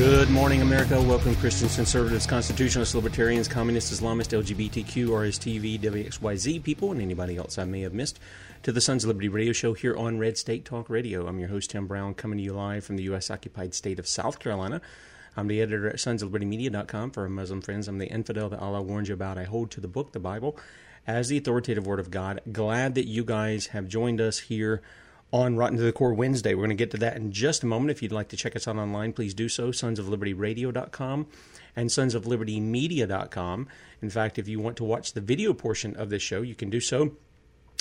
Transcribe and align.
Good 0.00 0.30
morning, 0.30 0.62
America. 0.62 0.98
Welcome, 0.98 1.36
Christians, 1.36 1.76
conservatives, 1.76 2.26
constitutionalists, 2.26 2.94
libertarians, 2.94 3.46
communists, 3.46 4.00
Islamists, 4.00 4.32
LGBTQ, 4.32 5.08
RSTV, 5.08 5.78
WXYZ 5.78 6.62
people, 6.62 6.90
and 6.90 7.02
anybody 7.02 7.36
else 7.36 7.58
I 7.58 7.64
may 7.64 7.82
have 7.82 7.92
missed, 7.92 8.18
to 8.62 8.72
the 8.72 8.80
Sons 8.80 9.04
of 9.04 9.08
Liberty 9.08 9.28
radio 9.28 9.52
show 9.52 9.74
here 9.74 9.94
on 9.94 10.18
Red 10.18 10.38
State 10.38 10.64
Talk 10.64 10.88
Radio. 10.88 11.26
I'm 11.26 11.38
your 11.38 11.50
host, 11.50 11.72
Tim 11.72 11.86
Brown, 11.86 12.14
coming 12.14 12.38
to 12.38 12.42
you 12.42 12.54
live 12.54 12.82
from 12.82 12.96
the 12.96 13.02
U.S. 13.04 13.30
occupied 13.30 13.74
state 13.74 13.98
of 13.98 14.08
South 14.08 14.38
Carolina. 14.38 14.80
I'm 15.36 15.48
the 15.48 15.60
editor 15.60 15.90
at 15.90 15.96
sonsoflibertymedia.com. 15.96 17.10
For 17.10 17.24
our 17.24 17.28
Muslim 17.28 17.60
friends, 17.60 17.86
I'm 17.86 17.98
the 17.98 18.06
infidel 18.06 18.48
that 18.48 18.60
Allah 18.60 18.80
warned 18.80 19.08
you 19.08 19.14
about. 19.14 19.36
I 19.36 19.44
hold 19.44 19.70
to 19.72 19.82
the 19.82 19.86
book, 19.86 20.12
the 20.12 20.18
Bible, 20.18 20.56
as 21.06 21.28
the 21.28 21.36
authoritative 21.36 21.86
word 21.86 22.00
of 22.00 22.10
God. 22.10 22.40
Glad 22.50 22.94
that 22.94 23.06
you 23.06 23.22
guys 23.22 23.66
have 23.66 23.86
joined 23.86 24.22
us 24.22 24.38
here 24.38 24.80
on 25.32 25.56
Rotten 25.56 25.76
to 25.76 25.82
the 25.82 25.92
Core 25.92 26.14
Wednesday. 26.14 26.54
We're 26.54 26.62
going 26.62 26.70
to 26.70 26.74
get 26.74 26.90
to 26.92 26.96
that 26.98 27.16
in 27.16 27.32
just 27.32 27.62
a 27.62 27.66
moment. 27.66 27.90
If 27.90 28.02
you'd 28.02 28.12
like 28.12 28.28
to 28.28 28.36
check 28.36 28.56
us 28.56 28.66
out 28.66 28.76
online, 28.76 29.12
please 29.12 29.34
do 29.34 29.48
so. 29.48 29.70
Sonsoflibertyradio.com 29.70 31.26
and 31.76 31.88
sonsoflibertymedia.com. 31.88 33.68
In 34.02 34.10
fact, 34.10 34.38
if 34.38 34.48
you 34.48 34.60
want 34.60 34.76
to 34.78 34.84
watch 34.84 35.12
the 35.12 35.20
video 35.20 35.52
portion 35.54 35.96
of 35.96 36.10
this 36.10 36.22
show, 36.22 36.42
you 36.42 36.54
can 36.54 36.70
do 36.70 36.80
so. 36.80 37.12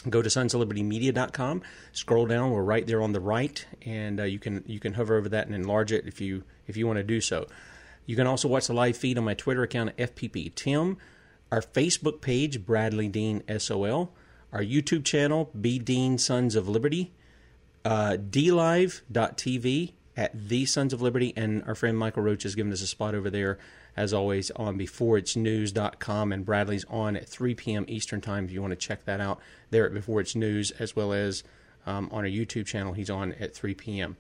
Go 0.09 0.22
to 0.22 0.30
sonsoflibertymedia.com. 0.30 1.61
Scroll 1.92 2.25
down. 2.25 2.52
We're 2.52 2.64
right 2.64 2.88
there 2.88 3.02
on 3.02 3.11
the 3.11 3.20
right, 3.20 3.66
and 3.86 4.22
uh, 4.22 4.23
you 4.23 4.39
can 4.39 4.64
you 4.66 4.80
can 4.80 4.94
hover 4.94 5.17
over 5.17 5.27
that 5.27 5.47
and 5.47 5.55
enlarge 5.55 5.92
it 5.92 6.08
if 6.08 6.22
you 6.22 6.44
if 6.67 6.77
you 6.77 6.88
want 6.88 6.97
to 6.97 7.03
do 7.03 7.20
so. 7.20 7.47
You 8.05 8.16
can 8.16 8.25
also 8.25 8.47
watch 8.47 8.67
the 8.67 8.73
live 8.73 8.95
feed 8.95 9.17
on 9.17 9.25
my 9.25 9.33
Twitter 9.33 9.61
account 9.61 9.89
at 9.97 10.16
FPP 10.16 10.55
Tim, 10.55 10.97
our 11.52 11.61
Facebook 11.61 12.21
page 12.21 12.66
Bradley 12.66 13.10
Dean 13.10 13.43
SOL, 13.60 14.14
our 14.54 14.61
YouTube 14.64 15.04
channel 15.04 15.52
B 15.60 15.80
Dean 15.80 16.17
Sons 16.17 16.55
of 16.55 16.70
Liberty, 16.70 17.11
uh, 17.89 18.17
dlive.tv 18.17 19.94
at 20.16 20.48
the 20.48 20.66
Sons 20.66 20.94
of 20.94 21.02
Liberty, 21.02 21.33
and 21.36 21.64
our 21.64 21.73
friend 21.73 21.98
Michael 21.98 22.22
Roach 22.22 22.44
has 22.44 22.54
given 22.54 22.72
us 22.72 22.83
a 22.83 22.88
spot 22.88 23.16
over 23.16 23.32
there, 23.32 23.58
as 23.98 24.14
always, 24.14 24.52
on 24.52 24.77
beforeitsnews.com, 24.77 26.32
and 26.32 26.45
Bradley's 26.45 26.86
on 26.86 27.16
at 27.16 27.28
3 27.28 27.55
p.m. 27.55 27.86
Eastern 27.88 28.22
Time 28.22 28.45
if 28.45 28.52
you 28.52 28.61
want 28.61 28.72
to 28.72 28.78
check 28.78 29.05
that 29.05 29.20
out 29.20 29.39
there 29.72 29.88
at 29.88 29.94
Before 29.94 30.20
It's 30.20 30.36
News, 30.36 30.70
as 30.72 30.95
well 30.95 31.14
as 31.14 31.44
um, 31.88 32.10
on 32.11 32.20
our 32.26 32.30
YouTube 32.30 32.67
channel. 32.67 32.94
He's 32.94 33.10
on 33.10 33.33
at 33.39 33.55
3 33.55 33.73
p.m. 33.73 34.17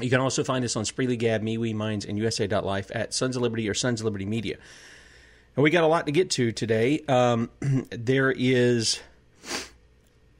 You 0.00 0.08
can 0.08 0.20
also 0.20 0.44
find 0.44 0.64
us 0.64 0.76
on 0.76 0.84
Spreely 0.84 1.18
Gab, 1.18 1.42
MeWe, 1.42 1.74
Minds, 1.74 2.04
and 2.04 2.16
USA.life 2.16 2.92
at 2.94 3.12
Sons 3.12 3.34
of 3.34 3.42
Liberty 3.42 3.68
or 3.68 3.74
Sons 3.74 4.02
of 4.02 4.04
Liberty 4.04 4.26
Media. 4.26 4.56
And 5.56 5.64
we 5.64 5.70
got 5.70 5.82
a 5.82 5.88
lot 5.88 6.06
to 6.06 6.12
get 6.12 6.30
to 6.30 6.52
today. 6.52 7.00
Um, 7.08 7.50
there 7.90 8.30
is, 8.30 9.00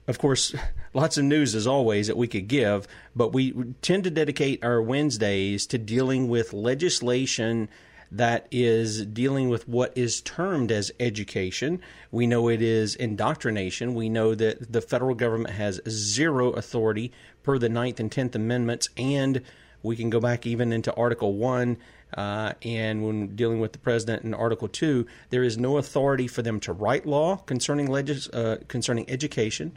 of 0.07 0.19
course, 0.19 0.55
lots 0.95 1.17
of 1.17 1.25
news 1.25 1.55
as 1.55 1.67
always 1.67 2.07
that 2.07 2.17
we 2.17 2.29
could 2.29 2.49
give, 2.49 2.87
but 3.15 3.33
we 3.33 3.53
tend 3.83 4.05
to 4.05 4.11
dedicate 4.11 4.65
our 4.65 4.81
Wednesdays 4.81 5.67
to 5.67 5.79
dealing 5.79 6.29
with 6.29 6.53
legislation 6.53 7.69
that 8.15 8.47
is 8.53 9.05
dealing 9.07 9.49
with 9.49 9.67
what 9.67 9.93
is 9.97 10.21
termed 10.21 10.71
as 10.71 10.93
education. 11.01 11.81
We 12.13 12.29
know 12.29 12.49
it 12.49 12.63
is 12.63 12.95
indoctrination. 12.95 13.95
We 13.95 14.09
know 14.09 14.37
that 14.37 14.73
the 14.73 14.81
federal 14.81 15.17
government 15.17 15.55
has 15.55 15.81
zero 15.89 16.51
authority 16.51 17.11
per 17.43 17.59
the 17.59 17.69
Ninth 17.69 17.99
and 17.99 18.13
Tenth 18.13 18.37
Amendments, 18.37 18.89
and 18.97 19.43
we 19.83 19.97
can 19.97 20.11
go 20.11 20.21
back 20.21 20.47
even 20.47 20.73
into 20.73 20.95
Article 20.95 21.35
1. 21.35 21.77
Uh, 22.15 22.53
and 22.63 23.05
when 23.05 23.35
dealing 23.35 23.59
with 23.59 23.73
the 23.73 23.79
president 23.79 24.23
in 24.23 24.35
Article 24.35 24.69
2, 24.69 25.05
there 25.31 25.43
is 25.43 25.59
no 25.59 25.79
authority 25.79 26.29
for 26.29 26.43
them 26.43 26.61
to 26.61 26.73
write 26.73 27.07
law 27.07 27.37
concerning, 27.37 27.91
legis- 27.91 28.29
uh, 28.29 28.59
concerning 28.69 29.09
education. 29.11 29.77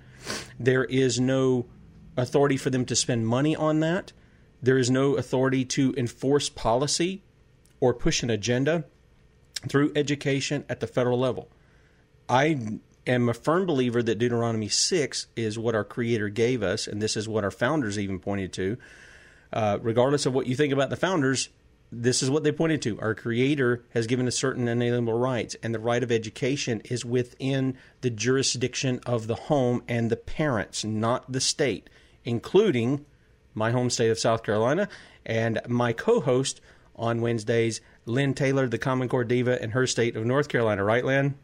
There 0.59 0.85
is 0.85 1.19
no 1.19 1.65
authority 2.15 2.57
for 2.57 2.69
them 2.69 2.85
to 2.85 2.95
spend 2.95 3.27
money 3.27 3.55
on 3.55 3.79
that. 3.79 4.13
There 4.61 4.77
is 4.77 4.89
no 4.89 5.15
authority 5.15 5.65
to 5.65 5.93
enforce 5.97 6.49
policy 6.49 7.23
or 7.79 7.93
push 7.93 8.21
an 8.21 8.29
agenda 8.29 8.85
through 9.67 9.91
education 9.95 10.63
at 10.69 10.79
the 10.79 10.87
federal 10.87 11.19
level. 11.19 11.49
I 12.29 12.79
am 13.07 13.29
a 13.29 13.33
firm 13.33 13.65
believer 13.65 14.03
that 14.03 14.19
Deuteronomy 14.19 14.67
6 14.67 15.27
is 15.35 15.57
what 15.57 15.75
our 15.75 15.83
Creator 15.83 16.29
gave 16.29 16.61
us, 16.61 16.87
and 16.87 17.01
this 17.01 17.17
is 17.17 17.27
what 17.27 17.43
our 17.43 17.51
founders 17.51 17.97
even 17.97 18.19
pointed 18.19 18.53
to. 18.53 18.77
Uh, 19.53 19.79
regardless 19.81 20.25
of 20.25 20.33
what 20.33 20.45
you 20.45 20.55
think 20.55 20.73
about 20.73 20.89
the 20.89 20.97
founders, 20.97 21.49
this 21.91 22.21
is 22.21 22.29
what 22.29 22.43
they 22.43 22.51
pointed 22.51 22.81
to. 22.83 22.99
Our 22.99 23.15
Creator 23.15 23.83
has 23.91 24.07
given 24.07 24.27
us 24.27 24.35
certain 24.35 24.67
inalienable 24.67 25.17
rights, 25.17 25.55
and 25.63 25.73
the 25.73 25.79
right 25.79 26.03
of 26.03 26.11
education 26.11 26.81
is 26.85 27.05
within 27.05 27.77
the 28.01 28.09
jurisdiction 28.09 28.99
of 29.05 29.27
the 29.27 29.35
home 29.35 29.83
and 29.87 30.09
the 30.09 30.17
parents, 30.17 30.83
not 30.83 31.31
the 31.31 31.39
state, 31.39 31.89
including 32.25 33.05
my 33.53 33.71
home 33.71 33.89
state 33.89 34.09
of 34.09 34.19
South 34.19 34.43
Carolina 34.43 34.89
and 35.25 35.61
my 35.67 35.93
co 35.93 36.19
host 36.19 36.61
on 36.95 37.21
Wednesdays, 37.21 37.79
Lynne 38.05 38.33
Taylor, 38.33 38.67
the 38.67 38.77
Common 38.77 39.07
Core 39.07 39.23
Diva, 39.23 39.61
in 39.61 39.71
her 39.71 39.87
state 39.87 40.15
of 40.15 40.25
North 40.25 40.49
Carolina. 40.49 40.83
Right, 40.83 41.05
Lynne? 41.05 41.35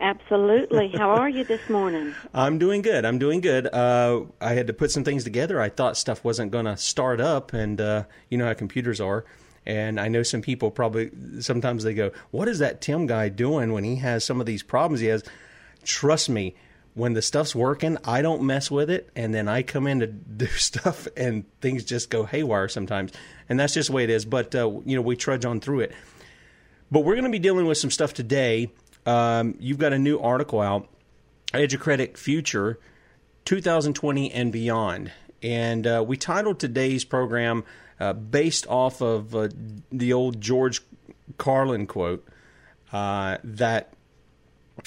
Absolutely. 0.00 0.88
How 0.88 1.10
are 1.10 1.28
you 1.28 1.44
this 1.44 1.70
morning? 1.70 2.14
I'm 2.34 2.58
doing 2.58 2.82
good. 2.82 3.04
I'm 3.04 3.18
doing 3.18 3.40
good. 3.40 3.66
Uh, 3.72 4.24
I 4.40 4.52
had 4.54 4.66
to 4.66 4.72
put 4.72 4.90
some 4.90 5.04
things 5.04 5.24
together. 5.24 5.60
I 5.60 5.70
thought 5.70 5.96
stuff 5.96 6.22
wasn't 6.22 6.52
going 6.52 6.66
to 6.66 6.76
start 6.76 7.20
up, 7.20 7.52
and 7.52 7.80
uh, 7.80 8.04
you 8.28 8.36
know 8.36 8.46
how 8.46 8.54
computers 8.54 9.00
are. 9.00 9.24
And 9.64 9.98
I 9.98 10.08
know 10.08 10.22
some 10.22 10.42
people 10.42 10.70
probably 10.70 11.10
sometimes 11.40 11.82
they 11.82 11.94
go, 11.94 12.12
"What 12.30 12.46
is 12.46 12.58
that 12.58 12.80
Tim 12.80 13.06
guy 13.06 13.30
doing 13.30 13.72
when 13.72 13.84
he 13.84 13.96
has 13.96 14.24
some 14.24 14.38
of 14.38 14.46
these 14.46 14.62
problems 14.62 15.00
he 15.00 15.06
has?" 15.06 15.24
Trust 15.82 16.28
me, 16.28 16.54
when 16.94 17.14
the 17.14 17.22
stuff's 17.22 17.54
working, 17.54 17.96
I 18.04 18.22
don't 18.22 18.42
mess 18.42 18.70
with 18.70 18.90
it, 18.90 19.10
and 19.16 19.34
then 19.34 19.48
I 19.48 19.62
come 19.62 19.86
in 19.86 20.00
to 20.00 20.06
do 20.36 20.46
stuff, 20.46 21.08
and 21.16 21.44
things 21.60 21.84
just 21.84 22.10
go 22.10 22.24
haywire 22.24 22.68
sometimes, 22.68 23.12
and 23.48 23.58
that's 23.58 23.72
just 23.74 23.88
the 23.88 23.94
way 23.94 24.04
it 24.04 24.10
is. 24.10 24.26
But 24.26 24.54
uh, 24.54 24.68
you 24.84 24.94
know, 24.94 25.02
we 25.02 25.16
trudge 25.16 25.46
on 25.46 25.60
through 25.60 25.80
it. 25.80 25.92
But 26.90 27.00
we're 27.00 27.14
going 27.14 27.24
to 27.24 27.30
be 27.30 27.40
dealing 27.40 27.66
with 27.66 27.78
some 27.78 27.90
stuff 27.90 28.14
today 28.14 28.70
um, 29.06 29.54
you've 29.58 29.78
got 29.78 29.92
a 29.92 29.98
new 29.98 30.18
article 30.18 30.60
out, 30.60 30.88
Educratic 31.54 32.18
Future 32.18 32.78
2020 33.44 34.32
and 34.32 34.52
Beyond. 34.52 35.12
And 35.42 35.86
uh, 35.86 36.04
we 36.06 36.16
titled 36.16 36.58
today's 36.58 37.04
program 37.04 37.64
uh, 38.00 38.12
based 38.12 38.66
off 38.66 39.00
of 39.00 39.34
uh, 39.34 39.48
the 39.92 40.12
old 40.12 40.40
George 40.40 40.82
Carlin 41.38 41.86
quote 41.86 42.26
uh, 42.92 43.38
that 43.44 43.92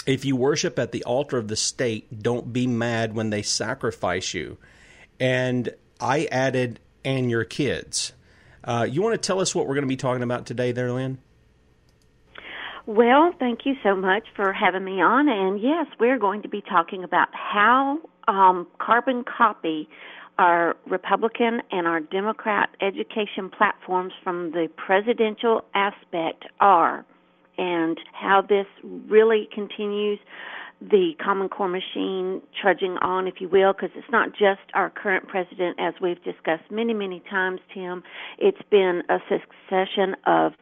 if 0.05 0.25
you 0.25 0.35
worship 0.35 0.77
at 0.77 0.91
the 0.91 1.03
altar 1.03 1.37
of 1.37 1.47
the 1.47 1.55
state, 1.55 2.21
don't 2.21 2.53
be 2.53 2.67
mad 2.67 3.15
when 3.15 3.29
they 3.29 3.41
sacrifice 3.41 4.33
you. 4.33 4.57
And 5.19 5.73
I 5.99 6.25
added, 6.31 6.79
and 7.03 7.29
your 7.29 7.43
kids. 7.43 8.13
Uh, 8.63 8.87
you 8.89 9.01
want 9.01 9.13
to 9.13 9.25
tell 9.25 9.39
us 9.39 9.55
what 9.55 9.67
we're 9.67 9.75
going 9.75 9.83
to 9.83 9.87
be 9.87 9.97
talking 9.97 10.23
about 10.23 10.45
today, 10.45 10.71
there, 10.71 10.91
Lynne? 10.91 11.17
Well, 12.89 13.35
thank 13.37 13.67
you 13.67 13.75
so 13.83 13.95
much 13.95 14.23
for 14.35 14.51
having 14.51 14.83
me 14.83 14.99
on. 14.99 15.29
And 15.29 15.61
yes, 15.61 15.85
we're 15.99 16.17
going 16.17 16.41
to 16.41 16.49
be 16.49 16.59
talking 16.59 17.03
about 17.03 17.27
how 17.33 17.99
um, 18.27 18.65
carbon 18.79 19.23
copy 19.25 19.87
our 20.39 20.75
Republican 20.87 21.61
and 21.69 21.85
our 21.85 21.99
Democrat 21.99 22.69
education 22.81 23.51
platforms 23.55 24.13
from 24.23 24.53
the 24.53 24.69
presidential 24.75 25.65
aspect 25.75 26.45
are, 26.61 27.05
and 27.59 27.99
how 28.11 28.41
this 28.41 28.65
really 28.83 29.47
continues 29.53 30.17
the 30.81 31.11
Common 31.23 31.47
Core 31.47 31.67
machine 31.67 32.41
trudging 32.59 32.97
on, 33.03 33.27
if 33.27 33.35
you 33.39 33.49
will, 33.49 33.73
because 33.73 33.91
it's 33.95 34.09
not 34.11 34.31
just 34.31 34.61
our 34.73 34.89
current 34.89 35.27
president, 35.27 35.77
as 35.79 35.93
we've 36.01 36.23
discussed 36.23 36.71
many, 36.71 36.95
many 36.95 37.21
times, 37.29 37.59
Tim. 37.71 38.01
It's 38.39 38.63
been 38.71 39.03
a 39.09 39.19
succession 39.29 40.15
of 40.25 40.53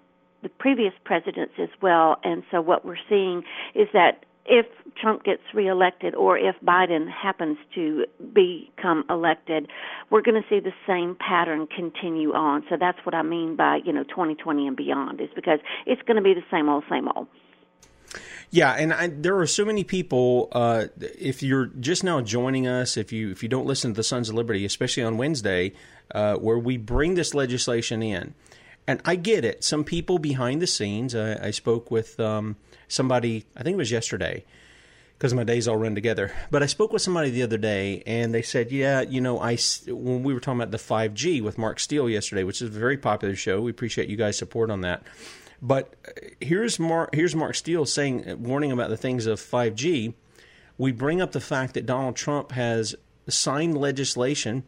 the 0.44 0.50
previous 0.50 0.94
presidents 1.04 1.54
as 1.60 1.70
well. 1.82 2.18
And 2.24 2.44
so 2.52 2.62
what 2.62 2.86
we're 2.86 2.98
seeing 3.10 3.44
is 3.76 3.88
that 3.94 4.26
if 4.48 4.66
Trump 5.00 5.24
gets 5.24 5.42
reelected 5.54 6.16
or 6.16 6.38
if 6.38 6.56
Biden 6.66 7.08
happens 7.12 7.58
to 7.76 8.06
become 8.34 9.04
elected, 9.10 9.68
we're 10.10 10.22
going 10.22 10.42
to 10.42 10.48
see 10.50 10.60
the 10.60 10.72
same 10.88 11.16
pattern 11.20 11.68
continue 11.68 12.34
on. 12.34 12.64
So 12.70 12.78
that's 12.80 12.98
what 13.04 13.14
I 13.14 13.24
mean 13.24 13.56
by, 13.56 13.82
you 13.86 13.92
know, 13.92 14.04
2020 14.04 14.68
and 14.68 14.78
beyond 14.78 15.20
is 15.20 15.30
because 15.36 15.60
it's 15.86 16.02
going 16.04 16.16
to 16.16 16.24
be 16.24 16.34
the 16.34 16.46
same 16.50 16.70
old, 16.70 16.86
same 16.90 17.10
old. 17.10 17.28
Yeah, 18.50 18.72
and 18.74 18.94
I, 18.94 19.08
there 19.08 19.38
are 19.38 19.48
so 19.48 19.66
many 19.66 19.84
people. 19.84 20.48
Uh, 20.54 20.86
if 21.20 21.44
you're 21.44 21.66
just 21.66 22.06
now 22.06 22.22
joining 22.22 22.66
us, 22.66 22.96
if 22.96 23.12
you 23.12 23.30
if 23.30 23.44
you 23.44 23.50
don't 23.50 23.66
listen 23.66 23.92
to 23.92 23.96
the 23.98 24.04
Sons 24.04 24.30
of 24.30 24.36
Liberty, 24.36 24.64
especially 24.64 25.04
on 25.04 25.18
Wednesday, 25.18 25.74
uh, 26.16 26.36
where 26.36 26.58
we 26.58 26.78
bring 26.78 27.16
this 27.16 27.34
legislation 27.34 28.02
in, 28.02 28.34
and 28.88 29.02
I 29.04 29.16
get 29.16 29.44
it. 29.44 29.64
Some 29.64 29.84
people 29.84 30.18
behind 30.18 30.62
the 30.62 30.68
scenes. 30.68 31.14
I, 31.14 31.48
I 31.48 31.52
spoke 31.52 31.92
with 31.92 32.20
um, 32.20 32.56
somebody. 32.88 33.46
I 33.56 33.64
think 33.64 33.76
it 33.76 33.78
was 33.78 33.92
yesterday 33.92 34.46
because 35.18 35.34
my 35.34 35.44
days 35.44 35.68
all 35.68 35.78
run 35.78 35.96
together. 35.96 36.32
But 36.52 36.64
I 36.64 36.68
spoke 36.68 36.94
with 36.94 37.02
somebody 37.02 37.30
the 37.30 37.44
other 37.44 37.58
day, 37.58 38.04
and 38.06 38.34
they 38.34 38.42
said, 38.42 38.72
"Yeah, 38.72 39.02
you 39.02 39.20
know, 39.20 39.40
I 39.40 39.58
when 39.88 40.24
we 40.24 40.34
were 40.34 40.40
talking 40.40 40.62
about 40.62 40.72
the 40.72 40.78
5G 40.78 41.42
with 41.44 41.58
Mark 41.58 41.80
Steele 41.80 42.10
yesterday, 42.10 42.44
which 42.44 42.62
is 42.62 42.70
a 42.70 42.80
very 42.80 42.98
popular 42.98 43.36
show. 43.36 43.62
We 43.62 43.72
appreciate 43.72 44.10
you 44.10 44.18
guys' 44.18 44.38
support 44.38 44.72
on 44.72 44.82
that." 44.82 45.04
But 45.62 45.96
uh, 46.08 46.12
here's 46.40 46.80
Mark, 46.80 47.14
here's 47.14 47.36
Mark 47.36 47.56
Steele 47.56 47.86
saying, 47.86 48.30
uh, 48.30 48.36
warning 48.38 48.72
about 48.72 48.90
the 48.90 48.98
things 48.98 49.26
of 49.26 49.40
5G. 49.40 50.14
We 50.78 50.92
bring 50.92 51.22
up 51.22 51.32
the 51.32 51.42
fact 51.42 51.74
that 51.74 51.86
Donald 51.86 52.16
Trump 52.16 52.52
has 52.52 52.96
signed 53.28 53.76
legislation 53.76 54.64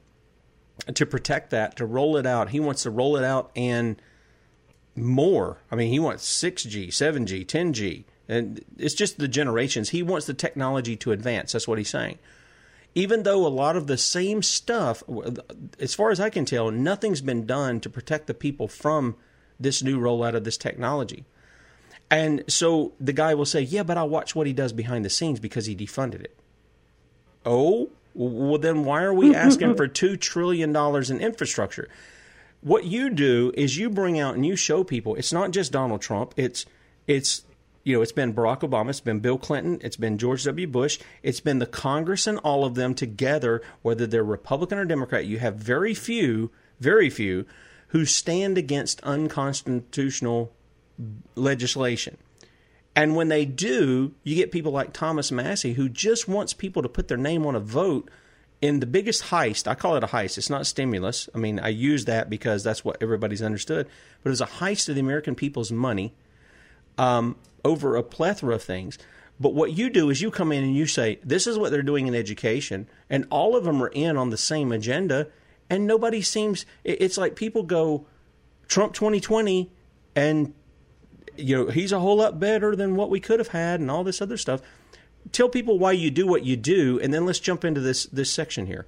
to 0.94 1.06
protect 1.06 1.52
that, 1.52 1.76
to 1.76 1.86
roll 1.86 2.18
it 2.18 2.26
out. 2.26 2.50
He 2.50 2.60
wants 2.60 2.84
to 2.84 2.90
roll 2.90 3.18
it 3.18 3.24
out 3.24 3.52
and 3.56 4.02
more. 5.04 5.58
I 5.72 5.76
mean, 5.76 5.92
he 5.92 6.00
wants 6.00 6.26
6G, 6.42 6.88
7G, 6.88 7.46
10G. 7.46 8.04
And 8.28 8.64
it's 8.78 8.94
just 8.94 9.18
the 9.18 9.28
generations. 9.28 9.90
He 9.90 10.04
wants 10.04 10.28
the 10.28 10.34
technology 10.34 10.96
to 10.98 11.12
advance. 11.12 11.52
That's 11.52 11.68
what 11.68 11.80
he's 11.80 11.90
saying. 11.90 12.20
Even 12.96 13.24
though 13.24 13.46
a 13.46 13.50
lot 13.50 13.76
of 13.76 13.88
the 13.88 13.98
same 13.98 14.44
stuff, 14.44 15.04
as 15.80 15.94
far 15.94 16.12
as 16.12 16.20
I 16.20 16.30
can 16.30 16.46
tell, 16.46 16.72
nothing's 16.72 17.22
been 17.22 17.46
done 17.46 17.80
to 17.82 17.90
protect 17.90 18.28
the 18.28 18.34
people 18.34 18.68
from 18.68 19.16
this 19.60 19.84
new 19.84 20.00
rollout 20.00 20.36
of 20.36 20.44
this 20.44 20.58
technology. 20.58 21.26
And 22.12 22.44
so 22.48 22.94
the 23.00 23.14
guy 23.14 23.36
will 23.36 23.46
say, 23.46 23.62
Yeah, 23.62 23.84
but 23.84 23.98
I'll 23.98 24.10
watch 24.10 24.36
what 24.36 24.48
he 24.48 24.54
does 24.54 24.74
behind 24.74 25.06
the 25.06 25.10
scenes 25.10 25.40
because 25.40 25.66
he 25.66 25.76
defunded 25.76 26.22
it. 26.22 26.36
Oh, 27.46 27.90
well, 28.14 28.60
then 28.60 28.84
why 28.84 29.04
are 29.04 29.14
we 29.14 29.36
asking 29.46 29.76
for 29.76 29.88
$2 29.88 30.20
trillion 30.20 30.76
in 30.76 31.20
infrastructure? 31.20 31.88
What 32.62 32.86
you 32.86 33.10
do 33.10 33.54
is 33.56 33.78
you 33.78 33.90
bring 33.90 34.20
out 34.20 34.36
and 34.36 34.46
you 34.46 34.56
show 34.56 34.84
people 34.84 35.16
it's 35.16 35.32
not 35.32 35.52
just 35.52 35.72
Donald 35.72 36.02
Trump, 36.02 36.34
it's, 36.36 36.66
it's, 37.08 37.44
you 37.84 37.96
know, 37.96 38.02
it's 38.02 38.12
been 38.12 38.34
Barack 38.34 38.60
Obama, 38.60 38.90
it's 38.90 39.00
been 39.00 39.20
Bill 39.20 39.38
Clinton, 39.38 39.80
it's 39.82 39.96
been 39.96 40.18
George 40.18 40.44
W. 40.44 40.68
Bush, 40.68 41.00
it's 41.24 41.40
been 41.40 41.60
the 41.60 41.66
Congress 41.66 42.28
and 42.28 42.38
all 42.40 42.66
of 42.66 42.76
them 42.76 42.94
together, 42.94 43.62
whether 43.82 44.06
they're 44.06 44.24
Republican 44.24 44.78
or 44.78 44.86
Democrat. 44.86 45.26
You 45.26 45.40
have 45.40 45.56
very 45.56 45.94
few, 45.94 46.52
very 46.80 47.10
few 47.10 47.46
who 47.90 48.06
stand 48.06 48.58
against 48.58 49.02
unconstitutional 49.02 50.52
legislation. 51.36 52.18
And 52.96 53.16
when 53.16 53.30
they 53.30 53.46
do, 53.46 54.14
you 54.24 54.36
get 54.36 54.52
people 54.52 54.72
like 54.72 54.92
Thomas 54.92 55.32
Massie, 55.32 55.74
who 55.74 55.88
just 55.88 56.28
wants 56.28 56.54
people 56.54 56.82
to 56.82 56.90
put 56.90 57.08
their 57.08 57.18
name 57.18 57.46
on 57.46 57.56
a 57.56 57.60
vote 57.60 58.10
in 58.62 58.80
the 58.80 58.86
biggest 58.86 59.24
heist. 59.26 59.68
I 59.68 59.76
call 59.76 59.96
it 59.96 60.04
a 60.04 60.08
heist. 60.08 60.38
It's 60.38 60.50
not 60.50 60.66
stimulus. 60.66 61.30
I 61.34 61.38
mean, 61.38 61.60
I 61.60 61.70
use 61.70 62.06
that 62.06 62.30
because 62.30 62.64
that's 62.64 62.84
what 62.84 62.98
everybody's 63.02 63.42
understood. 63.42 63.88
But 64.22 64.30
it 64.30 64.32
was 64.32 64.42
a 64.42 64.46
heist 64.46 64.90
of 64.90 64.96
the 64.96 65.02
American 65.02 65.36
people's 65.36 65.72
money 65.72 66.14
um, 66.98 67.38
over 67.64 67.96
a 67.96 68.04
plethora 68.04 68.56
of 68.56 68.64
things. 68.64 68.98
But 69.40 69.54
what 69.54 69.72
you 69.72 69.90
do 69.90 70.10
is 70.10 70.22
you 70.22 70.32
come 70.32 70.52
in 70.52 70.64
and 70.64 70.76
you 70.76 70.86
say, 70.86 71.20
this 71.24 71.48
is 71.48 71.58
what 71.58 71.72
they're 71.72 71.82
doing 71.82 72.08
in 72.08 72.16
education, 72.16 72.90
and 73.10 73.26
all 73.30 73.56
of 73.56 73.64
them 73.64 73.82
are 73.82 73.88
in 73.88 74.18
on 74.18 74.32
the 74.32 74.38
same 74.38 74.74
agenda 74.74 75.28
and 75.70 75.86
nobody 75.86 76.22
seems. 76.22 76.66
It's 76.84 77.18
like 77.18 77.36
people 77.36 77.64
go 77.64 78.06
Trump 78.68 78.94
2020, 78.94 79.72
and 80.16 80.54
you 81.38 81.58
know 81.58 81.72
he's 81.72 81.92
a 81.92 82.00
whole 82.00 82.18
lot 82.18 82.40
better 82.40 82.76
than 82.76 82.96
what 82.96 83.10
we 83.10 83.20
could 83.20 83.40
have 83.40 83.50
had, 83.50 83.80
and 83.80 83.92
all 83.92 84.04
this 84.04 84.22
other 84.22 84.38
stuff. 84.38 84.62
Tell 85.32 85.50
people 85.50 85.78
why 85.78 85.92
you 85.92 86.12
do 86.12 86.26
what 86.26 86.46
you 86.46 86.56
do, 86.56 87.00
and 87.02 87.14
then 87.14 87.26
let's 87.26 87.40
jump 87.40 87.64
into 87.64 87.82
this 87.82 88.06
this 88.06 88.32
section 88.32 88.66
here. 88.66 88.86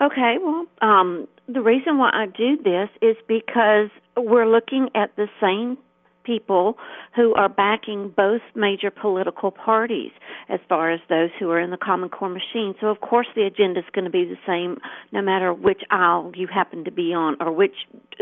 Okay, 0.00 0.36
well, 0.42 0.66
um, 0.82 1.26
the 1.48 1.62
reason 1.62 1.96
why 1.98 2.10
I 2.12 2.26
do 2.26 2.56
this 2.62 2.90
is 3.00 3.16
because 3.26 3.88
we're 4.16 4.48
looking 4.48 4.90
at 4.94 5.14
the 5.16 5.26
same 5.40 5.78
people 6.24 6.76
who 7.16 7.34
are 7.34 7.48
backing 7.48 8.12
both 8.14 8.42
major 8.54 8.90
political 8.90 9.50
parties 9.50 10.12
as 10.48 10.60
far 10.68 10.92
as 10.92 11.00
those 11.08 11.30
who 11.38 11.50
are 11.50 11.58
in 11.58 11.70
the 11.70 11.76
Common 11.76 12.10
Core 12.10 12.28
machine. 12.28 12.74
So, 12.80 12.88
of 12.88 13.00
course, 13.00 13.26
the 13.34 13.42
agenda 13.42 13.80
is 13.80 13.86
going 13.92 14.04
to 14.04 14.10
be 14.10 14.24
the 14.24 14.36
same 14.46 14.78
no 15.12 15.22
matter 15.22 15.52
which 15.52 15.82
aisle 15.90 16.32
you 16.34 16.46
happen 16.46 16.84
to 16.84 16.90
be 16.90 17.14
on 17.14 17.36
or 17.40 17.50
which 17.52 17.74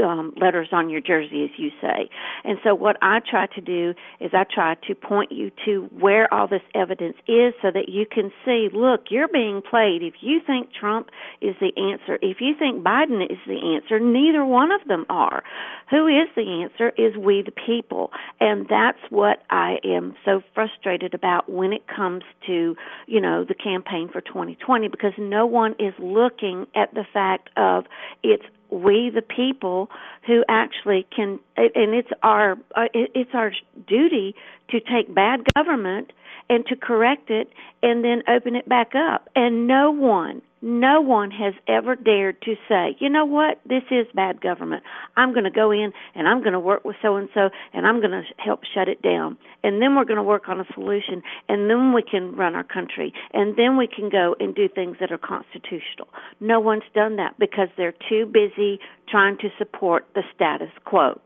um, 0.02 0.32
letters 0.40 0.68
on 0.72 0.88
your 0.88 1.00
jersey, 1.00 1.44
as 1.44 1.50
you 1.58 1.70
say. 1.80 2.08
And 2.44 2.58
so, 2.62 2.74
what 2.74 2.96
I 3.02 3.20
try 3.28 3.46
to 3.54 3.60
do 3.60 3.94
is 4.20 4.30
I 4.32 4.44
try 4.44 4.76
to 4.86 4.94
point 4.94 5.32
you 5.32 5.50
to 5.64 5.88
where 5.98 6.32
all 6.32 6.46
this 6.46 6.62
evidence 6.74 7.16
is 7.26 7.52
so 7.60 7.70
that 7.72 7.88
you 7.88 8.06
can 8.10 8.30
see 8.44 8.68
look, 8.72 9.06
you're 9.10 9.28
being 9.28 9.60
played. 9.68 10.02
If 10.02 10.14
you 10.20 10.40
think 10.46 10.68
Trump 10.72 11.08
is 11.40 11.56
the 11.60 11.72
answer, 11.76 12.18
if 12.22 12.40
you 12.40 12.54
think 12.58 12.84
Biden 12.84 13.24
is 13.24 13.38
the 13.46 13.74
answer, 13.74 13.98
neither 13.98 14.44
one 14.44 14.70
of 14.70 14.86
them 14.86 15.04
are. 15.08 15.42
Who 15.90 16.06
is 16.06 16.28
the 16.36 16.62
answer 16.62 16.92
is 16.96 17.16
we 17.16 17.42
the 17.42 17.52
people. 17.52 18.10
And 18.40 18.66
that's 18.84 19.10
what 19.10 19.42
I 19.48 19.78
am 19.82 20.14
so 20.26 20.42
frustrated 20.54 21.14
about 21.14 21.48
when 21.48 21.72
it 21.72 21.86
comes 21.86 22.22
to, 22.46 22.76
you 23.06 23.20
know, 23.20 23.42
the 23.42 23.54
campaign 23.54 24.10
for 24.12 24.20
2020 24.20 24.88
because 24.88 25.12
no 25.16 25.46
one 25.46 25.74
is 25.78 25.94
looking 25.98 26.66
at 26.74 26.92
the 26.92 27.04
fact 27.10 27.48
of 27.56 27.86
it's 28.22 28.44
we 28.68 29.10
the 29.14 29.22
people 29.22 29.88
who 30.26 30.44
actually 30.48 31.06
can 31.14 31.38
and 31.56 31.94
it's 31.94 32.10
our 32.22 32.58
it's 32.92 33.30
our 33.32 33.52
duty 33.86 34.34
to 34.68 34.80
take 34.80 35.14
bad 35.14 35.40
government 35.54 36.12
and 36.50 36.66
to 36.66 36.76
correct 36.76 37.30
it 37.30 37.50
and 37.82 38.04
then 38.04 38.22
open 38.28 38.54
it 38.54 38.68
back 38.68 38.94
up. 38.94 39.30
And 39.34 39.66
no 39.66 39.90
one 39.90 40.42
no 40.64 40.98
one 40.98 41.30
has 41.30 41.52
ever 41.68 41.94
dared 41.94 42.40
to 42.40 42.54
say, 42.66 42.96
you 42.98 43.10
know 43.10 43.26
what, 43.26 43.60
this 43.66 43.82
is 43.90 44.06
bad 44.14 44.40
government. 44.40 44.82
I'm 45.14 45.32
going 45.32 45.44
to 45.44 45.50
go 45.50 45.70
in 45.70 45.92
and 46.14 46.26
I'm 46.26 46.40
going 46.40 46.54
to 46.54 46.58
work 46.58 46.86
with 46.86 46.96
so 47.02 47.16
and 47.16 47.28
so 47.34 47.50
and 47.74 47.86
I'm 47.86 48.00
going 48.00 48.12
to 48.12 48.22
help 48.38 48.60
shut 48.74 48.88
it 48.88 49.02
down. 49.02 49.36
And 49.62 49.82
then 49.82 49.94
we're 49.94 50.06
going 50.06 50.16
to 50.16 50.22
work 50.22 50.48
on 50.48 50.60
a 50.60 50.64
solution 50.72 51.22
and 51.50 51.68
then 51.68 51.92
we 51.92 52.02
can 52.02 52.34
run 52.34 52.54
our 52.54 52.64
country 52.64 53.12
and 53.34 53.58
then 53.58 53.76
we 53.76 53.86
can 53.86 54.08
go 54.08 54.34
and 54.40 54.54
do 54.54 54.66
things 54.66 54.96
that 55.00 55.12
are 55.12 55.18
constitutional. 55.18 56.08
No 56.40 56.60
one's 56.60 56.82
done 56.94 57.16
that 57.16 57.38
because 57.38 57.68
they're 57.76 57.94
too 58.08 58.24
busy 58.24 58.80
trying 59.06 59.36
to 59.38 59.50
support 59.58 60.06
the 60.14 60.22
status 60.34 60.70
quo. 60.86 61.20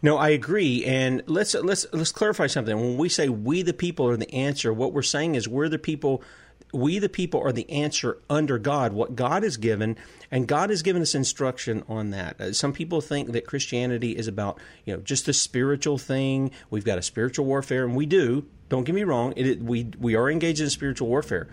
No, 0.00 0.16
I 0.16 0.28
agree, 0.28 0.84
and 0.84 1.24
let's 1.26 1.54
let's 1.54 1.84
let's 1.92 2.12
clarify 2.12 2.46
something. 2.46 2.76
When 2.76 2.96
we 2.96 3.08
say 3.08 3.28
we 3.28 3.62
the 3.62 3.74
people 3.74 4.08
are 4.08 4.16
the 4.16 4.32
answer, 4.32 4.72
what 4.72 4.92
we're 4.92 5.02
saying 5.02 5.34
is 5.34 5.48
we're 5.48 5.68
the 5.68 5.80
people 5.80 6.22
we, 6.74 6.98
the 6.98 7.08
people, 7.08 7.40
are 7.40 7.52
the 7.52 7.68
answer 7.70 8.18
under 8.28 8.58
God, 8.58 8.92
what 8.92 9.16
God 9.16 9.42
has 9.42 9.56
given, 9.56 9.96
and 10.30 10.48
God 10.48 10.70
has 10.70 10.82
given 10.82 11.00
us 11.00 11.14
instruction 11.14 11.84
on 11.88 12.10
that. 12.10 12.40
Uh, 12.40 12.52
some 12.52 12.72
people 12.72 13.00
think 13.00 13.32
that 13.32 13.46
Christianity 13.46 14.16
is 14.16 14.26
about, 14.26 14.58
you 14.84 14.94
know, 14.94 15.00
just 15.00 15.28
a 15.28 15.32
spiritual 15.32 15.98
thing. 15.98 16.50
We've 16.70 16.84
got 16.84 16.98
a 16.98 17.02
spiritual 17.02 17.46
warfare, 17.46 17.84
and 17.84 17.94
we 17.94 18.06
do. 18.06 18.46
Don't 18.68 18.84
get 18.84 18.94
me 18.94 19.04
wrong. 19.04 19.32
It, 19.36 19.62
we 19.62 19.84
we 19.98 20.16
are 20.16 20.30
engaged 20.30 20.60
in 20.60 20.70
spiritual 20.70 21.08
warfare, 21.08 21.48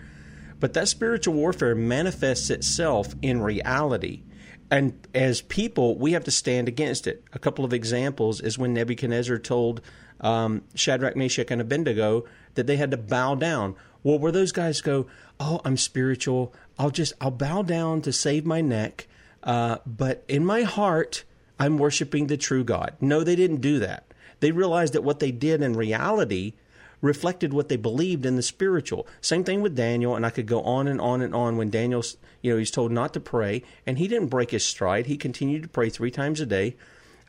but 0.58 0.72
that 0.72 0.88
spiritual 0.88 1.34
warfare 1.34 1.74
manifests 1.74 2.50
itself 2.50 3.14
in 3.22 3.40
reality. 3.40 4.22
And 4.70 5.06
as 5.14 5.42
people, 5.42 5.98
we 5.98 6.12
have 6.12 6.24
to 6.24 6.30
stand 6.30 6.66
against 6.66 7.06
it. 7.06 7.22
A 7.34 7.38
couple 7.38 7.64
of 7.64 7.74
examples 7.74 8.40
is 8.40 8.58
when 8.58 8.72
Nebuchadnezzar 8.72 9.38
told 9.38 9.82
um, 10.22 10.62
Shadrach, 10.74 11.14
Meshach, 11.14 11.50
and 11.50 11.60
Abednego 11.60 12.24
that 12.54 12.66
they 12.66 12.76
had 12.76 12.90
to 12.92 12.96
bow 12.96 13.34
down. 13.34 13.76
Well, 14.02 14.18
where 14.18 14.32
those 14.32 14.52
guys 14.52 14.80
go, 14.80 15.06
oh, 15.38 15.60
I'm 15.64 15.76
spiritual. 15.76 16.52
I'll 16.78 16.90
just 16.90 17.12
I'll 17.20 17.30
bow 17.30 17.62
down 17.62 18.02
to 18.02 18.12
save 18.12 18.44
my 18.44 18.60
neck, 18.60 19.06
uh, 19.42 19.78
but 19.86 20.24
in 20.28 20.44
my 20.44 20.62
heart, 20.62 21.24
I'm 21.58 21.78
worshiping 21.78 22.26
the 22.26 22.36
true 22.36 22.64
God. 22.64 22.94
No, 23.00 23.22
they 23.22 23.36
didn't 23.36 23.60
do 23.60 23.78
that. 23.78 24.04
They 24.40 24.50
realized 24.50 24.94
that 24.94 25.04
what 25.04 25.20
they 25.20 25.30
did 25.30 25.62
in 25.62 25.74
reality 25.74 26.54
reflected 27.00 27.52
what 27.52 27.68
they 27.68 27.76
believed 27.76 28.24
in 28.24 28.36
the 28.36 28.42
spiritual. 28.42 29.06
Same 29.20 29.44
thing 29.44 29.60
with 29.60 29.76
Daniel, 29.76 30.16
and 30.16 30.24
I 30.24 30.30
could 30.30 30.46
go 30.46 30.62
on 30.62 30.88
and 30.88 31.00
on 31.00 31.20
and 31.20 31.34
on. 31.34 31.56
When 31.56 31.70
Daniel, 31.70 32.02
you 32.40 32.52
know, 32.52 32.58
he's 32.58 32.70
told 32.70 32.92
not 32.92 33.12
to 33.14 33.20
pray, 33.20 33.62
and 33.86 33.98
he 33.98 34.08
didn't 34.08 34.28
break 34.28 34.52
his 34.52 34.64
stride. 34.64 35.06
He 35.06 35.16
continued 35.16 35.64
to 35.64 35.68
pray 35.68 35.90
three 35.90 36.10
times 36.10 36.40
a 36.40 36.46
day, 36.46 36.76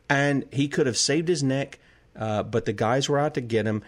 and 0.08 0.44
he 0.52 0.68
could 0.68 0.86
have 0.86 0.96
saved 0.96 1.28
his 1.28 1.42
neck, 1.42 1.78
uh, 2.16 2.44
but 2.44 2.64
the 2.64 2.72
guys 2.72 3.08
were 3.08 3.18
out 3.18 3.34
to 3.34 3.40
get 3.40 3.66
him 3.66 3.82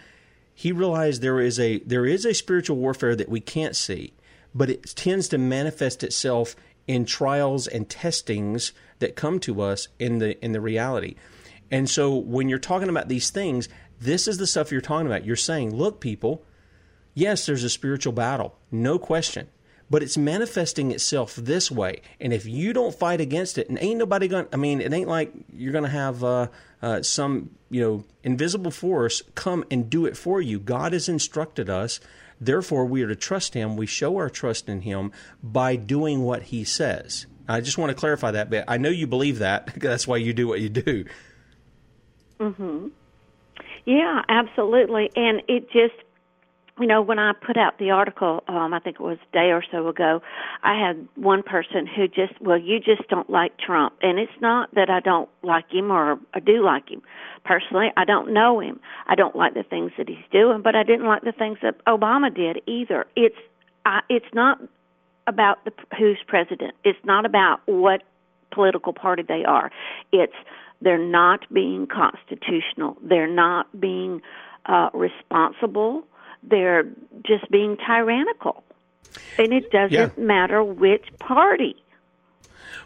he 0.59 0.71
realized 0.71 1.21
there 1.21 1.39
is 1.39 1.59
a 1.59 1.77
there 1.81 2.07
is 2.07 2.25
a 2.25 2.33
spiritual 2.33 2.77
warfare 2.77 3.15
that 3.15 3.29
we 3.29 3.39
can't 3.39 3.75
see, 3.75 4.15
but 4.55 4.71
it 4.71 4.87
tends 4.95 5.27
to 5.27 5.37
manifest 5.37 6.03
itself 6.03 6.55
in 6.87 7.05
trials 7.05 7.67
and 7.67 7.87
testings 7.87 8.71
that 8.97 9.15
come 9.15 9.39
to 9.41 9.61
us 9.61 9.87
in 9.99 10.17
the 10.17 10.43
in 10.43 10.53
the 10.53 10.59
reality. 10.59 11.13
And 11.69 11.87
so 11.87 12.15
when 12.15 12.49
you're 12.49 12.57
talking 12.57 12.89
about 12.89 13.07
these 13.07 13.29
things, 13.29 13.69
this 14.01 14.27
is 14.27 14.39
the 14.39 14.47
stuff 14.47 14.71
you're 14.71 14.81
talking 14.81 15.05
about. 15.05 15.25
You're 15.25 15.35
saying, 15.35 15.75
look, 15.75 15.99
people, 15.99 16.43
yes, 17.13 17.45
there's 17.45 17.63
a 17.63 17.69
spiritual 17.69 18.13
battle, 18.13 18.57
no 18.71 18.97
question 18.97 19.49
but 19.89 20.03
it's 20.03 20.17
manifesting 20.17 20.91
itself 20.91 21.35
this 21.35 21.71
way. 21.71 22.01
And 22.19 22.33
if 22.33 22.45
you 22.45 22.73
don't 22.73 22.93
fight 22.93 23.21
against 23.21 23.57
it, 23.57 23.69
and 23.69 23.77
ain't 23.81 23.99
nobody 23.99 24.27
going 24.27 24.45
to, 24.45 24.53
I 24.53 24.57
mean, 24.57 24.81
it 24.81 24.93
ain't 24.93 25.07
like 25.07 25.31
you're 25.53 25.71
going 25.71 25.85
to 25.85 25.89
have 25.89 26.23
uh, 26.23 26.47
uh, 26.81 27.01
some, 27.01 27.51
you 27.69 27.81
know, 27.81 28.03
invisible 28.23 28.71
force 28.71 29.21
come 29.35 29.63
and 29.71 29.89
do 29.89 30.05
it 30.05 30.17
for 30.17 30.41
you. 30.41 30.59
God 30.59 30.93
has 30.93 31.07
instructed 31.07 31.69
us. 31.69 31.99
Therefore, 32.39 32.85
we 32.85 33.01
are 33.01 33.07
to 33.07 33.15
trust 33.15 33.53
Him. 33.53 33.77
We 33.77 33.87
show 33.87 34.17
our 34.17 34.29
trust 34.29 34.69
in 34.69 34.81
Him 34.81 35.11
by 35.41 35.75
doing 35.75 36.21
what 36.21 36.43
He 36.43 36.63
says. 36.63 37.25
I 37.47 37.61
just 37.61 37.77
want 37.77 37.89
to 37.89 37.95
clarify 37.95 38.31
that 38.31 38.49
bit. 38.49 38.65
I 38.67 38.77
know 38.77 38.89
you 38.89 39.07
believe 39.07 39.39
that. 39.39 39.73
That's 39.77 40.07
why 40.07 40.17
you 40.17 40.33
do 40.33 40.47
what 40.47 40.59
you 40.59 40.69
do. 40.69 41.05
Mhm. 42.39 42.91
Yeah, 43.85 44.21
absolutely. 44.27 45.09
And 45.15 45.41
it 45.47 45.71
just 45.71 45.95
you 46.79 46.87
know, 46.87 47.01
when 47.01 47.19
I 47.19 47.33
put 47.33 47.57
out 47.57 47.79
the 47.79 47.91
article, 47.91 48.43
um, 48.47 48.73
I 48.73 48.79
think 48.79 48.97
it 48.99 49.03
was 49.03 49.17
a 49.29 49.33
day 49.33 49.51
or 49.51 49.63
so 49.71 49.87
ago, 49.87 50.21
I 50.63 50.79
had 50.79 51.07
one 51.15 51.43
person 51.43 51.87
who 51.87 52.07
just, 52.07 52.39
well, 52.41 52.57
you 52.57 52.79
just 52.79 53.07
don't 53.09 53.29
like 53.29 53.57
Trump. 53.57 53.93
And 54.01 54.19
it's 54.19 54.31
not 54.41 54.73
that 54.75 54.89
I 54.89 54.99
don't 54.99 55.29
like 55.43 55.71
him 55.71 55.91
or 55.91 56.19
I 56.33 56.39
do 56.39 56.63
like 56.63 56.89
him. 56.89 57.01
Personally, 57.43 57.87
I 57.97 58.05
don't 58.05 58.33
know 58.33 58.59
him. 58.59 58.79
I 59.07 59.15
don't 59.15 59.35
like 59.35 59.53
the 59.53 59.63
things 59.63 59.91
that 59.97 60.07
he's 60.07 60.17
doing, 60.31 60.61
but 60.61 60.75
I 60.75 60.83
didn't 60.83 61.07
like 61.07 61.23
the 61.23 61.31
things 61.31 61.57
that 61.61 61.83
Obama 61.85 62.33
did 62.33 62.61
either. 62.67 63.05
It's, 63.15 63.37
I, 63.85 64.01
it's 64.09 64.33
not 64.33 64.61
about 65.25 65.63
the, 65.65 65.71
who's 65.97 66.19
president. 66.27 66.73
It's 66.83 66.99
not 67.03 67.25
about 67.25 67.61
what 67.65 68.03
political 68.51 68.93
party 68.93 69.23
they 69.27 69.43
are. 69.45 69.71
It's, 70.11 70.33
they're 70.81 70.97
not 70.97 71.51
being 71.51 71.87
constitutional. 71.87 72.97
They're 73.01 73.27
not 73.27 73.79
being 73.79 74.21
uh, 74.67 74.89
responsible 74.93 76.03
they're 76.43 76.83
just 77.25 77.49
being 77.51 77.77
tyrannical. 77.77 78.63
And 79.37 79.53
it 79.53 79.71
doesn't 79.71 79.91
yeah. 79.91 80.09
matter 80.17 80.63
which 80.63 81.05
party. 81.19 81.75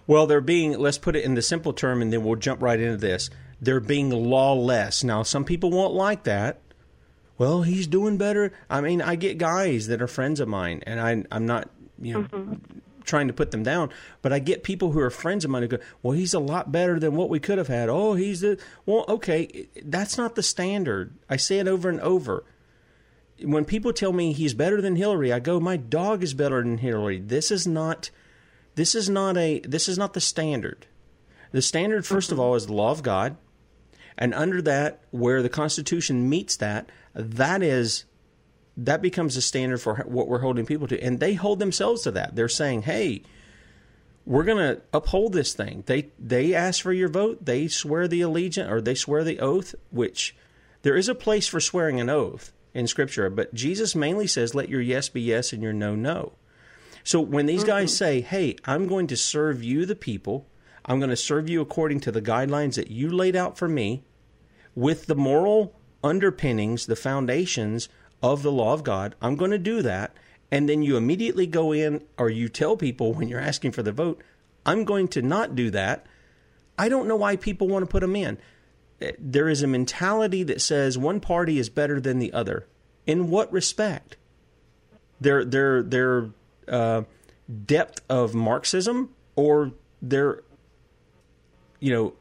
Well, 0.07 0.27
they're 0.27 0.41
being, 0.41 0.77
let's 0.77 0.97
put 0.97 1.15
it 1.15 1.23
in 1.23 1.35
the 1.35 1.41
simple 1.41 1.73
term, 1.73 2.01
and 2.01 2.11
then 2.11 2.23
we'll 2.23 2.35
jump 2.35 2.61
right 2.61 2.79
into 2.79 2.97
this. 2.97 3.29
They're 3.61 3.79
being 3.79 4.09
lawless. 4.09 5.03
Now, 5.03 5.23
some 5.23 5.45
people 5.45 5.71
won't 5.71 5.93
like 5.93 6.23
that. 6.23 6.59
Well, 7.37 7.63
he's 7.63 7.87
doing 7.87 8.17
better. 8.17 8.53
I 8.69 8.81
mean, 8.81 9.01
I 9.01 9.15
get 9.15 9.37
guys 9.37 9.87
that 9.87 10.01
are 10.01 10.07
friends 10.07 10.39
of 10.39 10.47
mine, 10.47 10.83
and 10.85 10.99
I, 10.99 11.23
I'm 11.31 11.45
not, 11.45 11.69
you 11.99 12.13
know, 12.13 12.21
mm-hmm. 12.23 12.53
trying 13.03 13.27
to 13.27 13.33
put 13.33 13.51
them 13.51 13.63
down, 13.63 13.89
but 14.21 14.31
I 14.31 14.39
get 14.39 14.63
people 14.63 14.91
who 14.91 14.99
are 14.99 15.09
friends 15.09 15.43
of 15.43 15.51
mine 15.51 15.63
who 15.63 15.67
go, 15.67 15.79
well, 16.03 16.13
he's 16.13 16.33
a 16.33 16.39
lot 16.39 16.71
better 16.71 16.99
than 16.99 17.15
what 17.15 17.29
we 17.29 17.39
could 17.39 17.57
have 17.57 17.67
had. 17.67 17.89
Oh, 17.89 18.13
he's 18.13 18.41
the, 18.41 18.59
well, 18.85 19.05
okay, 19.07 19.67
that's 19.83 20.17
not 20.17 20.35
the 20.35 20.43
standard. 20.43 21.15
I 21.29 21.37
say 21.37 21.59
it 21.59 21.67
over 21.67 21.89
and 21.89 21.99
over 22.01 22.43
when 23.43 23.65
people 23.65 23.93
tell 23.93 24.13
me 24.13 24.33
he's 24.33 24.53
better 24.53 24.81
than 24.81 24.95
Hillary, 24.95 25.31
I 25.31 25.39
go, 25.39 25.59
my 25.59 25.77
dog 25.77 26.23
is 26.23 26.33
better 26.33 26.61
than 26.61 26.77
Hillary. 26.77 27.19
This 27.19 27.51
is 27.51 27.67
not 27.67 28.09
this 28.75 28.95
is 28.95 29.09
not 29.09 29.37
a 29.37 29.59
this 29.59 29.87
is 29.87 29.97
not 29.97 30.13
the 30.13 30.21
standard. 30.21 30.87
The 31.51 31.61
standard, 31.61 32.03
1st 32.03 32.31
of 32.31 32.39
all, 32.39 32.55
is 32.55 32.67
the 32.67 32.73
law 32.73 32.91
of 32.91 33.03
God, 33.03 33.35
and 34.17 34.33
under 34.33 34.61
that, 34.61 35.01
where 35.11 35.41
the 35.41 35.49
Constitution 35.49 36.29
meets 36.29 36.55
that, 36.57 36.89
that 37.13 37.61
is 37.61 38.05
that 38.77 39.01
becomes 39.01 39.35
the 39.35 39.41
standard 39.41 39.79
for 39.79 39.95
what 40.05 40.29
we're 40.29 40.39
holding 40.39 40.65
people 40.65 40.87
to, 40.87 41.03
and 41.03 41.19
they 41.19 41.33
hold 41.33 41.59
themselves 41.59 42.03
to 42.03 42.11
that. 42.11 42.35
They're 42.35 42.47
saying, 42.47 42.83
"Hey, 42.83 43.23
we're 44.25 44.45
going 44.45 44.57
to 44.57 44.81
uphold 44.93 45.33
this 45.33 45.53
thing." 45.53 45.83
They 45.87 46.09
they 46.17 46.53
ask 46.53 46.81
for 46.81 46.93
your 46.93 47.09
vote. 47.09 47.45
They 47.45 47.67
swear 47.67 48.07
the 48.07 48.21
allegiance 48.21 48.71
or 48.71 48.79
they 48.79 48.95
swear 48.95 49.25
the 49.25 49.39
oath, 49.39 49.75
which 49.89 50.35
there 50.83 50.95
is 50.95 51.09
a 51.09 51.15
place 51.15 51.47
for 51.47 51.59
swearing 51.59 51.99
an 51.99 52.09
oath 52.09 52.53
in 52.73 52.87
Scripture, 52.87 53.29
but 53.29 53.53
Jesus 53.53 53.95
mainly 53.95 54.27
says, 54.27 54.55
let 54.55 54.69
your 54.69 54.81
yes 54.81 55.09
be 55.09 55.21
yes 55.21 55.53
and 55.53 55.61
your 55.61 55.73
no, 55.73 55.95
no. 55.95 56.33
So 57.03 57.19
when 57.19 57.45
these 57.45 57.63
guys 57.63 57.89
mm-hmm. 57.89 57.97
say, 57.97 58.21
hey, 58.21 58.55
I'm 58.65 58.87
going 58.87 59.07
to 59.07 59.17
serve 59.17 59.63
you, 59.63 59.85
the 59.85 59.95
people, 59.95 60.47
I'm 60.85 60.99
going 60.99 61.09
to 61.09 61.15
serve 61.15 61.49
you 61.49 61.61
according 61.61 61.99
to 62.01 62.11
the 62.11 62.21
guidelines 62.21 62.75
that 62.75 62.91
you 62.91 63.09
laid 63.09 63.35
out 63.35 63.57
for 63.57 63.67
me, 63.67 64.03
with 64.75 65.07
the 65.07 65.15
moral 65.15 65.75
underpinnings, 66.03 66.85
the 66.85 66.95
foundations 66.95 67.89
of 68.23 68.43
the 68.43 68.51
law 68.51 68.73
of 68.73 68.83
God, 68.83 69.15
I'm 69.21 69.35
going 69.35 69.51
to 69.51 69.57
do 69.57 69.81
that. 69.81 70.15
And 70.51 70.67
then 70.67 70.83
you 70.83 70.97
immediately 70.97 71.47
go 71.47 71.71
in, 71.71 72.03
or 72.17 72.29
you 72.29 72.49
tell 72.49 72.77
people 72.77 73.13
when 73.13 73.27
you're 73.27 73.39
asking 73.39 73.71
for 73.71 73.83
the 73.83 73.91
vote, 73.91 74.23
I'm 74.65 74.85
going 74.85 75.07
to 75.09 75.21
not 75.21 75.55
do 75.55 75.69
that. 75.71 76.05
I 76.77 76.89
don't 76.89 77.07
know 77.07 77.15
why 77.15 77.35
people 77.35 77.67
want 77.67 77.83
to 77.83 77.91
put 77.91 78.01
them 78.01 78.15
in 78.15 78.37
there 79.19 79.49
is 79.49 79.63
a 79.63 79.67
mentality 79.67 80.43
that 80.43 80.61
says 80.61 80.97
one 80.97 81.19
party 81.19 81.59
is 81.59 81.69
better 81.69 81.99
than 81.99 82.19
the 82.19 82.31
other. 82.33 82.67
In 83.05 83.29
what 83.29 83.51
respect? 83.51 84.17
Their 85.19 85.43
their 85.43 85.83
their 85.83 86.29
uh, 86.67 87.03
depth 87.65 88.01
of 88.09 88.33
Marxism 88.33 89.09
or 89.35 89.71
their 90.01 90.43
you 91.79 91.91
know 91.91 92.13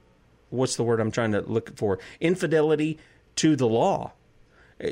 what's 0.49 0.77
the 0.77 0.83
word 0.83 1.01
I'm 1.01 1.11
trying 1.11 1.33
to 1.33 1.41
look 1.41 1.77
for 1.77 1.99
infidelity 2.21 2.99
to 3.37 3.57
the 3.57 3.67
law. 3.67 4.13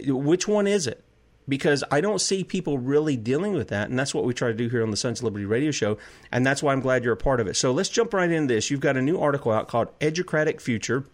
Which 0.07 0.47
one 0.47 0.67
is 0.67 0.87
it? 0.87 1.03
Because 1.49 1.83
I 1.91 2.03
don't 2.03 2.21
see 2.21 2.45
people 2.45 2.77
really 2.77 3.17
dealing 3.17 3.55
with 3.55 3.69
that, 3.69 3.89
and 3.89 3.99
that's 3.99 4.15
what 4.15 4.25
we 4.25 4.35
try 4.35 4.49
to 4.49 4.55
do 4.55 4.69
here 4.69 4.83
on 4.83 4.91
the 4.91 4.99
Sons 4.99 5.21
of 5.21 5.25
Liberty 5.25 5.47
radio 5.47 5.71
show, 5.71 5.97
and 6.31 6.45
that's 6.45 6.63
why 6.63 6.75
I'm 6.75 6.81
glad 6.81 7.05
you're 7.05 7.15
a 7.15 7.17
part 7.17 7.41
of 7.41 7.47
it. 7.47 7.57
So 7.57 7.73
let's 7.73 7.89
jump 7.89 8.13
right 8.13 8.31
into 8.31 8.55
this. 8.55 8.71
You've 8.71 8.81
got 8.81 8.99
a 8.99 9.03
new 9.03 9.19
article 9.19 9.51
out 9.51 9.67
called 9.67 9.89
Educratic 10.03 10.61
Future 10.61 11.07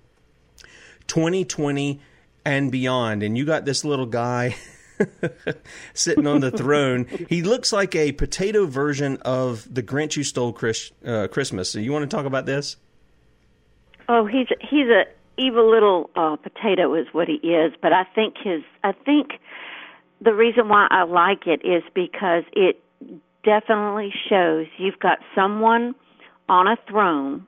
2020 1.06 2.00
and 2.44 2.70
beyond. 2.70 3.22
And 3.22 3.36
you 3.36 3.44
got 3.44 3.64
this 3.64 3.84
little 3.84 4.06
guy 4.06 4.56
sitting 5.94 6.26
on 6.26 6.40
the 6.40 6.50
throne. 6.50 7.06
He 7.28 7.42
looks 7.42 7.72
like 7.72 7.94
a 7.94 8.12
potato 8.12 8.66
version 8.66 9.18
of 9.22 9.72
the 9.72 9.82
Grinch 9.82 10.14
who 10.14 10.22
stole 10.22 10.52
Chris, 10.52 10.92
uh, 11.06 11.28
Christmas. 11.28 11.70
So 11.70 11.78
you 11.78 11.92
want 11.92 12.08
to 12.08 12.16
talk 12.16 12.26
about 12.26 12.46
this? 12.46 12.76
Oh, 14.08 14.26
he's 14.26 14.48
he's 14.60 14.88
a 14.88 15.04
evil 15.36 15.70
little 15.70 16.10
uh, 16.14 16.36
potato 16.36 16.94
is 16.94 17.06
what 17.12 17.28
he 17.28 17.34
is. 17.34 17.72
But 17.80 17.92
I 17.92 18.04
think 18.14 18.34
his 18.42 18.62
I 18.82 18.92
think 18.92 19.32
the 20.20 20.34
reason 20.34 20.68
why 20.68 20.86
I 20.90 21.04
like 21.04 21.46
it 21.46 21.64
is 21.64 21.82
because 21.94 22.44
it 22.52 22.80
definitely 23.44 24.12
shows 24.28 24.66
you've 24.78 24.98
got 24.98 25.18
someone 25.34 25.94
on 26.48 26.66
a 26.66 26.76
throne 26.88 27.46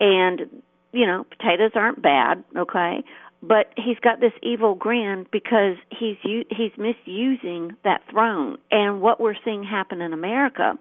and 0.00 0.62
you 0.92 1.06
know, 1.06 1.24
potatoes 1.24 1.72
aren't 1.74 2.02
bad, 2.02 2.42
okay? 2.56 3.02
But 3.42 3.72
he's 3.76 3.98
got 4.00 4.20
this 4.20 4.32
evil 4.42 4.74
grin 4.74 5.26
because 5.30 5.76
he's 5.90 6.16
he's 6.22 6.72
misusing 6.76 7.76
that 7.84 8.02
throne. 8.10 8.58
And 8.70 9.00
what 9.00 9.20
we're 9.20 9.36
seeing 9.44 9.62
happen 9.62 10.00
in 10.00 10.12
America, 10.12 10.76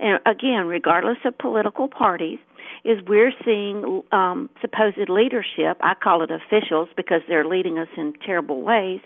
and 0.00 0.18
again, 0.24 0.66
regardless 0.66 1.18
of 1.24 1.36
political 1.36 1.86
parties, 1.86 2.38
is 2.84 2.98
we're 3.06 3.32
seeing 3.44 4.02
um, 4.12 4.48
supposed 4.60 5.08
leadership. 5.10 5.76
I 5.80 5.94
call 5.94 6.22
it 6.22 6.30
officials 6.30 6.88
because 6.96 7.20
they're 7.28 7.44
leading 7.44 7.78
us 7.78 7.88
in 7.96 8.14
terrible 8.24 8.62
ways. 8.62 9.00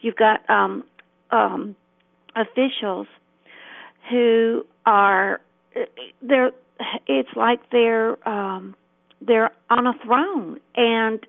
You've 0.00 0.16
got 0.16 0.48
um, 0.50 0.82
um, 1.30 1.76
officials 2.34 3.06
who 4.10 4.66
are 4.86 5.40
they're. 6.22 6.50
It's 7.06 7.30
like 7.36 7.60
they're 7.70 8.28
um, 8.28 8.74
they're 9.20 9.50
on 9.70 9.86
a 9.86 9.92
throne 10.04 10.60
and 10.74 11.26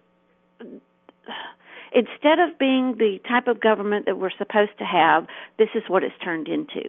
instead 1.92 2.40
of 2.40 2.58
being 2.60 2.96
the 2.98 3.20
type 3.28 3.48
of 3.48 3.60
government 3.60 4.06
that 4.06 4.18
we're 4.18 4.32
supposed 4.38 4.78
to 4.78 4.86
have, 4.86 5.28
this 5.58 5.70
is 5.76 5.84
what 5.88 6.04
it's 6.04 6.16
turned 6.24 6.48
into. 6.48 6.88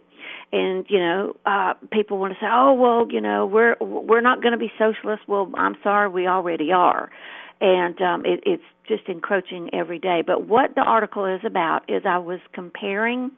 And 0.51 0.85
you 0.89 0.99
know, 0.99 1.35
uh, 1.45 1.73
people 1.91 2.17
want 2.17 2.33
to 2.33 2.39
say, 2.39 2.47
"Oh, 2.51 2.73
well, 2.73 3.07
you 3.09 3.21
know, 3.21 3.45
we're 3.45 3.75
we're 3.79 4.21
not 4.21 4.41
going 4.41 4.51
to 4.51 4.57
be 4.57 4.71
socialist." 4.77 5.23
Well, 5.27 5.51
I'm 5.55 5.75
sorry, 5.83 6.09
we 6.09 6.27
already 6.27 6.71
are, 6.71 7.09
and 7.59 7.99
um, 8.01 8.25
it, 8.25 8.41
it's 8.45 8.63
just 8.87 9.07
encroaching 9.07 9.69
every 9.73 9.99
day. 9.99 10.23
But 10.25 10.47
what 10.47 10.75
the 10.75 10.81
article 10.81 11.25
is 11.25 11.41
about 11.45 11.89
is 11.89 12.03
I 12.05 12.17
was 12.17 12.39
comparing 12.53 13.31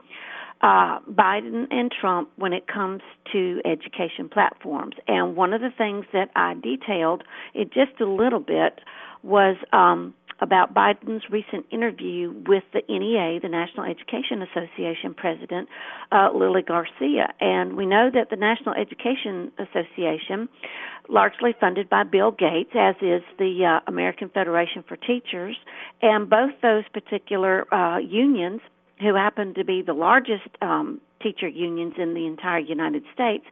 uh, 0.63 0.99
Biden 1.11 1.67
and 1.71 1.91
Trump 1.91 2.29
when 2.37 2.53
it 2.53 2.67
comes 2.67 3.01
to 3.33 3.61
education 3.65 4.29
platforms. 4.29 4.95
And 5.07 5.35
one 5.35 5.53
of 5.53 5.61
the 5.61 5.71
things 5.77 6.05
that 6.13 6.29
I 6.35 6.53
detailed, 6.55 7.23
it 7.53 7.71
just 7.73 7.99
a 7.99 8.05
little 8.05 8.39
bit, 8.39 8.79
was 9.23 9.57
um, 9.73 10.13
about 10.39 10.73
Biden's 10.73 11.23
recent 11.29 11.65
interview 11.69 12.33
with 12.47 12.63
the 12.73 12.81
NEA, 12.87 13.39
the 13.41 13.49
National 13.49 13.85
Education 13.85 14.41
Association 14.41 15.13
president, 15.13 15.67
uh, 16.11 16.29
Lily 16.33 16.61
Garcia. 16.61 17.33
And 17.41 17.75
we 17.75 17.85
know 17.85 18.09
that 18.13 18.29
the 18.29 18.35
National 18.37 18.73
Education 18.75 19.51
Association, 19.59 20.47
largely 21.09 21.53
funded 21.59 21.89
by 21.89 22.03
Bill 22.03 22.31
Gates, 22.31 22.71
as 22.73 22.95
is 23.01 23.21
the 23.37 23.65
uh, 23.65 23.89
American 23.89 24.29
Federation 24.29 24.83
for 24.87 24.95
Teachers, 24.95 25.57
and 26.01 26.29
both 26.29 26.51
those 26.61 26.83
particular 26.93 27.73
uh, 27.73 27.97
unions, 27.97 28.61
who 29.03 29.15
happen 29.15 29.53
to 29.53 29.63
be 29.63 29.81
the 29.81 29.93
largest 29.93 30.49
um, 30.61 30.99
teacher 31.21 31.47
unions 31.47 31.93
in 31.97 32.13
the 32.13 32.25
entire 32.25 32.59
United 32.59 33.03
States, 33.13 33.45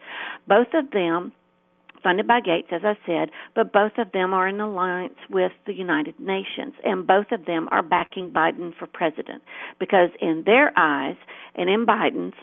both 0.47 0.73
of 0.73 0.91
them 0.91 1.31
funded 2.03 2.27
by 2.27 2.39
Gates, 2.41 2.69
as 2.71 2.81
I 2.83 2.97
said, 3.05 3.29
but 3.55 3.71
both 3.71 3.93
of 3.97 4.11
them 4.11 4.33
are 4.33 4.47
in 4.47 4.59
alliance 4.59 5.17
with 5.29 5.51
the 5.67 5.73
United 5.73 6.19
Nations, 6.19 6.73
and 6.83 7.05
both 7.05 7.31
of 7.31 7.45
them 7.45 7.69
are 7.71 7.83
backing 7.83 8.31
Biden 8.31 8.75
for 8.77 8.87
president. 8.87 9.43
Because, 9.79 10.09
in 10.19 10.43
their 10.45 10.71
eyes 10.77 11.15
and 11.55 11.69
in 11.69 11.85
Biden's, 11.85 12.33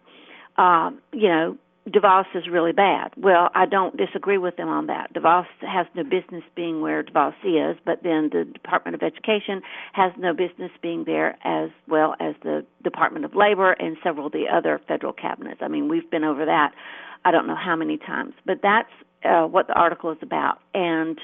uh, 0.57 0.91
you 1.13 1.29
know, 1.29 1.59
DeVos 1.89 2.27
is 2.35 2.49
really 2.51 2.73
bad. 2.73 3.11
Well, 3.17 3.51
I 3.55 3.67
don't 3.67 3.97
disagree 3.97 4.39
with 4.39 4.57
them 4.57 4.69
on 4.69 4.87
that. 4.87 5.13
DeVos 5.15 5.47
has 5.61 5.87
no 5.95 6.05
business 6.05 6.45
being 6.55 6.81
where 6.81 7.03
DeVos 7.03 7.35
is, 7.45 7.79
but 7.85 8.03
then 8.03 8.31
the 8.33 8.45
Department 8.45 8.95
of 8.95 9.03
Education 9.03 9.63
has 9.93 10.13
no 10.19 10.33
business 10.33 10.71
being 10.83 11.05
there 11.05 11.39
as 11.45 11.71
well 11.89 12.15
as 12.21 12.35
the 12.43 12.65
Department 12.85 13.25
of 13.25 13.35
Labor 13.35 13.73
and 13.73 13.97
several 14.03 14.27
of 14.27 14.33
the 14.33 14.45
other 14.53 14.81
federal 14.87 15.13
cabinets. 15.13 15.61
I 15.63 15.69
mean, 15.69 15.89
we've 15.89 16.11
been 16.11 16.25
over 16.25 16.45
that 16.45 16.73
I 17.25 17.31
don't 17.31 17.47
know 17.47 17.57
how 17.57 17.77
many 17.77 17.99
times, 17.99 18.35
but 18.47 18.61
that's 18.63 18.89
uh, 19.25 19.47
what 19.47 19.67
the 19.67 19.75
article 19.75 20.11
is 20.11 20.19
about. 20.23 20.61
And 20.75 21.19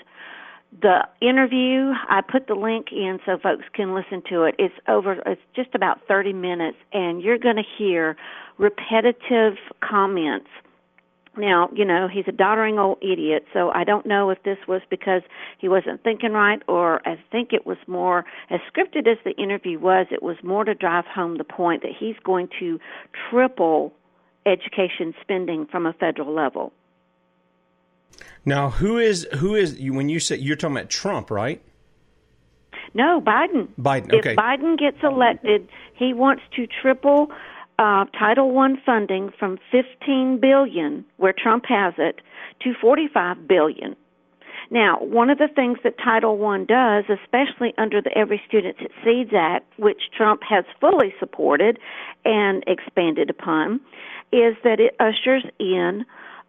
the 0.80 1.06
interview, 1.20 1.92
I 2.08 2.20
put 2.20 2.46
the 2.48 2.54
link 2.54 2.86
in 2.90 3.18
so 3.24 3.38
folks 3.38 3.64
can 3.72 3.94
listen 3.94 4.22
to 4.30 4.42
it. 4.42 4.54
It's 4.58 4.74
over, 4.88 5.22
it's 5.26 5.40
just 5.54 5.74
about 5.74 6.00
30 6.08 6.32
minutes, 6.32 6.78
and 6.92 7.22
you're 7.22 7.38
going 7.38 7.56
to 7.56 7.62
hear 7.78 8.16
repetitive 8.58 9.54
comments. 9.80 10.48
Now, 11.36 11.68
you 11.74 11.84
know, 11.84 12.06
he's 12.06 12.26
a 12.28 12.32
doddering 12.32 12.78
old 12.78 12.98
idiot, 13.02 13.44
so 13.52 13.70
I 13.70 13.82
don't 13.82 14.06
know 14.06 14.30
if 14.30 14.42
this 14.44 14.58
was 14.68 14.82
because 14.88 15.22
he 15.58 15.68
wasn't 15.68 16.02
thinking 16.04 16.32
right 16.32 16.62
or 16.68 17.06
I 17.06 17.18
think 17.32 17.52
it 17.52 17.66
was 17.66 17.78
more, 17.88 18.24
as 18.50 18.60
scripted 18.72 19.08
as 19.08 19.18
the 19.24 19.32
interview 19.32 19.80
was, 19.80 20.06
it 20.12 20.22
was 20.22 20.36
more 20.44 20.64
to 20.64 20.74
drive 20.74 21.06
home 21.06 21.38
the 21.38 21.44
point 21.44 21.82
that 21.82 21.90
he's 21.98 22.14
going 22.24 22.48
to 22.60 22.78
triple 23.30 23.92
education 24.46 25.14
spending 25.20 25.66
from 25.66 25.86
a 25.86 25.92
federal 25.92 26.32
level. 26.32 26.72
Now, 28.44 28.71
who 28.71 28.99
is 28.99 29.26
who 29.38 29.54
is 29.54 29.78
when 29.80 30.09
you 30.09 30.21
say 30.21 30.37
you're 30.37 30.56
talking 30.56 30.76
about 30.76 30.90
Trump, 30.90 31.30
right? 31.30 31.62
No, 32.94 33.21
Biden. 33.21 33.68
Biden. 33.78 34.12
Okay. 34.12 34.33
If 34.33 34.37
Biden 34.37 34.78
gets 34.78 34.99
elected, 35.02 35.68
he 35.94 36.12
wants 36.14 36.42
to 36.56 36.66
triple 36.66 37.28
uh, 37.78 38.04
Title 38.18 38.52
One 38.52 38.80
funding 38.87 39.33
from 39.38 39.59
15 39.73 40.38
billion, 40.40 41.04
where 41.16 41.35
Trump 41.37 41.64
has 41.66 41.94
it, 41.99 42.21
to 42.62 42.73
45 42.80 43.49
billion. 43.49 43.97
Now, 44.71 44.99
one 45.00 45.28
of 45.28 45.38
the 45.38 45.49
things 45.49 45.78
that 45.85 45.99
Title 45.99 46.38
One 46.38 46.64
does, 46.66 47.04
especially 47.09 47.75
under 47.78 48.00
the 48.00 48.16
Every 48.16 48.40
Student 48.47 48.76
Succeeds 48.80 49.30
Act, 49.37 49.66
which 49.78 50.11
Trump 50.16 50.42
has 50.49 50.64
fully 50.80 51.14
supported 51.18 51.78
and 52.25 52.64
expanded 52.66 53.28
upon, 53.28 53.80
is 54.33 54.56
that 54.64 54.80
it 54.80 54.97
ushers 55.00 55.44
in 55.59 56.04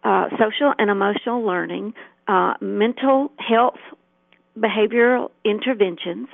uh, 0.06 0.28
social 0.38 0.72
and 0.78 0.88
emotional 0.88 1.44
learning, 1.44 1.92
uh, 2.28 2.54
mental 2.60 3.32
health, 3.38 3.80
behavioral 4.56 5.30
interventions, 5.44 6.28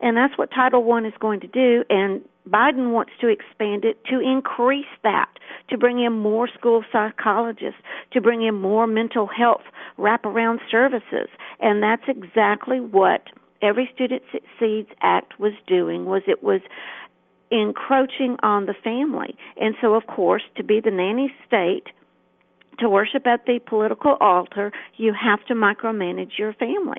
and 0.00 0.16
that's 0.16 0.36
what 0.38 0.50
Title 0.50 0.82
One 0.82 1.04
is 1.04 1.12
going 1.20 1.40
to 1.40 1.46
do. 1.46 1.84
And 1.90 2.22
Biden 2.48 2.92
wants 2.92 3.12
to 3.20 3.28
expand 3.28 3.84
it 3.84 4.02
to 4.06 4.20
increase 4.20 4.86
that, 5.02 5.28
to 5.68 5.76
bring 5.76 6.02
in 6.02 6.14
more 6.14 6.48
school 6.48 6.84
psychologists, 6.90 7.80
to 8.12 8.20
bring 8.22 8.42
in 8.42 8.54
more 8.54 8.86
mental 8.86 9.26
health 9.26 9.64
wraparound 9.98 10.60
services, 10.70 11.28
and 11.60 11.82
that's 11.82 12.08
exactly 12.08 12.80
what 12.80 13.24
Every 13.60 13.90
Student 13.94 14.22
Succeeds 14.32 14.88
Act 15.02 15.38
was 15.38 15.52
doing. 15.66 16.06
Was 16.06 16.22
it 16.26 16.42
was 16.42 16.62
encroaching 17.50 18.36
on 18.42 18.64
the 18.64 18.74
family, 18.82 19.36
and 19.60 19.74
so 19.82 19.94
of 19.94 20.06
course 20.06 20.44
to 20.56 20.64
be 20.64 20.80
the 20.80 20.90
nanny 20.90 21.34
state 21.46 21.88
to 22.78 22.88
worship 22.88 23.26
at 23.26 23.46
the 23.46 23.60
political 23.66 24.16
altar, 24.20 24.72
you 24.96 25.12
have 25.12 25.44
to 25.46 25.54
micromanage 25.54 26.38
your 26.38 26.52
family. 26.54 26.98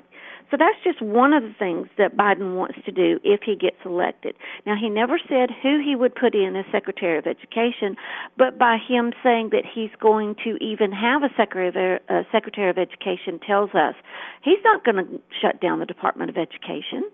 So 0.50 0.56
that's 0.58 0.82
just 0.82 1.00
one 1.00 1.32
of 1.32 1.44
the 1.44 1.54
things 1.58 1.86
that 1.96 2.16
Biden 2.16 2.56
wants 2.56 2.78
to 2.84 2.90
do 2.90 3.20
if 3.22 3.40
he 3.44 3.54
gets 3.54 3.76
elected. 3.84 4.34
Now, 4.66 4.74
he 4.80 4.88
never 4.90 5.18
said 5.28 5.50
who 5.62 5.80
he 5.80 5.94
would 5.94 6.14
put 6.14 6.34
in 6.34 6.56
as 6.56 6.64
Secretary 6.72 7.18
of 7.18 7.26
Education, 7.26 7.94
but 8.36 8.58
by 8.58 8.76
him 8.76 9.12
saying 9.22 9.50
that 9.52 9.62
he's 9.64 9.90
going 10.00 10.34
to 10.42 10.56
even 10.60 10.90
have 10.90 11.22
a 11.22 11.30
Secretary 11.36 11.68
of, 11.68 12.78
Education 12.78 13.38
tells 13.46 13.70
us 13.74 13.94
he's 14.42 14.58
not 14.64 14.84
going 14.84 14.96
to 14.96 15.20
shut 15.40 15.60
down 15.60 15.78
the 15.78 15.86
Department 15.86 16.30
of 16.30 16.36
Education. 16.36 17.04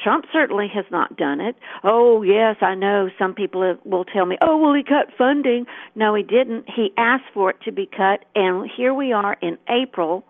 Trump 0.00 0.26
certainly 0.32 0.68
has 0.74 0.84
not 0.90 1.16
done 1.16 1.40
it. 1.40 1.56
Oh, 1.82 2.22
yes, 2.22 2.56
I 2.60 2.74
know 2.74 3.08
some 3.18 3.34
people 3.34 3.76
will 3.84 4.04
tell 4.04 4.26
me, 4.26 4.36
oh, 4.42 4.56
well, 4.58 4.74
he 4.74 4.82
cut 4.82 5.08
funding. 5.16 5.66
No, 5.94 6.14
he 6.14 6.22
didn't. 6.22 6.68
He 6.68 6.92
asked 6.96 7.24
for 7.32 7.50
it 7.50 7.60
to 7.64 7.72
be 7.72 7.86
cut, 7.86 8.24
and 8.34 8.70
here 8.76 8.92
we 8.92 9.12
are 9.12 9.36
in 9.40 9.58
April 9.68 10.24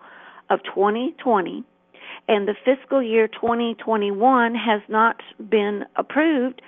of 0.50 0.62
2020, 0.64 1.64
and 2.29 2.46
the 2.46 2.55
fiscal 2.64 3.03
year 3.03 3.29
2021 3.29 4.55
has 4.55 4.81
not 4.88 5.20
been 5.48 5.85
approved 5.96 6.62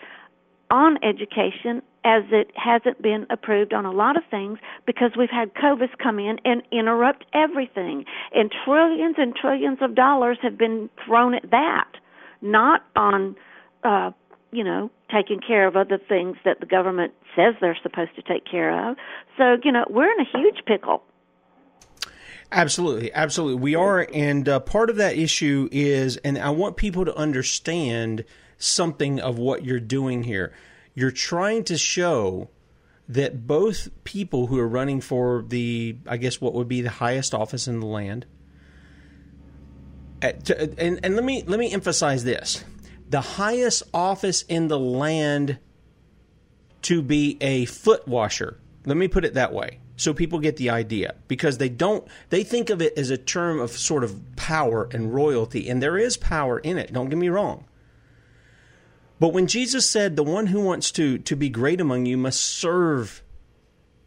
on 0.71 0.99
education 1.05 1.83
as 2.05 2.23
it 2.31 2.51
hasn't 2.55 3.03
been 3.03 3.27
approved 3.31 3.75
on 3.75 3.85
a 3.85 3.91
lot 3.91 4.17
of 4.17 4.23
things 4.31 4.59
because 4.87 5.11
we've 5.19 5.31
had 5.31 5.53
COVID 5.55 5.89
come 6.03 6.19
in 6.19 6.39
and 6.45 6.63
interrupt 6.71 7.25
everything. 7.33 8.05
And 8.33 8.53
trillions 8.65 9.17
and 9.19 9.35
trillions 9.35 9.79
of 9.81 9.95
dollars 9.95 10.39
have 10.43 10.57
been 10.57 10.89
thrown 11.05 11.35
at 11.35 11.51
that 11.51 11.89
not 12.41 12.85
on, 12.95 13.37
uh, 13.85 14.11
you 14.53 14.65
know, 14.65 14.91
taking 15.13 15.41
care 15.41 15.67
of 15.67 15.77
other 15.77 15.99
things 15.99 16.37
that 16.45 16.61
the 16.61 16.67
government 16.67 17.13
says 17.35 17.55
they're 17.61 17.79
supposed 17.83 18.15
to 18.17 18.23
take 18.23 18.45
care 18.45 18.91
of. 18.91 18.97
So, 19.37 19.57
you 19.63 19.73
know, 19.73 19.85
we're 19.89 20.11
in 20.11 20.21
a 20.21 20.39
huge 20.39 20.65
pickle. 20.67 21.03
Absolutely, 22.53 23.13
absolutely, 23.13 23.61
we 23.61 23.75
are, 23.75 24.07
and 24.15 24.49
uh, 24.49 24.61
part 24.61 24.89
of 24.89 24.97
that 24.97 25.17
issue 25.19 25.69
is, 25.73 26.17
and 26.19 26.39
I 26.39 26.51
want 26.51 26.77
people 26.77 27.05
to 27.05 27.17
understand 27.17 28.25
something 28.57 29.19
of 29.19 29.37
what 29.37 29.65
you're 29.65 29.81
doing 29.81 30.23
here. 30.23 30.53
You're 30.95 31.11
trying 31.11 31.65
to 31.65 31.77
show 31.77 32.49
that 33.09 33.47
both 33.49 33.89
people 34.05 34.47
who 34.47 34.59
are 34.61 34.69
running 34.69 35.01
for 35.01 35.45
the, 35.47 35.97
I 36.07 36.17
guess, 36.17 36.41
what 36.41 36.55
would 36.55 36.69
be 36.69 36.83
the 36.83 36.91
highest 36.91 37.35
office 37.35 37.67
in 37.67 37.81
the 37.81 37.87
land, 37.87 38.27
and, 40.79 41.01
and 41.03 41.15
let 41.15 41.25
me 41.25 41.43
let 41.47 41.59
me 41.59 41.73
emphasize 41.73 42.25
this: 42.25 42.65
the 43.09 43.21
highest 43.21 43.83
office 43.93 44.43
in 44.43 44.69
the 44.69 44.79
land 44.79 45.59
to 46.83 47.03
be 47.03 47.37
a 47.41 47.65
foot 47.65 48.07
washer. 48.07 48.59
Let 48.85 48.97
me 48.97 49.09
put 49.09 49.25
it 49.25 49.35
that 49.35 49.53
way, 49.53 49.81
so 49.97 50.15
people 50.15 50.39
get 50.39 50.57
the 50.57 50.71
idea, 50.71 51.17
because 51.29 51.59
they 51.59 51.69
don't 51.69 52.07
they 52.31 52.45
think 52.45 52.71
of 52.71 52.81
it 52.81 52.97
as 52.97 53.11
a 53.11 53.17
term 53.17 53.61
of 53.61 53.73
sort 53.73 54.05
of 54.05 54.37
power 54.37 54.89
and 54.93 55.13
royalty, 55.13 55.69
and 55.69 55.83
there 55.83 55.99
is 55.99 56.17
power 56.17 56.59
in 56.61 56.79
it. 56.79 56.93
Don't 56.93 57.09
get 57.09 57.19
me 57.19 57.29
wrong. 57.29 57.65
But 59.19 59.33
when 59.33 59.47
Jesus 59.47 59.89
said, 59.89 60.15
"The 60.15 60.23
one 60.23 60.49
who 60.49 60.61
wants 60.61 60.91
to 60.93 61.19
to 61.19 61.37
be 61.37 61.49
great 61.49 61.81
among 61.81 62.07
you 62.07 62.17
must 62.17 62.41
serve 62.41 63.23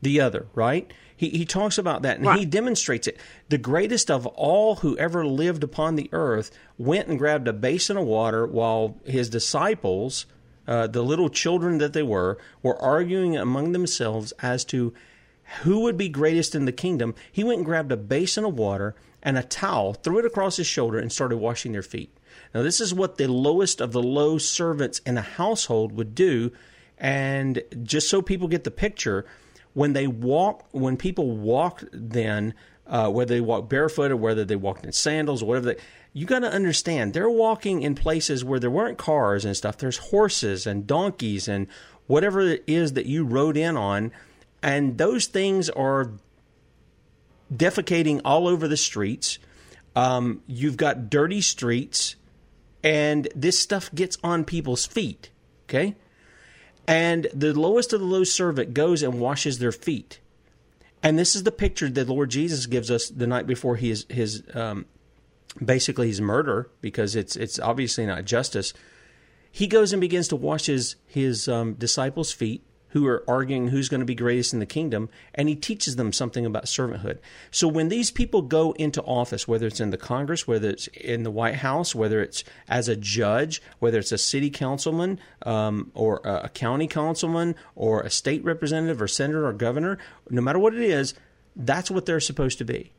the 0.01 0.21
other," 0.21 0.47
right? 0.53 0.91
He, 1.19 1.27
he 1.27 1.43
talks 1.43 1.77
about 1.77 2.03
that 2.03 2.15
and 2.15 2.27
right. 2.27 2.39
he 2.39 2.45
demonstrates 2.45 3.05
it. 3.05 3.17
The 3.49 3.57
greatest 3.57 4.09
of 4.09 4.25
all 4.25 4.75
who 4.75 4.97
ever 4.97 5.25
lived 5.25 5.65
upon 5.65 5.95
the 5.95 6.07
earth 6.13 6.49
went 6.77 7.09
and 7.09 7.19
grabbed 7.19 7.49
a 7.49 7.51
basin 7.51 7.97
of 7.97 8.05
water 8.05 8.47
while 8.47 8.95
his 9.03 9.29
disciples, 9.29 10.25
uh, 10.65 10.87
the 10.87 11.03
little 11.03 11.27
children 11.27 11.77
that 11.79 11.91
they 11.91 12.03
were, 12.03 12.37
were 12.63 12.81
arguing 12.81 13.35
among 13.35 13.73
themselves 13.73 14.31
as 14.39 14.63
to 14.63 14.93
who 15.63 15.81
would 15.81 15.97
be 15.97 16.07
greatest 16.07 16.55
in 16.55 16.63
the 16.63 16.71
kingdom. 16.71 17.13
He 17.29 17.43
went 17.43 17.57
and 17.57 17.65
grabbed 17.65 17.91
a 17.91 17.97
basin 17.97 18.45
of 18.45 18.57
water 18.57 18.95
and 19.21 19.37
a 19.37 19.43
towel, 19.43 19.95
threw 19.95 20.19
it 20.19 20.25
across 20.25 20.55
his 20.55 20.67
shoulder, 20.67 20.99
and 20.99 21.11
started 21.11 21.35
washing 21.35 21.73
their 21.73 21.83
feet. 21.83 22.17
Now, 22.53 22.63
this 22.63 22.79
is 22.79 22.93
what 22.93 23.17
the 23.17 23.27
lowest 23.27 23.81
of 23.81 23.91
the 23.91 24.01
low 24.01 24.37
servants 24.37 24.99
in 25.05 25.17
a 25.17 25.21
household 25.21 25.91
would 25.91 26.15
do. 26.15 26.53
And 26.97 27.61
just 27.83 28.09
so 28.09 28.21
people 28.21 28.47
get 28.47 28.63
the 28.63 28.71
picture, 28.71 29.25
when 29.73 29.93
they 29.93 30.07
walk, 30.07 30.67
when 30.71 30.97
people 30.97 31.37
walked 31.37 31.85
then, 31.91 32.53
uh, 32.87 33.09
whether 33.09 33.33
they 33.35 33.41
walked 33.41 33.69
barefoot 33.69 34.11
or 34.11 34.17
whether 34.17 34.43
they 34.43 34.55
walked 34.55 34.83
in 34.85 34.91
sandals 34.91 35.43
or 35.43 35.45
whatever, 35.47 35.73
they, 35.73 35.81
you 36.11 36.25
got 36.25 36.39
to 36.39 36.51
understand 36.51 37.13
they're 37.13 37.29
walking 37.29 37.81
in 37.83 37.95
places 37.95 38.43
where 38.43 38.59
there 38.59 38.71
weren't 38.71 38.97
cars 38.97 39.45
and 39.45 39.55
stuff. 39.55 39.77
There's 39.77 39.97
horses 39.97 40.65
and 40.65 40.87
donkeys 40.87 41.47
and 41.47 41.67
whatever 42.07 42.41
it 42.41 42.63
is 42.65 42.93
that 42.93 43.05
you 43.05 43.23
rode 43.23 43.57
in 43.57 43.77
on, 43.77 44.11
and 44.63 44.97
those 44.97 45.27
things 45.27 45.69
are 45.69 46.11
defecating 47.53 48.21
all 48.25 48.47
over 48.47 48.67
the 48.67 48.77
streets. 48.77 49.37
Um, 49.95 50.41
you've 50.47 50.77
got 50.77 51.09
dirty 51.09 51.41
streets. 51.41 52.15
and 52.83 53.27
this 53.35 53.59
stuff 53.59 53.93
gets 53.93 54.17
on 54.23 54.45
people's 54.45 54.85
feet. 54.85 55.29
Okay, 55.65 55.95
and 56.89 57.27
the 57.35 57.53
lowest 57.53 57.93
of 57.93 57.99
the 57.99 58.05
low 58.07 58.23
servant 58.23 58.73
goes 58.73 59.03
and 59.03 59.19
washes 59.19 59.59
their 59.59 59.71
feet. 59.71 60.19
And 61.03 61.19
this 61.19 61.35
is 61.35 61.43
the 61.43 61.51
picture 61.51 61.87
that 61.87 62.09
Lord 62.09 62.31
Jesus 62.31 62.65
gives 62.65 62.89
us 62.89 63.09
the 63.09 63.27
night 63.27 63.45
before 63.45 63.75
his 63.75 64.07
his 64.09 64.41
um, 64.55 64.85
basically 65.63 66.07
his 66.07 66.19
murder 66.19 66.67
because 66.81 67.15
it's 67.15 67.35
it's 67.35 67.59
obviously 67.59 68.07
not 68.07 68.25
justice. 68.25 68.73
He 69.51 69.67
goes 69.67 69.93
and 69.93 70.01
begins 70.01 70.27
to 70.29 70.35
wash 70.35 70.65
his 70.65 70.95
his 71.05 71.47
um, 71.47 71.75
disciples' 71.75 72.31
feet 72.31 72.63
who 72.89 73.05
are 73.07 73.23
arguing 73.27 73.67
who's 73.67 73.89
going 73.89 73.99
to 73.99 74.05
be 74.05 74.15
greatest 74.15 74.53
in 74.53 74.59
the 74.59 74.65
kingdom, 74.65 75.09
and 75.33 75.47
he 75.47 75.55
teaches 75.55 75.95
them 75.95 76.11
something 76.11 76.45
about 76.45 76.65
servanthood. 76.65 77.19
So 77.51 77.67
when 77.67 77.89
these 77.89 78.11
people 78.11 78.41
go 78.41 78.71
into 78.73 79.01
office, 79.03 79.47
whether 79.47 79.67
it's 79.67 79.79
in 79.79 79.91
the 79.91 79.97
Congress, 79.97 80.47
whether 80.47 80.69
it's 80.69 80.87
in 80.87 81.23
the 81.23 81.31
White 81.31 81.55
House, 81.55 81.93
whether 81.93 82.21
it's 82.21 82.43
as 82.67 82.87
a 82.87 82.95
judge, 82.95 83.61
whether 83.79 83.99
it's 83.99 84.11
a 84.11 84.17
city 84.17 84.49
councilman 84.49 85.19
um, 85.43 85.91
or 85.93 86.21
a 86.23 86.49
county 86.49 86.87
councilman 86.87 87.55
or 87.75 88.01
a 88.01 88.09
state 88.09 88.43
representative 88.43 89.01
or 89.01 89.07
senator 89.07 89.47
or 89.47 89.53
governor, 89.53 89.97
no 90.29 90.41
matter 90.41 90.59
what 90.59 90.73
it 90.73 90.81
is, 90.81 91.13
that's 91.55 91.91
what 91.91 92.05
they're 92.05 92.19
supposed 92.19 92.57
to 92.57 92.65
be. 92.65 92.91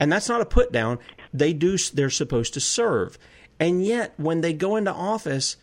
And 0.00 0.12
that's 0.12 0.28
not 0.28 0.40
a 0.40 0.46
put 0.46 0.72
down. 0.72 0.98
They 1.32 1.52
do. 1.52 1.78
They're 1.78 2.10
supposed 2.10 2.54
to 2.54 2.60
serve. 2.60 3.16
And 3.60 3.84
yet, 3.84 4.12
when 4.16 4.40
they 4.40 4.52
go 4.52 4.76
into 4.76 4.92
office, 4.92 5.56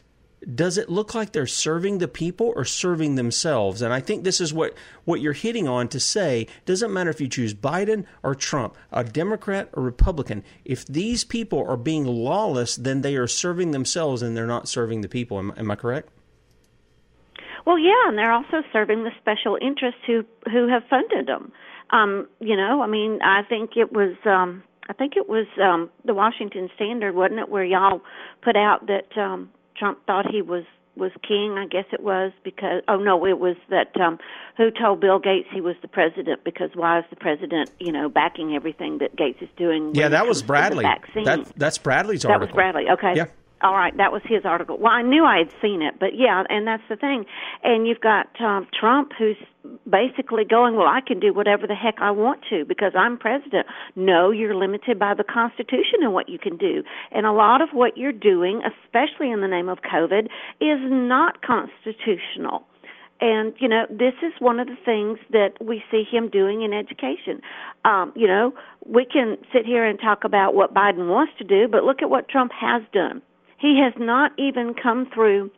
does 0.55 0.77
it 0.77 0.89
look 0.89 1.13
like 1.13 1.31
they're 1.31 1.45
serving 1.45 1.99
the 1.99 2.07
people 2.07 2.51
or 2.55 2.65
serving 2.65 3.15
themselves? 3.15 3.81
And 3.81 3.93
I 3.93 3.99
think 3.99 4.23
this 4.23 4.41
is 4.41 4.53
what, 4.53 4.73
what 5.05 5.21
you're 5.21 5.33
hitting 5.33 5.67
on 5.67 5.87
to 5.89 5.99
say 5.99 6.47
doesn't 6.65 6.91
matter 6.91 7.09
if 7.09 7.21
you 7.21 7.27
choose 7.27 7.53
Biden 7.53 8.05
or 8.23 8.33
Trump, 8.33 8.75
a 8.91 9.03
Democrat 9.03 9.69
or 9.73 9.83
Republican. 9.83 10.43
If 10.65 10.85
these 10.85 11.23
people 11.23 11.63
are 11.67 11.77
being 11.77 12.05
lawless, 12.05 12.75
then 12.75 13.01
they 13.01 13.15
are 13.15 13.27
serving 13.27 13.71
themselves 13.71 14.21
and 14.21 14.35
they're 14.35 14.47
not 14.47 14.67
serving 14.67 15.01
the 15.01 15.09
people. 15.09 15.37
Am, 15.37 15.53
am 15.57 15.69
I 15.69 15.75
correct? 15.75 16.09
Well, 17.65 17.77
yeah, 17.77 18.07
and 18.07 18.17
they're 18.17 18.31
also 18.31 18.63
serving 18.73 19.03
the 19.03 19.11
special 19.19 19.57
interests 19.61 20.01
who 20.07 20.25
who 20.51 20.67
have 20.67 20.81
funded 20.89 21.27
them. 21.27 21.51
Um, 21.91 22.27
you 22.39 22.55
know, 22.55 22.81
I 22.81 22.87
mean, 22.87 23.19
I 23.23 23.43
think 23.43 23.77
it 23.77 23.93
was 23.93 24.15
um, 24.25 24.63
I 24.89 24.93
think 24.93 25.13
it 25.15 25.29
was 25.29 25.45
um, 25.61 25.89
the 26.03 26.13
Washington 26.15 26.69
Standard, 26.75 27.13
wasn't 27.13 27.39
it, 27.39 27.49
where 27.49 27.63
y'all 27.63 28.01
put 28.41 28.55
out 28.55 28.87
that 28.87 29.15
um, 29.15 29.51
Trump 29.81 30.05
thought 30.05 30.31
he 30.31 30.43
was 30.43 30.63
was 30.95 31.11
king, 31.27 31.55
I 31.57 31.65
guess 31.65 31.85
it 31.91 32.03
was 32.03 32.31
because 32.43 32.83
oh 32.87 32.97
no, 32.97 33.25
it 33.25 33.39
was 33.39 33.55
that 33.69 33.99
um 33.99 34.19
who 34.57 34.69
told 34.69 34.99
Bill 35.01 35.17
Gates 35.17 35.47
he 35.51 35.59
was 35.59 35.75
the 35.81 35.87
president 35.87 36.43
because 36.43 36.69
why 36.75 36.99
is 36.99 37.05
the 37.09 37.15
president, 37.15 37.71
you 37.79 37.91
know, 37.91 38.07
backing 38.07 38.53
everything 38.55 38.99
that 38.99 39.15
Gates 39.15 39.41
is 39.41 39.49
doing? 39.57 39.95
Yeah, 39.95 40.09
that 40.09 40.27
was 40.27 40.43
Bradley. 40.43 40.85
That, 41.25 41.51
that's 41.55 41.79
Bradley's 41.79 42.25
article. 42.25 42.45
That 42.45 42.53
was 42.53 42.53
Bradley. 42.53 42.89
Okay. 42.91 43.13
Yeah. 43.15 43.25
All 43.63 43.75
right, 43.75 43.95
that 43.97 44.11
was 44.11 44.23
his 44.25 44.43
article. 44.43 44.79
Well, 44.79 44.91
I 44.91 45.03
knew 45.03 45.23
I 45.23 45.37
had 45.37 45.51
seen 45.61 45.83
it, 45.83 45.99
but 45.99 46.17
yeah, 46.17 46.43
and 46.49 46.65
that's 46.65 46.83
the 46.89 46.95
thing. 46.95 47.25
And 47.63 47.87
you've 47.87 47.99
got 47.99 48.27
um, 48.41 48.67
Trump 48.73 49.11
who's 49.17 49.37
basically 49.87 50.45
going, 50.45 50.75
well, 50.75 50.87
I 50.87 50.99
can 51.05 51.19
do 51.19 51.31
whatever 51.31 51.67
the 51.67 51.75
heck 51.75 51.95
I 51.99 52.09
want 52.09 52.41
to 52.49 52.65
because 52.65 52.93
I'm 52.97 53.19
president. 53.19 53.67
No, 53.95 54.31
you're 54.31 54.55
limited 54.55 54.97
by 54.97 55.13
the 55.13 55.23
Constitution 55.23 56.01
and 56.01 56.11
what 56.11 56.27
you 56.27 56.39
can 56.39 56.57
do. 56.57 56.81
And 57.11 57.27
a 57.27 57.31
lot 57.31 57.61
of 57.61 57.69
what 57.71 57.97
you're 57.97 58.11
doing, 58.11 58.63
especially 58.65 59.29
in 59.29 59.41
the 59.41 59.47
name 59.47 59.69
of 59.69 59.79
COVID, 59.81 60.25
is 60.59 60.79
not 60.81 61.43
constitutional. 61.43 62.63
And, 63.23 63.53
you 63.59 63.67
know, 63.67 63.85
this 63.91 64.15
is 64.23 64.33
one 64.39 64.59
of 64.59 64.65
the 64.65 64.77
things 64.83 65.19
that 65.29 65.51
we 65.63 65.83
see 65.91 66.03
him 66.09 66.29
doing 66.29 66.63
in 66.63 66.73
education. 66.73 67.41
Um, 67.85 68.11
you 68.15 68.25
know, 68.25 68.55
we 68.87 69.05
can 69.05 69.37
sit 69.53 69.67
here 69.67 69.85
and 69.85 69.99
talk 69.99 70.23
about 70.23 70.55
what 70.55 70.73
Biden 70.73 71.07
wants 71.07 71.33
to 71.37 71.43
do, 71.43 71.67
but 71.67 71.83
look 71.83 72.01
at 72.01 72.09
what 72.09 72.27
Trump 72.27 72.51
has 72.59 72.81
done 72.91 73.21
he 73.61 73.79
has 73.83 73.93
not 73.97 74.31
even 74.37 74.73
come 74.73 75.07
through 75.13 75.51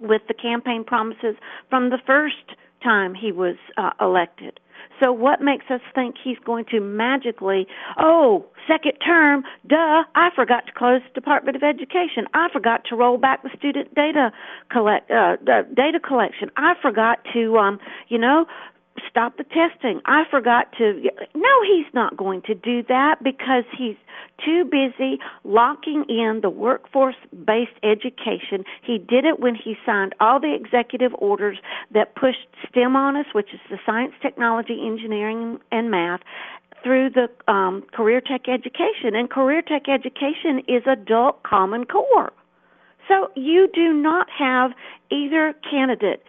with 0.00 0.22
the 0.28 0.34
campaign 0.34 0.84
promises 0.84 1.36
from 1.70 1.90
the 1.90 1.98
first 2.06 2.56
time 2.82 3.14
he 3.14 3.32
was 3.32 3.56
uh, 3.76 3.90
elected. 4.00 4.58
So 5.02 5.12
what 5.12 5.40
makes 5.40 5.64
us 5.70 5.80
think 5.94 6.16
he's 6.22 6.38
going 6.44 6.66
to 6.66 6.80
magically, 6.80 7.66
oh, 7.98 8.46
second 8.68 8.92
term, 9.04 9.42
duh, 9.66 10.04
I 10.14 10.30
forgot 10.34 10.66
to 10.66 10.72
close 10.72 11.00
the 11.08 11.20
Department 11.20 11.56
of 11.56 11.62
Education. 11.62 12.26
I 12.32 12.48
forgot 12.52 12.84
to 12.90 12.96
roll 12.96 13.18
back 13.18 13.42
the 13.42 13.50
student 13.56 13.94
data 13.94 14.30
collect 14.70 15.10
uh 15.10 15.36
data 15.74 15.98
collection. 16.00 16.50
I 16.56 16.74
forgot 16.80 17.18
to 17.32 17.58
um, 17.58 17.78
you 18.08 18.18
know, 18.18 18.46
stop 19.08 19.36
the 19.36 19.44
testing. 19.44 20.00
I 20.06 20.24
forgot 20.30 20.72
to. 20.78 21.00
No, 21.34 21.62
he's 21.66 21.92
not 21.92 22.16
going 22.16 22.42
to 22.42 22.54
do 22.54 22.82
that 22.88 23.22
because 23.22 23.64
he's 23.76 23.96
too 24.44 24.64
busy 24.64 25.18
locking 25.44 26.04
in 26.08 26.40
the 26.42 26.50
workforce 26.50 27.16
based 27.44 27.78
education. 27.82 28.64
He 28.82 28.98
did 28.98 29.24
it 29.24 29.40
when 29.40 29.54
he 29.54 29.76
signed 29.84 30.14
all 30.20 30.40
the 30.40 30.54
executive 30.54 31.12
orders 31.18 31.58
that 31.92 32.14
pushed 32.14 32.46
STEM 32.68 32.96
on 32.96 33.16
us, 33.16 33.26
which 33.32 33.52
is 33.52 33.60
the 33.70 33.78
science, 33.84 34.12
technology, 34.22 34.80
engineering, 34.84 35.58
and 35.72 35.90
math, 35.90 36.20
through 36.82 37.10
the 37.10 37.28
um, 37.50 37.84
career 37.92 38.20
tech 38.20 38.48
education. 38.48 39.14
And 39.14 39.30
career 39.30 39.62
tech 39.62 39.88
education 39.88 40.60
is 40.68 40.82
adult 40.86 41.42
common 41.42 41.84
core. 41.84 42.32
So 43.08 43.30
you 43.36 43.68
do 43.72 43.92
not 43.92 44.28
have 44.30 44.72
either 45.10 45.54
candidate 45.68 46.22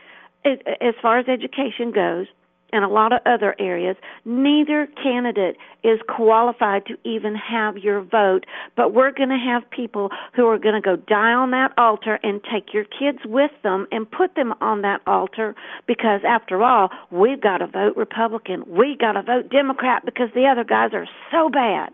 as 0.45 0.93
far 1.01 1.17
as 1.17 1.27
education 1.27 1.91
goes 1.91 2.27
and 2.75 2.83
a 2.83 2.89
lot 2.89 3.13
of 3.13 3.21
other 3.25 3.55
areas, 3.57 3.95
neither 4.25 4.87
candidate 5.01 5.55
is 5.83 5.99
qualified 6.09 6.85
to 6.87 6.97
even 7.05 7.33
have 7.33 7.77
your 7.77 8.01
vote. 8.01 8.45
But 8.75 8.93
we're 8.93 9.11
going 9.11 9.29
to 9.29 9.37
have 9.37 9.69
people 9.69 10.09
who 10.35 10.45
are 10.47 10.59
going 10.59 10.75
to 10.75 10.81
go 10.81 10.97
die 10.97 11.31
on 11.31 11.51
that 11.51 11.71
altar 11.77 12.19
and 12.21 12.41
take 12.43 12.73
your 12.73 12.83
kids 12.83 13.19
with 13.23 13.51
them 13.63 13.87
and 13.91 14.09
put 14.11 14.35
them 14.35 14.53
on 14.59 14.81
that 14.81 14.99
altar 15.07 15.55
because, 15.87 16.19
after 16.27 16.61
all, 16.63 16.89
we've 17.11 17.39
got 17.41 17.59
to 17.59 17.67
vote 17.67 17.95
Republican. 17.95 18.65
We've 18.67 18.99
got 18.99 19.13
to 19.13 19.21
vote 19.21 19.49
Democrat 19.49 20.03
because 20.03 20.29
the 20.35 20.47
other 20.47 20.65
guys 20.65 20.89
are 20.93 21.07
so 21.31 21.49
bad. 21.49 21.93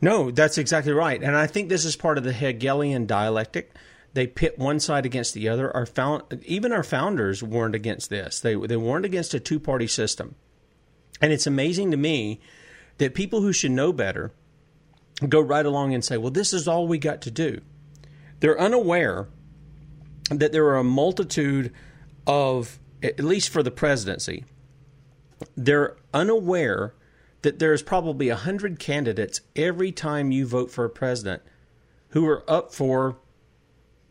No, 0.00 0.30
that's 0.30 0.58
exactly 0.58 0.92
right. 0.92 1.20
And 1.20 1.34
I 1.36 1.48
think 1.48 1.68
this 1.68 1.84
is 1.84 1.96
part 1.96 2.18
of 2.18 2.24
the 2.24 2.32
Hegelian 2.32 3.06
dialectic 3.06 3.72
they 4.14 4.26
pit 4.28 4.58
one 4.58 4.80
side 4.80 5.04
against 5.04 5.34
the 5.34 5.48
other. 5.48 5.74
Our 5.76 5.86
found, 5.86 6.42
even 6.46 6.72
our 6.72 6.84
founders 6.84 7.42
warned 7.42 7.74
against 7.74 8.10
this. 8.10 8.40
They 8.40 8.54
they 8.54 8.76
warned 8.76 9.04
against 9.04 9.34
a 9.34 9.40
two 9.40 9.60
party 9.60 9.88
system, 9.88 10.36
and 11.20 11.32
it's 11.32 11.46
amazing 11.46 11.90
to 11.90 11.96
me 11.96 12.40
that 12.98 13.14
people 13.14 13.42
who 13.42 13.52
should 13.52 13.72
know 13.72 13.92
better 13.92 14.32
go 15.28 15.40
right 15.40 15.66
along 15.66 15.92
and 15.92 16.04
say, 16.04 16.16
"Well, 16.16 16.30
this 16.30 16.52
is 16.52 16.66
all 16.66 16.86
we 16.86 16.98
got 16.98 17.20
to 17.22 17.30
do." 17.30 17.60
They're 18.40 18.58
unaware 18.58 19.28
that 20.30 20.52
there 20.52 20.66
are 20.66 20.76
a 20.76 20.84
multitude 20.84 21.72
of, 22.26 22.78
at 23.02 23.20
least 23.20 23.50
for 23.50 23.62
the 23.62 23.70
presidency, 23.70 24.44
they're 25.56 25.96
unaware 26.12 26.94
that 27.42 27.58
there's 27.58 27.82
probably 27.82 28.28
a 28.28 28.36
hundred 28.36 28.78
candidates 28.78 29.40
every 29.54 29.92
time 29.92 30.30
you 30.30 30.46
vote 30.46 30.70
for 30.70 30.84
a 30.84 30.90
president 30.90 31.42
who 32.10 32.26
are 32.26 32.48
up 32.50 32.72
for 32.72 33.18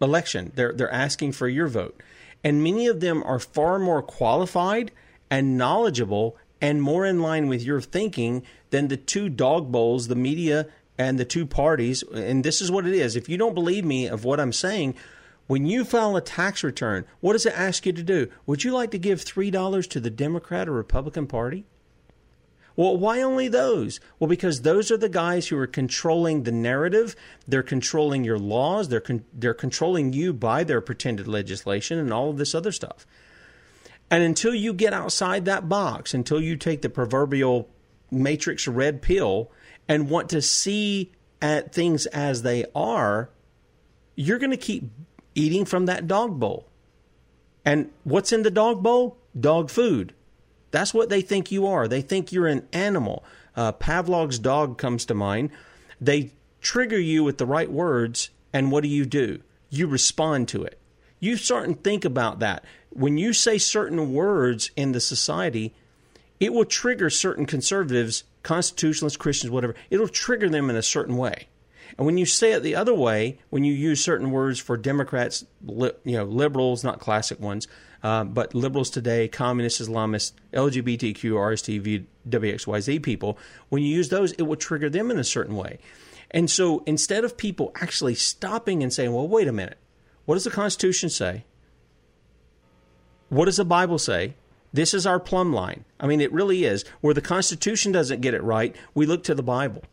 election. 0.03 0.51
They're 0.55 0.73
they're 0.73 0.91
asking 0.91 1.31
for 1.33 1.47
your 1.47 1.67
vote. 1.67 2.01
And 2.43 2.63
many 2.63 2.87
of 2.87 2.99
them 2.99 3.23
are 3.23 3.39
far 3.39 3.79
more 3.79 4.01
qualified 4.01 4.91
and 5.29 5.57
knowledgeable 5.57 6.37
and 6.61 6.81
more 6.81 7.05
in 7.05 7.21
line 7.21 7.47
with 7.47 7.61
your 7.61 7.81
thinking 7.81 8.43
than 8.69 8.87
the 8.87 8.97
two 8.97 9.29
dog 9.29 9.71
bowls, 9.71 10.07
the 10.07 10.15
media 10.15 10.67
and 10.97 11.17
the 11.17 11.25
two 11.25 11.45
parties. 11.45 12.03
And 12.03 12.43
this 12.43 12.61
is 12.61 12.71
what 12.71 12.85
it 12.85 12.93
is. 12.93 13.15
If 13.15 13.29
you 13.29 13.37
don't 13.37 13.55
believe 13.55 13.85
me 13.85 14.07
of 14.07 14.25
what 14.25 14.39
I'm 14.39 14.53
saying, 14.53 14.95
when 15.47 15.65
you 15.65 15.83
file 15.83 16.15
a 16.15 16.21
tax 16.21 16.63
return, 16.63 17.05
what 17.19 17.33
does 17.33 17.45
it 17.45 17.57
ask 17.57 17.85
you 17.85 17.93
to 17.93 18.03
do? 18.03 18.29
Would 18.45 18.63
you 18.63 18.71
like 18.71 18.91
to 18.91 18.97
give 18.97 19.23
$3 19.23 19.89
to 19.89 19.99
the 19.99 20.09
Democrat 20.09 20.69
or 20.69 20.73
Republican 20.73 21.27
Party? 21.27 21.65
Well, 22.75 22.97
why 22.97 23.21
only 23.21 23.47
those? 23.47 23.99
Well, 24.19 24.27
because 24.27 24.61
those 24.61 24.89
are 24.89 24.97
the 24.97 25.09
guys 25.09 25.47
who 25.47 25.57
are 25.57 25.67
controlling 25.67 26.43
the 26.43 26.51
narrative. 26.51 27.15
They're 27.47 27.61
controlling 27.61 28.23
your 28.23 28.39
laws. 28.39 28.89
They're 28.89 28.99
con- 28.99 29.25
they're 29.31 29.53
controlling 29.53 30.13
you 30.13 30.33
by 30.33 30.63
their 30.63 30.81
pretended 30.81 31.27
legislation 31.27 31.99
and 31.99 32.11
all 32.11 32.29
of 32.29 32.37
this 32.37 32.55
other 32.55 32.71
stuff. 32.71 33.05
And 34.09 34.23
until 34.23 34.55
you 34.55 34.73
get 34.73 34.93
outside 34.93 35.45
that 35.45 35.69
box, 35.69 36.13
until 36.13 36.41
you 36.41 36.55
take 36.55 36.81
the 36.81 36.89
proverbial 36.89 37.69
matrix 38.11 38.67
red 38.67 39.01
pill 39.01 39.51
and 39.87 40.09
want 40.09 40.29
to 40.29 40.41
see 40.41 41.11
at 41.41 41.73
things 41.73 42.05
as 42.07 42.41
they 42.41 42.65
are, 42.73 43.29
you're 44.15 44.39
going 44.39 44.51
to 44.51 44.57
keep 44.57 44.91
eating 45.35 45.65
from 45.65 45.85
that 45.85 46.07
dog 46.07 46.39
bowl. 46.39 46.69
And 47.65 47.91
what's 48.03 48.31
in 48.31 48.43
the 48.43 48.51
dog 48.51 48.83
bowl? 48.83 49.17
Dog 49.39 49.69
food. 49.69 50.13
That's 50.73 50.91
what 50.91 51.09
they 51.09 51.21
think 51.21 51.51
you 51.51 51.67
are. 51.67 51.87
They 51.87 52.01
think 52.01 52.31
you're 52.31 52.47
an 52.47 52.67
animal. 52.73 53.23
Uh, 53.55 53.71
Pavlov's 53.73 54.39
dog 54.39 54.79
comes 54.79 55.05
to 55.05 55.13
mind. 55.13 55.51
They 56.01 56.31
trigger 56.61 56.99
you 56.99 57.23
with 57.23 57.37
the 57.37 57.45
right 57.45 57.71
words, 57.71 58.31
and 58.51 58.71
what 58.71 58.81
do 58.81 58.89
you 58.89 59.05
do? 59.05 59.41
You 59.69 59.85
respond 59.85 60.47
to 60.47 60.63
it. 60.63 60.79
You 61.19 61.37
start 61.37 61.67
and 61.67 61.81
think 61.83 62.03
about 62.03 62.39
that. 62.39 62.65
When 62.89 63.19
you 63.19 63.33
say 63.33 63.59
certain 63.59 64.13
words 64.13 64.71
in 64.75 64.93
the 64.93 64.99
society, 64.99 65.75
it 66.39 66.51
will 66.51 66.65
trigger 66.65 67.11
certain 67.11 67.45
conservatives, 67.45 68.23
constitutionalists, 68.41 69.17
Christians, 69.17 69.51
whatever. 69.51 69.75
It'll 69.91 70.07
trigger 70.07 70.49
them 70.49 70.71
in 70.71 70.75
a 70.75 70.81
certain 70.81 71.17
way. 71.17 71.49
And 71.99 72.07
when 72.07 72.17
you 72.17 72.25
say 72.25 72.53
it 72.53 72.63
the 72.63 72.75
other 72.75 72.95
way, 72.95 73.37
when 73.51 73.63
you 73.63 73.73
use 73.73 74.03
certain 74.03 74.31
words 74.31 74.59
for 74.59 74.75
Democrats, 74.75 75.45
li, 75.63 75.91
you 76.03 76.17
know, 76.17 76.23
liberals, 76.23 76.83
not 76.83 76.99
classic 76.99 77.39
ones, 77.39 77.67
uh, 78.03 78.25
but 78.25 78.53
liberals 78.53 78.89
today, 78.89 79.27
communists, 79.27 79.81
Islamists, 79.81 80.33
LGBTQ, 80.53 81.15
RSTV, 81.15 82.05
WXYZ 82.27 83.01
people, 83.01 83.37
when 83.69 83.81
you 83.81 83.95
use 83.95 84.09
those, 84.09 84.33
it 84.33 84.43
will 84.43 84.57
trigger 84.57 84.89
them 84.89 85.09
in 85.09 85.17
a 85.17 85.23
certain 85.23 85.55
way. 85.55 85.79
And 86.31 86.49
so 86.49 86.83
instead 86.85 87.23
of 87.23 87.37
people 87.37 87.71
actually 87.75 88.15
stopping 88.15 88.83
and 88.83 88.91
saying, 88.91 89.13
well, 89.13 89.27
wait 89.27 89.47
a 89.47 89.53
minute, 89.53 89.77
what 90.25 90.35
does 90.35 90.43
the 90.43 90.51
Constitution 90.51 91.09
say? 91.09 91.45
What 93.29 93.45
does 93.45 93.57
the 93.57 93.65
Bible 93.65 93.97
say? 93.97 94.35
This 94.73 94.93
is 94.93 95.05
our 95.05 95.19
plumb 95.19 95.53
line. 95.53 95.85
I 95.99 96.07
mean, 96.07 96.19
it 96.19 96.31
really 96.33 96.65
is. 96.65 96.83
Where 97.01 97.13
the 97.13 97.21
Constitution 97.21 97.91
doesn't 97.91 98.21
get 98.21 98.33
it 98.33 98.43
right, 98.43 98.75
we 98.93 99.05
look 99.05 99.23
to 99.25 99.35
the 99.35 99.43
Bible. 99.43 99.83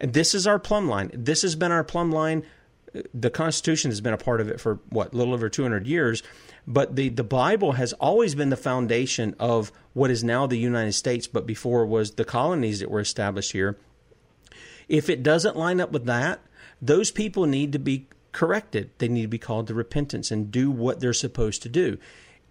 And 0.00 0.12
this 0.12 0.34
is 0.34 0.46
our 0.46 0.58
plumb 0.58 0.88
line. 0.88 1.10
This 1.12 1.42
has 1.42 1.56
been 1.56 1.72
our 1.72 1.84
plumb 1.84 2.12
line. 2.12 2.44
The 3.12 3.30
Constitution 3.30 3.90
has 3.90 4.00
been 4.00 4.14
a 4.14 4.18
part 4.18 4.40
of 4.40 4.48
it 4.48 4.60
for 4.60 4.78
what, 4.88 5.12
little 5.12 5.34
over 5.34 5.48
200 5.48 5.86
years. 5.86 6.22
But 6.70 6.96
the, 6.96 7.08
the 7.08 7.24
Bible 7.24 7.72
has 7.72 7.94
always 7.94 8.34
been 8.34 8.50
the 8.50 8.56
foundation 8.56 9.34
of 9.40 9.72
what 9.94 10.10
is 10.10 10.22
now 10.22 10.46
the 10.46 10.58
United 10.58 10.92
States, 10.92 11.26
but 11.26 11.46
before 11.46 11.86
was 11.86 12.12
the 12.12 12.26
colonies 12.26 12.80
that 12.80 12.90
were 12.90 13.00
established 13.00 13.52
here. 13.52 13.78
If 14.86 15.08
it 15.08 15.22
doesn't 15.22 15.56
line 15.56 15.80
up 15.80 15.92
with 15.92 16.04
that, 16.04 16.40
those 16.82 17.10
people 17.10 17.46
need 17.46 17.72
to 17.72 17.78
be 17.78 18.06
corrected. 18.32 18.90
They 18.98 19.08
need 19.08 19.22
to 19.22 19.28
be 19.28 19.38
called 19.38 19.66
to 19.68 19.74
repentance 19.74 20.30
and 20.30 20.52
do 20.52 20.70
what 20.70 21.00
they're 21.00 21.14
supposed 21.14 21.62
to 21.62 21.70
do. 21.70 21.96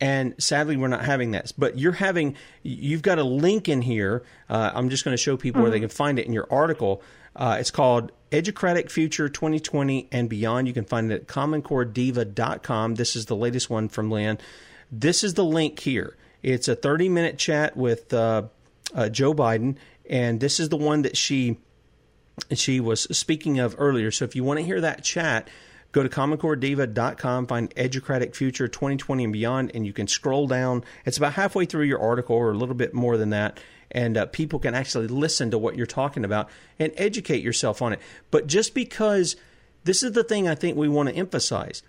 And 0.02 0.34
sadly, 0.40 0.78
we're 0.78 0.88
not 0.88 1.06
having 1.06 1.32
that. 1.32 1.54
But 1.56 1.78
you're 1.78 1.92
having, 1.92 2.36
you've 2.64 3.04
got 3.04 3.20
a 3.20 3.24
link 3.24 3.70
in 3.70 3.84
here. 3.84 4.24
Uh, 4.50 4.72
I'm 4.74 4.90
just 4.90 5.04
going 5.04 5.14
to 5.14 5.22
show 5.22 5.38
people 5.38 5.60
mm-hmm. 5.60 5.62
where 5.62 5.72
they 5.72 5.78
mm-hmm. 5.78 5.90
can 5.90 5.96
find 5.96 6.18
it 6.18 6.26
in 6.26 6.34
your 6.34 6.48
article. 6.50 7.04
Uh, 7.38 7.58
it's 7.60 7.72
called 7.72 8.12
Educratic 8.32 8.90
Future 8.90 9.30
2020 9.30 10.10
and 10.12 10.28
Beyond. 10.28 10.68
You 10.68 10.74
can 10.74 10.86
find 10.86 11.12
it 11.12 11.22
at 11.22 11.28
commoncorediva.com. 11.28 12.96
This 12.96 13.16
is 13.16 13.28
the 13.28 13.36
latest 13.36 13.70
one 13.70 13.88
from 13.88 14.10
Lynne. 14.10 14.40
This 14.92 15.24
is 15.24 15.36
the 15.36 15.46
link 15.46 15.80
here. 15.80 16.18
It's 16.42 16.68
a 16.68 16.76
30 16.76 17.10
minute 17.10 17.38
chat 17.38 17.78
with 17.78 18.14
uh, 18.14 18.44
uh, 18.94 19.10
Joe 19.10 19.34
Biden, 19.34 19.76
and 20.10 20.40
this 20.40 20.60
is 20.60 20.70
the 20.70 20.78
one 20.78 21.04
that 21.04 21.16
she 21.16 21.58
she 22.54 22.80
was 22.80 23.02
speaking 23.18 23.60
of 23.60 23.76
earlier. 23.78 24.12
So 24.12 24.26
if 24.26 24.36
you 24.36 24.44
want 24.44 24.60
to 24.60 24.66
hear 24.66 24.82
that 24.82 25.04
chat, 25.04 25.50
Go 25.94 26.04
to 26.04 26.10
commoncorediva.com, 26.10 27.48
find 27.48 27.74
Educratic 27.78 28.36
Future 28.36 28.68
2020 28.68 29.24
and 29.24 29.34
beyond, 29.34 29.72
and 29.74 29.86
you 29.86 29.94
can 29.94 30.08
scroll 30.08 30.46
down. 30.46 30.84
It's 31.06 31.18
about 31.18 31.34
halfway 31.34 31.66
through 31.66 31.86
your 31.86 32.00
article 32.00 32.36
or 32.36 32.52
a 32.52 32.56
little 32.56 32.76
bit 32.76 32.94
more 32.94 33.18
than 33.18 33.30
that. 33.30 33.60
And 33.92 34.18
uh, 34.18 34.26
people 34.26 34.60
can 34.60 34.76
actually 34.76 35.08
listen 35.08 35.52
to 35.52 35.58
what 35.58 35.76
you're 35.76 35.86
talking 35.86 36.26
about 36.26 36.50
and 36.78 36.92
educate 36.98 37.42
yourself 37.42 37.82
on 37.82 37.94
it. 37.94 38.00
But 38.32 38.48
just 38.48 38.74
because 38.74 39.36
this 39.86 40.04
is 40.04 40.12
the 40.12 40.24
thing 40.24 40.48
I 40.48 40.56
think 40.56 40.76
we 40.76 40.90
want 40.90 41.10
to 41.10 41.16
emphasize 41.16 41.84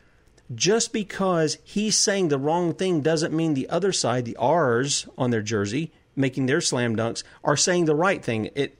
just 0.54 0.92
because 0.92 1.58
he's 1.62 1.96
saying 1.96 2.28
the 2.28 2.38
wrong 2.38 2.72
thing 2.72 3.00
doesn't 3.00 3.34
mean 3.34 3.54
the 3.54 3.68
other 3.68 3.92
side, 3.92 4.24
the 4.24 4.36
R's 4.36 5.06
on 5.18 5.30
their 5.30 5.42
jersey, 5.42 5.92
making 6.16 6.46
their 6.46 6.60
slam 6.60 6.96
dunks, 6.96 7.22
are 7.44 7.56
saying 7.56 7.84
the 7.84 7.94
right 7.94 8.24
thing. 8.24 8.50
It, 8.54 8.78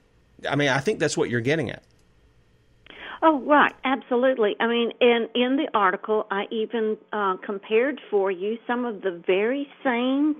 I 0.49 0.55
mean, 0.55 0.69
I 0.69 0.79
think 0.79 0.99
that's 0.99 1.17
what 1.17 1.29
you're 1.29 1.41
getting 1.41 1.69
at. 1.69 1.83
Oh, 3.21 3.41
right, 3.41 3.73
absolutely. 3.83 4.55
I 4.61 4.67
mean, 4.67 4.91
in 5.01 5.27
in 5.35 5.57
the 5.57 5.67
article, 5.73 6.25
I 6.31 6.45
even 6.51 6.97
uh, 7.11 7.35
compared 7.37 7.99
for 8.09 8.31
you 8.31 8.57
some 8.65 8.85
of 8.85 9.01
the 9.01 9.21
very 9.27 9.67
same 9.83 10.37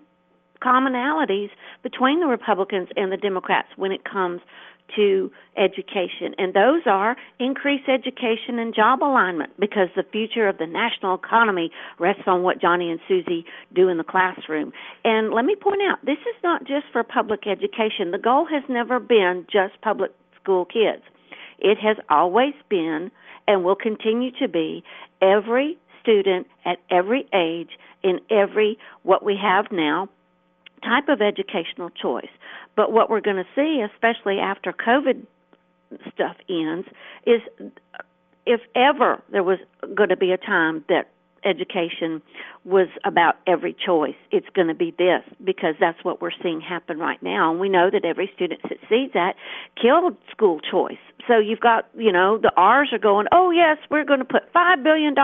commonalities 0.63 1.49
between 1.83 2.19
the 2.19 2.27
Republicans 2.27 2.89
and 2.95 3.11
the 3.11 3.17
Democrats 3.17 3.69
when 3.75 3.91
it 3.91 4.03
comes 4.03 4.41
to 4.95 5.31
education. 5.57 6.33
And 6.37 6.53
those 6.53 6.81
are 6.85 7.15
increased 7.39 7.87
education 7.87 8.59
and 8.59 8.73
job 8.73 9.03
alignment 9.03 9.51
because 9.59 9.89
the 9.95 10.03
future 10.03 10.47
of 10.47 10.57
the 10.57 10.65
national 10.65 11.15
economy 11.15 11.71
rests 11.99 12.23
on 12.27 12.43
what 12.43 12.61
Johnny 12.61 12.89
and 12.89 12.99
Susie 13.07 13.45
do 13.73 13.87
in 13.87 13.97
the 13.97 14.03
classroom. 14.03 14.71
And 15.03 15.31
let 15.31 15.45
me 15.45 15.55
point 15.55 15.81
out, 15.83 16.03
this 16.05 16.17
is 16.17 16.35
not 16.43 16.65
just 16.65 16.85
for 16.91 17.03
public 17.03 17.45
education. 17.47 18.11
The 18.11 18.17
goal 18.17 18.47
has 18.51 18.63
never 18.69 18.99
been 18.99 19.45
just 19.51 19.79
public 19.81 20.11
school 20.41 20.65
kids. 20.65 21.03
It 21.59 21.77
has 21.79 21.97
always 22.09 22.53
been 22.69 23.11
and 23.47 23.63
will 23.63 23.75
continue 23.75 24.31
to 24.39 24.47
be 24.47 24.83
every 25.21 25.77
student 26.01 26.47
at 26.65 26.77
every 26.89 27.27
age 27.33 27.71
in 28.03 28.19
every 28.29 28.77
what 29.03 29.23
we 29.23 29.37
have 29.41 29.65
now 29.71 30.07
type 30.79 31.09
of 31.09 31.21
educational 31.21 31.89
choice. 31.89 32.29
But 32.75 32.91
what 32.91 33.09
we're 33.09 33.21
going 33.21 33.37
to 33.37 33.47
see, 33.55 33.81
especially 33.93 34.39
after 34.39 34.71
COVID 34.73 35.25
stuff 36.13 36.37
ends, 36.49 36.87
is 37.25 37.41
if 38.45 38.61
ever 38.75 39.21
there 39.31 39.43
was 39.43 39.59
going 39.95 40.09
to 40.09 40.17
be 40.17 40.31
a 40.31 40.37
time 40.37 40.83
that 40.89 41.09
education 41.43 42.21
was 42.65 42.87
about 43.05 43.35
every 43.47 43.73
choice. 43.73 44.15
It's 44.31 44.47
going 44.53 44.67
to 44.67 44.73
be 44.73 44.93
this 44.97 45.21
because 45.43 45.75
that's 45.79 46.03
what 46.03 46.21
we're 46.21 46.31
seeing 46.43 46.61
happen 46.61 46.99
right 46.99 47.21
now. 47.21 47.51
And 47.51 47.59
we 47.59 47.69
know 47.69 47.89
that 47.91 48.05
every 48.05 48.29
student 48.35 48.61
succeeds 48.61 49.13
act 49.15 49.39
killed 49.81 50.15
school 50.31 50.59
choice. 50.59 50.97
So 51.27 51.37
you've 51.37 51.59
got, 51.59 51.87
you 51.95 52.11
know, 52.11 52.37
the 52.37 52.51
R's 52.57 52.89
are 52.91 52.99
going, 52.99 53.27
oh, 53.31 53.51
yes, 53.51 53.77
we're 53.89 54.05
going 54.05 54.19
to 54.19 54.25
put 54.25 54.51
$5 54.53 54.83
billion 54.83 55.15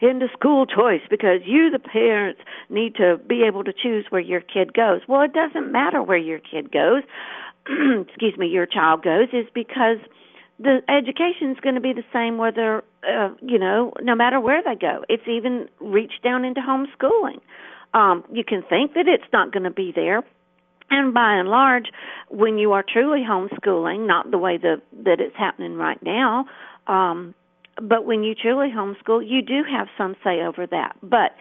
into 0.00 0.28
school 0.32 0.66
choice 0.66 1.02
because 1.10 1.40
you, 1.44 1.70
the 1.70 1.80
parents, 1.80 2.40
need 2.70 2.94
to 2.96 3.18
be 3.28 3.42
able 3.46 3.64
to 3.64 3.72
choose 3.72 4.06
where 4.10 4.20
your 4.20 4.40
kid 4.40 4.72
goes. 4.72 5.00
Well, 5.08 5.22
it 5.22 5.32
doesn't 5.32 5.72
matter 5.72 6.02
where 6.02 6.18
your 6.18 6.38
kid 6.38 6.70
goes, 6.70 7.02
excuse 7.66 8.36
me, 8.38 8.46
your 8.46 8.66
child 8.66 9.02
goes, 9.02 9.28
is 9.32 9.46
because– 9.54 9.98
the 10.62 10.80
education 10.88 11.50
is 11.50 11.60
going 11.60 11.74
to 11.74 11.80
be 11.80 11.92
the 11.92 12.04
same 12.12 12.38
whether 12.38 12.84
uh, 13.08 13.30
you 13.40 13.58
know 13.58 13.92
no 14.00 14.14
matter 14.14 14.40
where 14.40 14.62
they 14.62 14.74
go. 14.74 15.04
It's 15.08 15.26
even 15.26 15.68
reached 15.80 16.22
down 16.22 16.44
into 16.44 16.60
homeschooling. 16.60 17.40
Um 17.94 18.24
you 18.32 18.44
can 18.44 18.62
think 18.68 18.94
that 18.94 19.08
it's 19.08 19.30
not 19.32 19.52
going 19.52 19.64
to 19.64 19.70
be 19.70 19.92
there. 19.94 20.22
And 20.90 21.14
by 21.14 21.34
and 21.34 21.48
large 21.48 21.86
when 22.28 22.58
you 22.58 22.72
are 22.72 22.84
truly 22.86 23.20
homeschooling 23.28 24.06
not 24.06 24.30
the 24.30 24.38
way 24.38 24.58
that 24.58 24.82
that 25.04 25.20
it's 25.20 25.36
happening 25.36 25.76
right 25.76 26.00
now 26.02 26.46
um 26.86 27.34
but 27.80 28.04
when 28.04 28.22
you 28.22 28.34
truly 28.34 28.68
homeschool 28.70 29.26
you 29.26 29.42
do 29.42 29.62
have 29.68 29.88
some 29.98 30.14
say 30.22 30.42
over 30.42 30.66
that. 30.66 30.96
But 31.02 31.34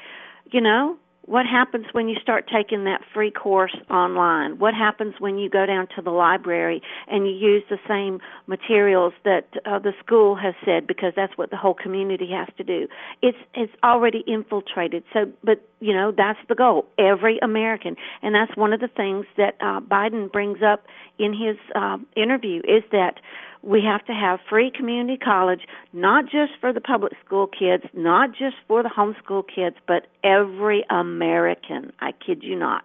you 0.52 0.62
know 0.62 0.98
what 1.26 1.46
happens 1.46 1.86
when 1.92 2.08
you 2.08 2.16
start 2.22 2.50
taking 2.52 2.84
that 2.86 3.02
free 3.14 3.32
course 3.32 3.76
online? 3.90 4.58
What 4.58 4.74
happens 4.74 5.16
when 5.20 5.38
you 5.38 5.50
go 5.50 5.66
down 5.66 5.88
to 5.96 6.02
the 6.02 6.10
library 6.10 6.82
and 7.08 7.28
you 7.28 7.34
use 7.34 7.64
the 7.70 7.78
same 7.88 8.20
materials 8.48 9.14
that 9.24 9.48
uh, 9.66 9.80
the 9.80 9.94
school 10.04 10.36
has 10.36 10.56
said 10.66 10.88
because 10.88 11.14
that's 11.16 11.38
what 11.38 11.52
the 11.52 11.58
whole 11.58 11.76
community 11.76 12.30
has 12.32 12.48
to 12.58 12.64
do? 12.64 12.88
It's 13.22 13.38
it's 13.54 13.74
already 13.84 14.24
infiltrated. 14.26 15.04
So, 15.14 15.32
but 15.44 15.64
you 15.82 15.94
know 15.94 16.14
that's 16.16 16.40
the 16.48 16.56
goal. 16.56 16.86
Every 16.98 17.38
American, 17.40 17.96
and 18.22 18.34
that's 18.34 18.56
one 18.56 18.72
of 18.72 18.80
the 18.80 18.88
things 18.88 19.26
that 19.36 19.56
uh, 19.60 19.82
Biden 19.82 20.32
brings 20.32 20.60
up 20.64 20.86
in 21.20 21.34
his 21.34 21.58
uh, 21.76 21.98
interview 22.16 22.60
is 22.60 22.84
that 22.92 23.16
we 23.64 23.82
have 23.84 24.06
to 24.06 24.14
have 24.14 24.40
free 24.50 24.72
community 24.76 25.18
college, 25.18 25.62
not 25.94 26.26
just 26.26 26.54
for 26.60 26.74
the 26.74 26.82
public 26.82 27.14
school 27.26 27.48
kids, 27.48 27.84
not 27.94 28.32
just 28.32 28.56
for 28.68 28.82
the 28.82 28.90
homeschool 28.90 29.44
kids, 29.54 29.76
but 29.88 30.08
every 30.24 30.84
American. 30.90 31.92
I 32.00 32.12
kid 32.12 32.44
you 32.44 32.56
not. 32.56 32.84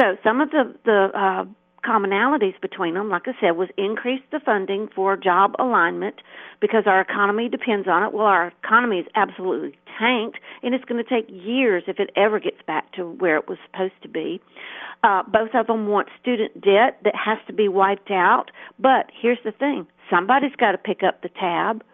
So 0.00 0.16
some 0.22 0.40
of 0.40 0.50
the 0.50 0.74
the 0.84 1.10
uh, 1.14 1.44
commonalities 1.84 2.60
between 2.60 2.94
them, 2.94 3.08
like 3.08 3.22
I 3.26 3.32
said, 3.40 3.52
was 3.52 3.68
increase 3.76 4.22
the 4.30 4.40
funding 4.40 4.88
for 4.94 5.16
job 5.16 5.54
alignment 5.58 6.16
because 6.60 6.84
our 6.86 7.00
economy 7.00 7.48
depends 7.48 7.88
on 7.88 8.02
it. 8.02 8.12
Well, 8.12 8.26
our 8.26 8.52
economy 8.64 8.98
is 8.98 9.06
absolutely 9.14 9.78
tanked, 9.98 10.38
and 10.62 10.74
it's 10.74 10.84
going 10.84 11.02
to 11.02 11.08
take 11.08 11.26
years 11.28 11.84
if 11.86 11.98
it 11.98 12.10
ever 12.16 12.40
gets 12.40 12.58
back 12.66 12.92
to 12.92 13.04
where 13.04 13.36
it 13.36 13.48
was 13.48 13.58
supposed 13.70 14.00
to 14.02 14.08
be. 14.08 14.40
Uh, 15.02 15.22
both 15.22 15.50
of 15.54 15.66
them 15.68 15.86
want 15.86 16.08
student 16.20 16.54
debt 16.60 16.98
that 17.04 17.14
has 17.14 17.38
to 17.46 17.52
be 17.52 17.68
wiped 17.68 18.10
out. 18.10 18.50
But 18.78 19.10
here's 19.20 19.38
the 19.44 19.52
thing 19.52 19.86
somebody's 20.10 20.56
got 20.56 20.72
to 20.72 20.78
pick 20.78 21.02
up 21.02 21.22
the 21.22 21.28
tab. 21.28 21.84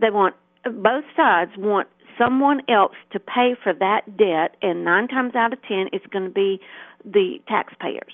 They 0.00 0.10
want 0.10 0.34
both 0.64 1.04
sides 1.16 1.52
want 1.56 1.88
someone 2.18 2.60
else 2.68 2.94
to 3.12 3.20
pay 3.20 3.56
for 3.62 3.72
that 3.72 4.16
debt, 4.16 4.56
and 4.62 4.84
nine 4.84 5.08
times 5.08 5.34
out 5.34 5.52
of 5.52 5.62
ten, 5.62 5.88
it's 5.92 6.06
going 6.06 6.24
to 6.24 6.30
be 6.30 6.60
the 7.04 7.38
taxpayers. 7.48 8.12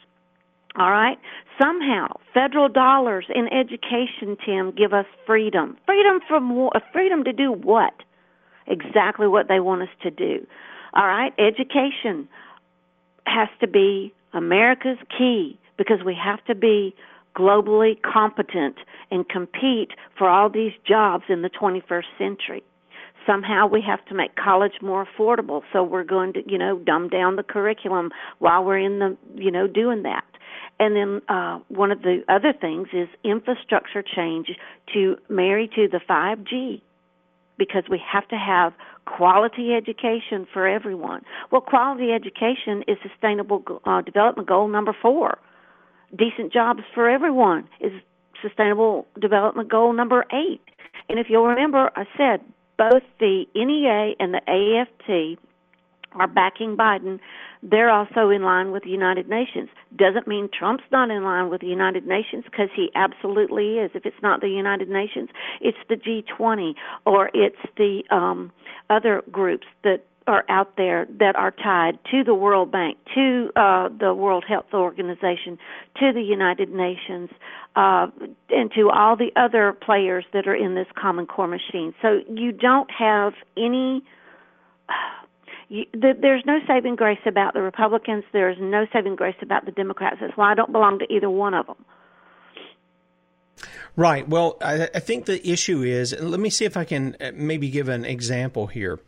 All 0.76 0.90
right? 0.90 1.18
Somehow, 1.61 2.06
federal 2.33 2.68
dollars 2.68 3.26
in 3.35 3.48
education, 3.52 4.37
Tim, 4.44 4.70
give 4.70 4.92
us 4.92 5.06
freedom. 5.26 5.76
Freedom 5.85 6.20
from 6.26 6.68
uh, 6.74 6.80
freedom 6.92 7.24
to 7.24 7.33
do 7.33 7.52
what? 7.52 7.94
Exactly 8.66 9.26
what 9.26 9.48
they 9.48 9.61
want 9.61 9.83
us 9.83 9.88
to 10.02 10.11
do. 10.11 10.46
All 10.94 11.06
right? 11.06 11.33
Education 11.38 12.28
has 13.26 13.48
to 13.61 13.66
be 13.66 14.14
America's 14.33 14.98
key 15.16 15.59
because 15.76 15.98
we 16.04 16.14
have 16.14 16.44
to 16.44 16.54
be 16.54 16.94
globally 17.37 17.96
competent 18.02 18.76
and 19.11 19.28
compete 19.28 19.90
for 20.16 20.28
all 20.28 20.48
these 20.48 20.72
jobs 20.87 21.24
in 21.28 21.42
the 21.42 21.50
21st 21.50 22.04
century. 22.18 22.62
Somehow 23.26 23.66
we 23.66 23.83
have 23.87 24.04
to 24.06 24.14
make 24.14 24.35
college 24.37 24.72
more 24.80 25.06
affordable, 25.06 25.62
so 25.72 25.83
we're 25.83 26.04
going 26.04 26.33
to, 26.33 26.40
you 26.46 26.59
know, 26.59 26.78
dumb 26.78 27.09
down 27.09 27.37
the 27.37 27.42
curriculum 27.42 28.11
while 28.38 28.64
we're 28.64 28.78
in 28.78 28.98
the, 28.98 29.16
you 29.35 29.50
know, 29.50 29.66
doing 29.66 30.02
that. 30.04 30.24
And 30.80 30.96
then 30.96 31.20
uh, 31.28 31.58
one 31.68 31.92
of 31.92 32.00
the 32.00 32.24
other 32.28 32.54
things 32.58 32.88
is 32.94 33.06
infrastructure 33.22 34.02
change 34.02 34.48
to 34.94 35.16
marry 35.28 35.68
to 35.76 35.86
the 35.88 36.00
5G 36.08 36.80
because 37.58 37.84
we 37.90 38.00
have 38.10 38.26
to 38.28 38.36
have 38.36 38.72
quality 39.04 39.74
education 39.74 40.46
for 40.50 40.66
everyone. 40.66 41.22
Well, 41.52 41.60
quality 41.60 42.12
education 42.12 42.82
is 42.88 42.96
sustainable 43.06 43.62
uh, 43.84 44.00
development 44.00 44.48
goal 44.48 44.68
number 44.68 44.96
four. 45.02 45.38
Decent 46.16 46.50
jobs 46.50 46.80
for 46.94 47.10
everyone 47.10 47.68
is 47.80 47.92
sustainable 48.40 49.06
development 49.20 49.70
goal 49.70 49.92
number 49.92 50.24
eight. 50.32 50.62
And 51.10 51.18
if 51.18 51.26
you'll 51.28 51.46
remember, 51.46 51.90
I 51.94 52.04
said 52.16 52.40
both 52.78 53.02
the 53.18 53.44
NEA 53.54 54.14
and 54.18 54.32
the 54.32 54.40
AFT 54.48 55.38
are 56.12 56.26
backing 56.26 56.76
Biden. 56.76 57.20
They're 57.62 57.90
also 57.90 58.30
in 58.30 58.42
line 58.42 58.70
with 58.70 58.84
the 58.84 58.90
United 58.90 59.28
Nations. 59.28 59.68
Doesn't 59.94 60.26
mean 60.26 60.48
Trump's 60.56 60.84
not 60.90 61.10
in 61.10 61.24
line 61.24 61.50
with 61.50 61.60
the 61.60 61.66
United 61.66 62.06
Nations 62.06 62.44
because 62.44 62.68
he 62.74 62.90
absolutely 62.94 63.78
is. 63.78 63.90
If 63.94 64.06
it's 64.06 64.22
not 64.22 64.40
the 64.40 64.48
United 64.48 64.88
Nations, 64.88 65.28
it's 65.60 65.78
the 65.88 65.96
G20 65.96 66.74
or 67.04 67.30
it's 67.34 67.56
the 67.76 68.02
um, 68.10 68.50
other 68.88 69.22
groups 69.30 69.66
that 69.84 70.04
are 70.26 70.44
out 70.48 70.76
there 70.76 71.06
that 71.18 71.34
are 71.36 71.50
tied 71.50 71.98
to 72.10 72.22
the 72.22 72.34
World 72.34 72.70
Bank, 72.70 72.96
to 73.14 73.50
uh, 73.56 73.88
the 73.88 74.14
World 74.14 74.44
Health 74.46 74.72
Organization, 74.72 75.58
to 75.98 76.12
the 76.12 76.22
United 76.22 76.70
Nations, 76.70 77.30
uh, 77.74 78.06
and 78.50 78.70
to 78.72 78.90
all 78.90 79.16
the 79.16 79.32
other 79.36 79.72
players 79.72 80.24
that 80.32 80.46
are 80.46 80.54
in 80.54 80.74
this 80.74 80.86
Common 80.94 81.26
Core 81.26 81.48
machine. 81.48 81.94
So 82.00 82.20
you 82.32 82.52
don't 82.52 82.90
have 82.90 83.34
any. 83.56 84.02
You, 85.70 85.87
the, 85.92 86.14
there's 86.20 86.42
no 86.44 86.59
saving 86.66 86.96
grace 86.96 87.20
about 87.26 87.54
the 87.54 87.62
Republicans. 87.62 88.24
There's 88.33 88.56
no 88.61 88.87
saving 88.92 89.14
grace 89.14 89.37
about 89.40 89.64
the 89.64 89.70
Democrats. 89.70 90.16
That's 90.20 90.37
why 90.37 90.50
I 90.50 90.54
don't 90.56 90.72
belong 90.72 90.98
to 90.98 91.11
either 91.11 91.30
one 91.30 91.54
of 91.54 91.66
them. 91.66 91.76
Right. 93.94 94.28
Well, 94.28 94.56
I, 94.61 94.88
I 94.92 94.98
think 94.98 95.26
the 95.26 95.48
issue 95.48 95.83
is. 95.83 96.12
Let 96.18 96.40
me 96.40 96.50
see 96.50 96.64
if 96.64 96.76
I 96.76 96.85
can 96.85 97.16
uh, 97.20 97.30
maybe 97.35 97.70
give 97.70 97.88
an 97.88 98.04
example 98.04 98.66
here 98.66 98.98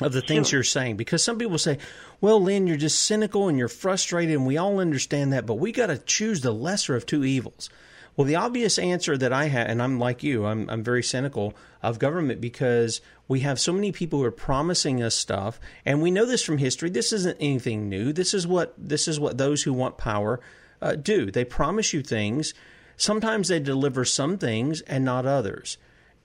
of 0.00 0.12
the 0.12 0.20
things 0.20 0.48
sure. 0.48 0.58
you're 0.58 0.64
saying 0.64 0.96
because 0.96 1.24
some 1.24 1.36
people 1.36 1.58
say, 1.58 1.78
"Well, 2.20 2.40
Lynne, 2.40 2.68
you're 2.68 2.76
just 2.76 3.00
cynical 3.00 3.48
and 3.48 3.58
you're 3.58 3.68
frustrated, 3.68 4.36
and 4.36 4.46
we 4.46 4.56
all 4.56 4.78
understand 4.78 5.32
that, 5.32 5.46
but 5.46 5.54
we 5.54 5.72
got 5.72 5.86
to 5.88 5.98
choose 5.98 6.42
the 6.42 6.52
lesser 6.52 6.94
of 6.94 7.06
two 7.06 7.24
evils." 7.24 7.70
Well, 8.16 8.26
the 8.26 8.36
obvious 8.36 8.78
answer 8.78 9.16
that 9.16 9.32
I 9.32 9.46
have, 9.46 9.68
and 9.68 9.82
I'm 9.82 9.98
like 9.98 10.22
you, 10.22 10.44
I'm 10.44 10.68
I'm 10.68 10.82
very 10.82 11.02
cynical 11.02 11.54
of 11.82 11.98
government 11.98 12.40
because 12.40 13.00
we 13.26 13.40
have 13.40 13.58
so 13.58 13.72
many 13.72 13.90
people 13.90 14.18
who 14.18 14.24
are 14.26 14.30
promising 14.30 15.02
us 15.02 15.14
stuff, 15.14 15.58
and 15.86 16.02
we 16.02 16.10
know 16.10 16.26
this 16.26 16.42
from 16.42 16.58
history. 16.58 16.90
This 16.90 17.12
isn't 17.12 17.38
anything 17.40 17.88
new. 17.88 18.12
This 18.12 18.34
is 18.34 18.46
what 18.46 18.74
this 18.76 19.08
is 19.08 19.18
what 19.18 19.38
those 19.38 19.62
who 19.62 19.72
want 19.72 19.96
power 19.96 20.40
uh, 20.82 20.96
do. 20.96 21.30
They 21.30 21.44
promise 21.44 21.92
you 21.94 22.02
things. 22.02 22.52
Sometimes 22.96 23.48
they 23.48 23.60
deliver 23.60 24.04
some 24.04 24.36
things 24.36 24.82
and 24.82 25.04
not 25.04 25.24
others. 25.24 25.78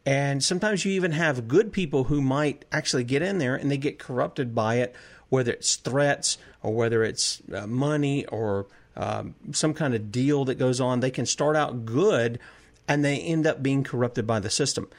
And 0.06 0.43
sometimes 0.43 0.86
you 0.86 0.91
even 0.93 1.12
have 1.12 1.47
good 1.47 1.73
people 1.73 2.06
who 2.06 2.21
might 2.21 2.65
actually 2.71 3.04
get 3.04 3.21
in 3.21 3.39
there 3.39 3.56
and 3.56 3.69
they 3.69 3.78
get 3.78 4.00
corrupted 4.00 4.56
by 4.56 4.76
it, 4.76 4.95
whether 5.30 5.52
it's 5.52 5.76
threats 5.76 6.38
or 6.62 6.73
whether 6.73 7.04
it's 7.04 7.41
uh, 7.54 7.67
money 7.67 8.26
or 8.28 8.67
um, 8.97 9.36
some 9.51 9.73
kind 9.73 9.93
of 9.93 10.12
deal 10.12 10.43
that 10.45 10.55
goes 10.55 10.81
on. 10.81 10.99
They 10.99 11.12
can 11.12 11.25
start 11.25 11.55
out 11.55 11.86
good 11.86 12.39
and 12.88 13.05
they 13.05 13.19
end 13.19 13.45
up 13.45 13.62
being 13.62 13.83
corrupted 13.83 14.25
by 14.25 14.39
the 14.39 14.49
system. 14.49 14.89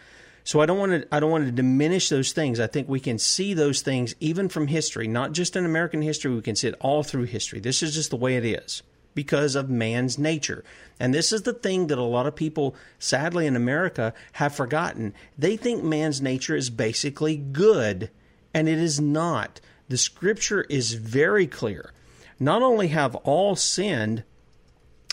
So 0.45 0.61
I 0.61 0.67
don't 0.67 0.79
want 0.79 0.93
to 0.93 1.15
I 1.15 1.21
don't 1.21 1.31
want 1.31 1.45
to 1.45 1.53
diminish 1.53 2.09
those 2.09 2.33
things. 2.33 2.59
I 2.59 2.69
think 2.69 2.89
we 2.89 3.01
can 3.01 3.19
see 3.19 3.53
those 3.53 3.83
things 3.83 4.15
even 4.21 4.49
from 4.49 4.69
history, 4.69 5.07
not 5.07 5.33
just 5.33 5.57
in 5.57 5.67
American 5.67 6.01
history. 6.01 6.35
We 6.35 6.41
can 6.41 6.57
see 6.57 6.69
it 6.69 6.75
all 6.81 7.03
through 7.03 7.25
history. 7.25 7.61
This 7.61 7.83
is 7.83 7.95
just 7.95 8.11
the 8.11 8.17
way 8.17 8.37
it 8.37 8.47
is 8.47 8.83
because 9.15 9.57
of 9.57 9.69
man's 9.69 10.17
nature. 10.17 10.65
And 11.01 11.13
this 11.13 11.33
is 11.33 11.43
the 11.43 11.53
thing 11.53 11.89
that 11.89 11.99
a 11.99 12.03
lot 12.03 12.27
of 12.27 12.37
people, 12.37 12.77
sadly 12.99 13.47
in 13.47 13.57
America, 13.57 14.15
have 14.33 14.55
forgotten. 14.55 15.13
They 15.37 15.57
think 15.57 15.83
man's 15.83 16.23
nature 16.23 16.55
is 16.57 16.71
basically 16.71 17.37
good, 17.37 18.11
and 18.55 18.69
it 18.69 18.79
is 18.79 19.01
not. 19.01 19.61
The 19.89 19.99
scripture 19.99 20.63
is 20.71 20.95
very 20.95 21.47
clear. 21.47 21.93
Not 22.41 22.63
only 22.63 22.89
have 22.89 23.15
all 23.17 23.57
sinned, 23.57 24.25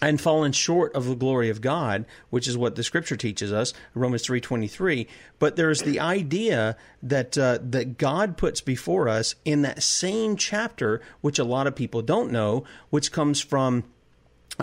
and 0.01 0.19
fallen 0.19 0.51
short 0.51 0.93
of 0.93 1.05
the 1.05 1.15
glory 1.15 1.49
of 1.49 1.61
God, 1.61 2.05
which 2.29 2.47
is 2.47 2.57
what 2.57 2.75
the 2.75 2.83
Scripture 2.83 3.15
teaches 3.15 3.53
us, 3.53 3.73
Romans 3.93 4.23
three 4.23 4.41
twenty 4.41 4.67
three. 4.67 5.07
But 5.39 5.55
there's 5.55 5.83
the 5.83 5.99
idea 5.99 6.75
that 7.01 7.38
uh, 7.38 7.59
that 7.61 7.97
God 7.97 8.38
puts 8.38 8.61
before 8.61 9.07
us 9.07 9.35
in 9.45 9.61
that 9.61 9.81
same 9.81 10.35
chapter, 10.35 11.01
which 11.21 11.39
a 11.39 11.45
lot 11.45 11.65
of 11.65 11.75
people 11.75 12.01
don't 12.01 12.31
know, 12.31 12.65
which 12.89 13.11
comes 13.11 13.41
from 13.41 13.85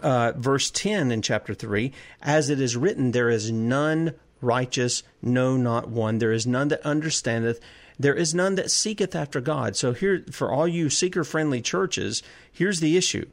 uh, 0.03 0.33
verse 0.37 0.71
10 0.71 1.11
in 1.11 1.23
chapter 1.23 1.55
3 1.55 1.93
As 2.23 2.49
it 2.49 2.61
is 2.61 2.77
written, 2.77 3.11
there 3.11 3.29
is 3.29 3.51
none 3.51 4.15
righteous, 4.41 5.03
no, 5.21 5.57
not 5.57 5.89
one. 5.89 6.19
There 6.19 6.33
is 6.33 6.47
none 6.47 6.69
that 6.69 6.85
understandeth. 6.85 7.61
There 7.99 8.15
is 8.15 8.35
none 8.35 8.55
that 8.57 8.71
seeketh 8.71 9.15
after 9.15 9.41
God. 9.41 9.77
So, 9.77 9.93
here, 9.93 10.25
for 10.31 10.51
all 10.51 10.67
you 10.67 10.91
seeker 10.91 11.25
friendly 11.25 11.61
churches, 11.61 12.23
here's 12.51 12.81
the 12.81 12.97
issue 12.97 13.27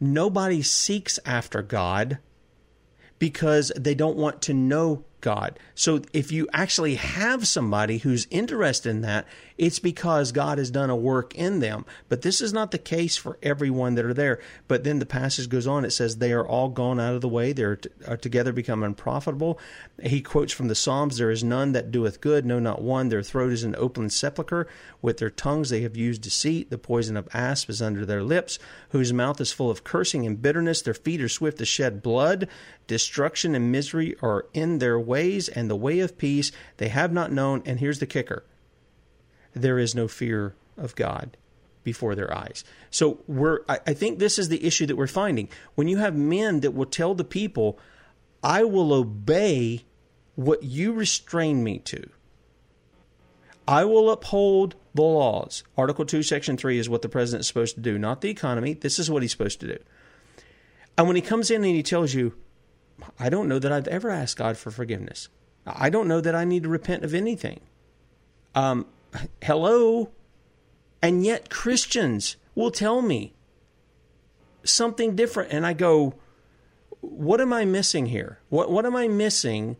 nobody 0.00 0.62
seeks 0.62 1.18
after 1.24 1.62
God 1.62 2.18
because 3.18 3.72
they 3.76 3.94
don't 3.94 4.16
want 4.16 4.42
to 4.42 4.54
know 4.54 5.04
God. 5.20 5.58
So 5.74 6.02
if 6.12 6.30
you 6.30 6.48
actually 6.52 6.96
have 6.96 7.46
somebody 7.46 7.98
who's 7.98 8.26
interested 8.30 8.90
in 8.90 9.00
that, 9.02 9.26
it's 9.58 9.78
because 9.78 10.32
God 10.32 10.58
has 10.58 10.70
done 10.70 10.90
a 10.90 10.96
work 10.96 11.34
in 11.34 11.60
them. 11.60 11.86
But 12.08 12.22
this 12.22 12.40
is 12.40 12.52
not 12.52 12.70
the 12.70 12.78
case 12.78 13.16
for 13.16 13.38
everyone 13.42 13.94
that 13.94 14.04
are 14.04 14.14
there. 14.14 14.40
But 14.68 14.84
then 14.84 14.98
the 14.98 15.06
passage 15.06 15.48
goes 15.48 15.66
on. 15.66 15.84
It 15.84 15.90
says, 15.90 16.16
They 16.16 16.32
are 16.32 16.46
all 16.46 16.68
gone 16.68 17.00
out 17.00 17.14
of 17.14 17.22
the 17.22 17.28
way. 17.28 17.52
They 17.52 17.62
are, 17.62 17.76
t- 17.76 17.88
are 18.06 18.16
together 18.16 18.52
become 18.52 18.82
unprofitable. 18.82 19.58
He 20.02 20.20
quotes 20.20 20.52
from 20.52 20.68
the 20.68 20.74
Psalms, 20.74 21.16
There 21.16 21.30
is 21.30 21.42
none 21.42 21.72
that 21.72 21.90
doeth 21.90 22.20
good, 22.20 22.44
no, 22.44 22.58
not 22.58 22.82
one. 22.82 23.08
Their 23.08 23.22
throat 23.22 23.52
is 23.52 23.64
an 23.64 23.74
open 23.76 24.10
sepulchre. 24.10 24.68
With 25.00 25.18
their 25.18 25.30
tongues 25.30 25.70
they 25.70 25.80
have 25.82 25.96
used 25.96 26.22
deceit. 26.22 26.70
The 26.70 26.78
poison 26.78 27.16
of 27.16 27.28
asp 27.32 27.70
is 27.70 27.80
under 27.80 28.04
their 28.04 28.22
lips, 28.22 28.58
whose 28.90 29.12
mouth 29.12 29.40
is 29.40 29.52
full 29.52 29.70
of 29.70 29.84
cursing 29.84 30.26
and 30.26 30.40
bitterness. 30.40 30.82
Their 30.82 30.94
feet 30.94 31.22
are 31.22 31.28
swift 31.28 31.58
to 31.58 31.64
shed 31.64 32.02
blood. 32.02 32.48
Destruction 32.86 33.54
and 33.54 33.72
misery 33.72 34.16
are 34.22 34.46
in 34.52 34.78
their 34.78 34.98
ways 35.06 35.48
and 35.48 35.70
the 35.70 35.76
way 35.76 36.00
of 36.00 36.18
peace 36.18 36.52
they 36.76 36.88
have 36.88 37.12
not 37.12 37.32
known. 37.32 37.62
And 37.64 37.80
here's 37.80 37.98
the 37.98 38.06
kicker 38.06 38.44
there 39.54 39.78
is 39.78 39.94
no 39.94 40.06
fear 40.06 40.54
of 40.76 40.94
God 40.94 41.36
before 41.82 42.14
their 42.14 42.36
eyes. 42.36 42.64
So 42.90 43.20
we're 43.26 43.60
I, 43.68 43.78
I 43.86 43.94
think 43.94 44.18
this 44.18 44.38
is 44.38 44.48
the 44.48 44.64
issue 44.64 44.86
that 44.86 44.96
we're 44.96 45.06
finding. 45.06 45.48
When 45.74 45.88
you 45.88 45.98
have 45.98 46.14
men 46.14 46.60
that 46.60 46.74
will 46.74 46.86
tell 46.86 47.14
the 47.14 47.24
people, 47.24 47.78
I 48.42 48.64
will 48.64 48.92
obey 48.92 49.86
what 50.34 50.62
you 50.62 50.92
restrain 50.92 51.64
me 51.64 51.78
to. 51.80 52.10
I 53.68 53.84
will 53.84 54.10
uphold 54.10 54.76
the 54.94 55.02
laws. 55.02 55.64
Article 55.76 56.04
2, 56.04 56.22
Section 56.22 56.56
3 56.56 56.78
is 56.78 56.88
what 56.88 57.02
the 57.02 57.08
president 57.08 57.40
is 57.40 57.48
supposed 57.48 57.74
to 57.74 57.80
do, 57.80 57.98
not 57.98 58.20
the 58.20 58.30
economy. 58.30 58.74
This 58.74 58.98
is 58.98 59.10
what 59.10 59.22
he's 59.22 59.32
supposed 59.32 59.60
to 59.60 59.66
do. 59.66 59.78
And 60.96 61.06
when 61.06 61.16
he 61.16 61.22
comes 61.22 61.50
in 61.50 61.64
and 61.64 61.74
he 61.74 61.82
tells 61.82 62.14
you, 62.14 62.34
I 63.18 63.28
don't 63.28 63.48
know 63.48 63.58
that 63.58 63.72
I've 63.72 63.88
ever 63.88 64.10
asked 64.10 64.36
God 64.36 64.56
for 64.56 64.70
forgiveness. 64.70 65.28
I 65.66 65.90
don't 65.90 66.08
know 66.08 66.20
that 66.20 66.34
I 66.34 66.44
need 66.44 66.62
to 66.62 66.68
repent 66.68 67.04
of 67.04 67.14
anything. 67.14 67.60
Um, 68.54 68.86
hello? 69.42 70.10
And 71.02 71.24
yet 71.24 71.50
Christians 71.50 72.36
will 72.54 72.70
tell 72.70 73.02
me 73.02 73.34
something 74.64 75.16
different. 75.16 75.52
And 75.52 75.66
I 75.66 75.72
go, 75.72 76.14
what 77.00 77.40
am 77.40 77.52
I 77.52 77.64
missing 77.64 78.06
here? 78.06 78.38
What, 78.48 78.70
what 78.70 78.86
am 78.86 78.96
I 78.96 79.08
missing 79.08 79.76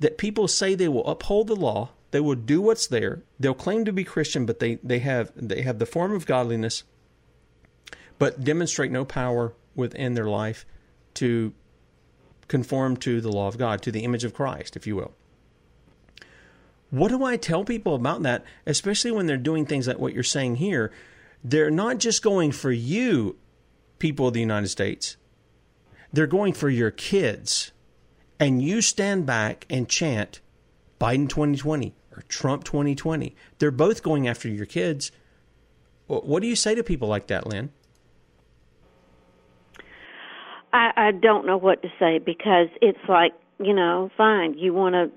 that 0.00 0.18
people 0.18 0.48
say 0.48 0.74
they 0.74 0.88
will 0.88 1.06
uphold 1.06 1.46
the 1.46 1.56
law, 1.56 1.90
they 2.10 2.20
will 2.20 2.34
do 2.34 2.60
what's 2.60 2.86
there, 2.86 3.22
they'll 3.38 3.54
claim 3.54 3.84
to 3.84 3.92
be 3.92 4.04
Christian, 4.04 4.46
but 4.46 4.58
they, 4.58 4.76
they, 4.82 4.98
have, 4.98 5.30
they 5.36 5.62
have 5.62 5.78
the 5.78 5.86
form 5.86 6.12
of 6.12 6.26
godliness, 6.26 6.82
but 8.18 8.42
demonstrate 8.42 8.90
no 8.90 9.04
power 9.04 9.54
within 9.74 10.14
their 10.14 10.28
life 10.28 10.66
to 11.14 11.52
conform 12.52 12.98
to 12.98 13.22
the 13.22 13.32
law 13.32 13.48
of 13.48 13.56
God, 13.56 13.80
to 13.80 13.90
the 13.90 14.04
image 14.04 14.24
of 14.24 14.34
Christ, 14.34 14.76
if 14.76 14.86
you 14.86 14.94
will. 14.94 15.12
What 16.90 17.08
do 17.08 17.24
I 17.24 17.38
tell 17.38 17.64
people 17.64 17.94
about 17.94 18.22
that, 18.24 18.44
especially 18.66 19.10
when 19.10 19.24
they're 19.24 19.38
doing 19.38 19.64
things 19.64 19.88
like 19.88 19.98
what 19.98 20.12
you're 20.12 20.22
saying 20.22 20.56
here? 20.56 20.92
They're 21.42 21.70
not 21.70 21.96
just 21.96 22.22
going 22.22 22.52
for 22.52 22.70
you, 22.70 23.36
people 23.98 24.28
of 24.28 24.34
the 24.34 24.40
United 24.40 24.68
States, 24.68 25.16
they're 26.12 26.26
going 26.26 26.52
for 26.52 26.68
your 26.68 26.90
kids. 26.90 27.72
And 28.38 28.62
you 28.62 28.82
stand 28.82 29.24
back 29.24 29.64
and 29.70 29.88
chant 29.88 30.40
Biden 31.00 31.30
2020 31.30 31.94
or 32.14 32.22
Trump 32.28 32.64
2020. 32.64 33.34
They're 33.60 33.70
both 33.70 34.02
going 34.02 34.28
after 34.28 34.48
your 34.48 34.66
kids. 34.66 35.10
What 36.06 36.42
do 36.42 36.48
you 36.48 36.56
say 36.56 36.74
to 36.74 36.82
people 36.84 37.08
like 37.08 37.28
that, 37.28 37.46
Lynne? 37.46 37.70
I, 40.72 40.92
I 40.96 41.10
don't 41.12 41.46
know 41.46 41.56
what 41.56 41.82
to 41.82 41.88
say 41.98 42.18
because 42.18 42.68
it's 42.80 42.98
like 43.08 43.32
you 43.62 43.74
know, 43.74 44.10
fine. 44.16 44.58
You 44.58 44.74
want 44.74 44.94
to 44.94 45.10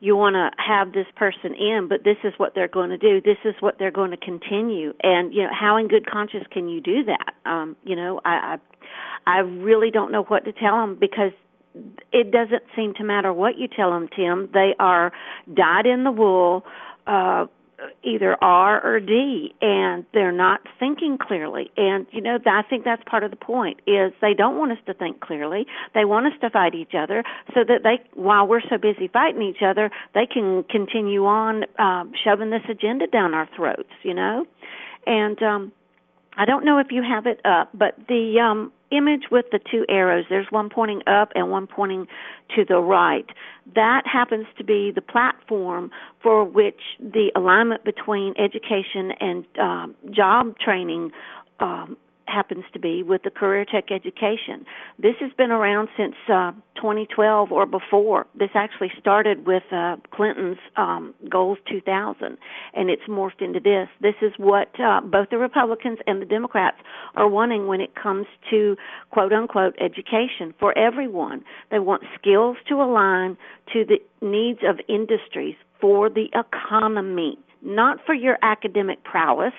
you 0.00 0.14
want 0.16 0.34
to 0.34 0.50
have 0.62 0.92
this 0.92 1.06
person 1.16 1.54
in, 1.54 1.86
but 1.88 2.04
this 2.04 2.18
is 2.22 2.34
what 2.36 2.54
they're 2.54 2.68
going 2.68 2.90
to 2.90 2.98
do. 2.98 3.20
This 3.20 3.38
is 3.44 3.54
what 3.60 3.78
they're 3.78 3.90
going 3.90 4.10
to 4.10 4.16
continue. 4.16 4.92
And 5.02 5.32
you 5.32 5.42
know, 5.42 5.50
how 5.58 5.76
in 5.76 5.88
good 5.88 6.08
conscience 6.10 6.44
can 6.50 6.68
you 6.68 6.80
do 6.80 7.04
that? 7.04 7.34
Um, 7.50 7.76
you 7.84 7.96
know, 7.96 8.20
I, 8.24 8.58
I 9.26 9.36
I 9.36 9.38
really 9.38 9.90
don't 9.90 10.12
know 10.12 10.24
what 10.24 10.44
to 10.44 10.52
tell 10.52 10.76
them 10.76 10.96
because 11.00 11.32
it 12.12 12.30
doesn't 12.30 12.62
seem 12.74 12.94
to 12.94 13.04
matter 13.04 13.32
what 13.32 13.58
you 13.58 13.68
tell 13.68 13.90
them, 13.90 14.08
Tim. 14.14 14.48
They 14.52 14.74
are 14.78 15.12
dyed 15.52 15.86
in 15.86 16.04
the 16.04 16.12
wool. 16.12 16.64
Uh, 17.06 17.46
either 18.02 18.36
R 18.42 18.84
or 18.84 19.00
D 19.00 19.54
and 19.60 20.04
they're 20.14 20.32
not 20.32 20.60
thinking 20.78 21.18
clearly. 21.18 21.70
And 21.76 22.06
you 22.10 22.20
know, 22.20 22.38
I 22.46 22.62
think 22.62 22.84
that's 22.84 23.02
part 23.04 23.24
of 23.24 23.30
the 23.30 23.36
point 23.36 23.80
is 23.86 24.12
they 24.20 24.34
don't 24.34 24.58
want 24.58 24.72
us 24.72 24.78
to 24.86 24.94
think 24.94 25.20
clearly. 25.20 25.66
They 25.94 26.04
want 26.04 26.26
us 26.26 26.32
to 26.40 26.50
fight 26.50 26.74
each 26.74 26.94
other 26.98 27.22
so 27.54 27.64
that 27.64 27.82
they 27.82 28.00
while 28.14 28.46
we're 28.46 28.62
so 28.62 28.78
busy 28.78 29.08
fighting 29.08 29.42
each 29.42 29.62
other, 29.62 29.90
they 30.14 30.26
can 30.26 30.64
continue 30.64 31.26
on 31.26 31.64
um 31.78 32.12
shoving 32.24 32.50
this 32.50 32.64
agenda 32.68 33.06
down 33.06 33.34
our 33.34 33.48
throats, 33.54 33.92
you 34.02 34.14
know? 34.14 34.46
And 35.06 35.42
um 35.42 35.72
I 36.38 36.44
don't 36.44 36.64
know 36.64 36.78
if 36.78 36.88
you 36.90 37.02
have 37.02 37.26
it 37.26 37.40
up, 37.44 37.70
but 37.74 37.96
the 38.08 38.40
um 38.40 38.72
image 38.90 39.24
with 39.30 39.46
the 39.52 39.58
two 39.70 39.84
arrows. 39.88 40.24
There's 40.28 40.46
one 40.50 40.68
pointing 40.68 41.02
up 41.06 41.30
and 41.34 41.50
one 41.50 41.66
pointing 41.66 42.06
to 42.54 42.64
the 42.64 42.78
right. 42.78 43.26
That 43.74 44.02
happens 44.06 44.46
to 44.58 44.64
be 44.64 44.92
the 44.94 45.02
platform 45.02 45.90
for 46.22 46.44
which 46.44 46.80
the 47.00 47.30
alignment 47.34 47.84
between 47.84 48.34
education 48.38 49.12
and 49.20 49.44
um, 49.58 49.94
job 50.10 50.58
training 50.58 51.10
um, 51.60 51.96
happens 52.28 52.64
to 52.72 52.78
be 52.78 53.02
with 53.02 53.22
the 53.22 53.30
career 53.30 53.64
tech 53.64 53.90
education. 53.90 54.64
This 54.98 55.14
has 55.20 55.32
been 55.36 55.50
around 55.50 55.88
since 55.96 56.14
uh, 56.28 56.52
2012 56.76 57.52
or 57.52 57.66
before. 57.66 58.26
This 58.34 58.50
actually 58.54 58.92
started 58.98 59.46
with 59.46 59.62
uh, 59.72 59.96
Clinton's 60.12 60.58
um, 60.76 61.14
Goals 61.28 61.58
2000, 61.68 62.38
and 62.74 62.90
it's 62.90 63.02
morphed 63.08 63.40
into 63.40 63.60
this. 63.60 63.88
This 64.00 64.14
is 64.22 64.32
what 64.36 64.68
uh, 64.80 65.00
both 65.00 65.30
the 65.30 65.38
Republicans 65.38 65.98
and 66.06 66.20
the 66.20 66.26
Democrats 66.26 66.78
are 67.14 67.28
wanting 67.28 67.66
when 67.66 67.80
it 67.80 67.94
comes 67.94 68.26
to 68.50 68.76
quote 69.10 69.32
unquote 69.32 69.74
education 69.80 70.54
for 70.58 70.76
everyone. 70.78 71.44
They 71.70 71.78
want 71.78 72.02
skills 72.18 72.56
to 72.68 72.74
align 72.74 73.36
to 73.72 73.84
the 73.84 73.98
needs 74.26 74.60
of 74.66 74.78
industries 74.88 75.56
for 75.80 76.08
the 76.08 76.28
economy, 76.34 77.38
not 77.62 77.98
for 78.04 78.14
your 78.14 78.38
academic 78.42 79.02
prowess 79.04 79.52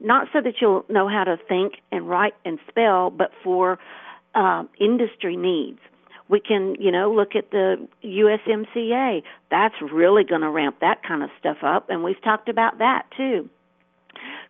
not 0.00 0.28
so 0.32 0.40
that 0.40 0.54
you'll 0.60 0.84
know 0.88 1.08
how 1.08 1.24
to 1.24 1.36
think 1.48 1.74
and 1.90 2.08
write 2.08 2.34
and 2.44 2.58
spell, 2.68 3.10
but 3.10 3.30
for 3.42 3.78
uh, 4.34 4.64
industry 4.78 5.36
needs. 5.36 5.78
We 6.28 6.40
can, 6.40 6.74
you 6.80 6.90
know, 6.90 7.12
look 7.12 7.36
at 7.36 7.50
the 7.50 7.88
USMCA. 8.04 9.22
That's 9.50 9.74
really 9.80 10.24
going 10.24 10.40
to 10.40 10.50
ramp 10.50 10.76
that 10.80 11.02
kind 11.02 11.22
of 11.22 11.30
stuff 11.38 11.58
up, 11.62 11.88
and 11.88 12.02
we've 12.02 12.20
talked 12.22 12.48
about 12.48 12.78
that 12.78 13.06
too. 13.16 13.48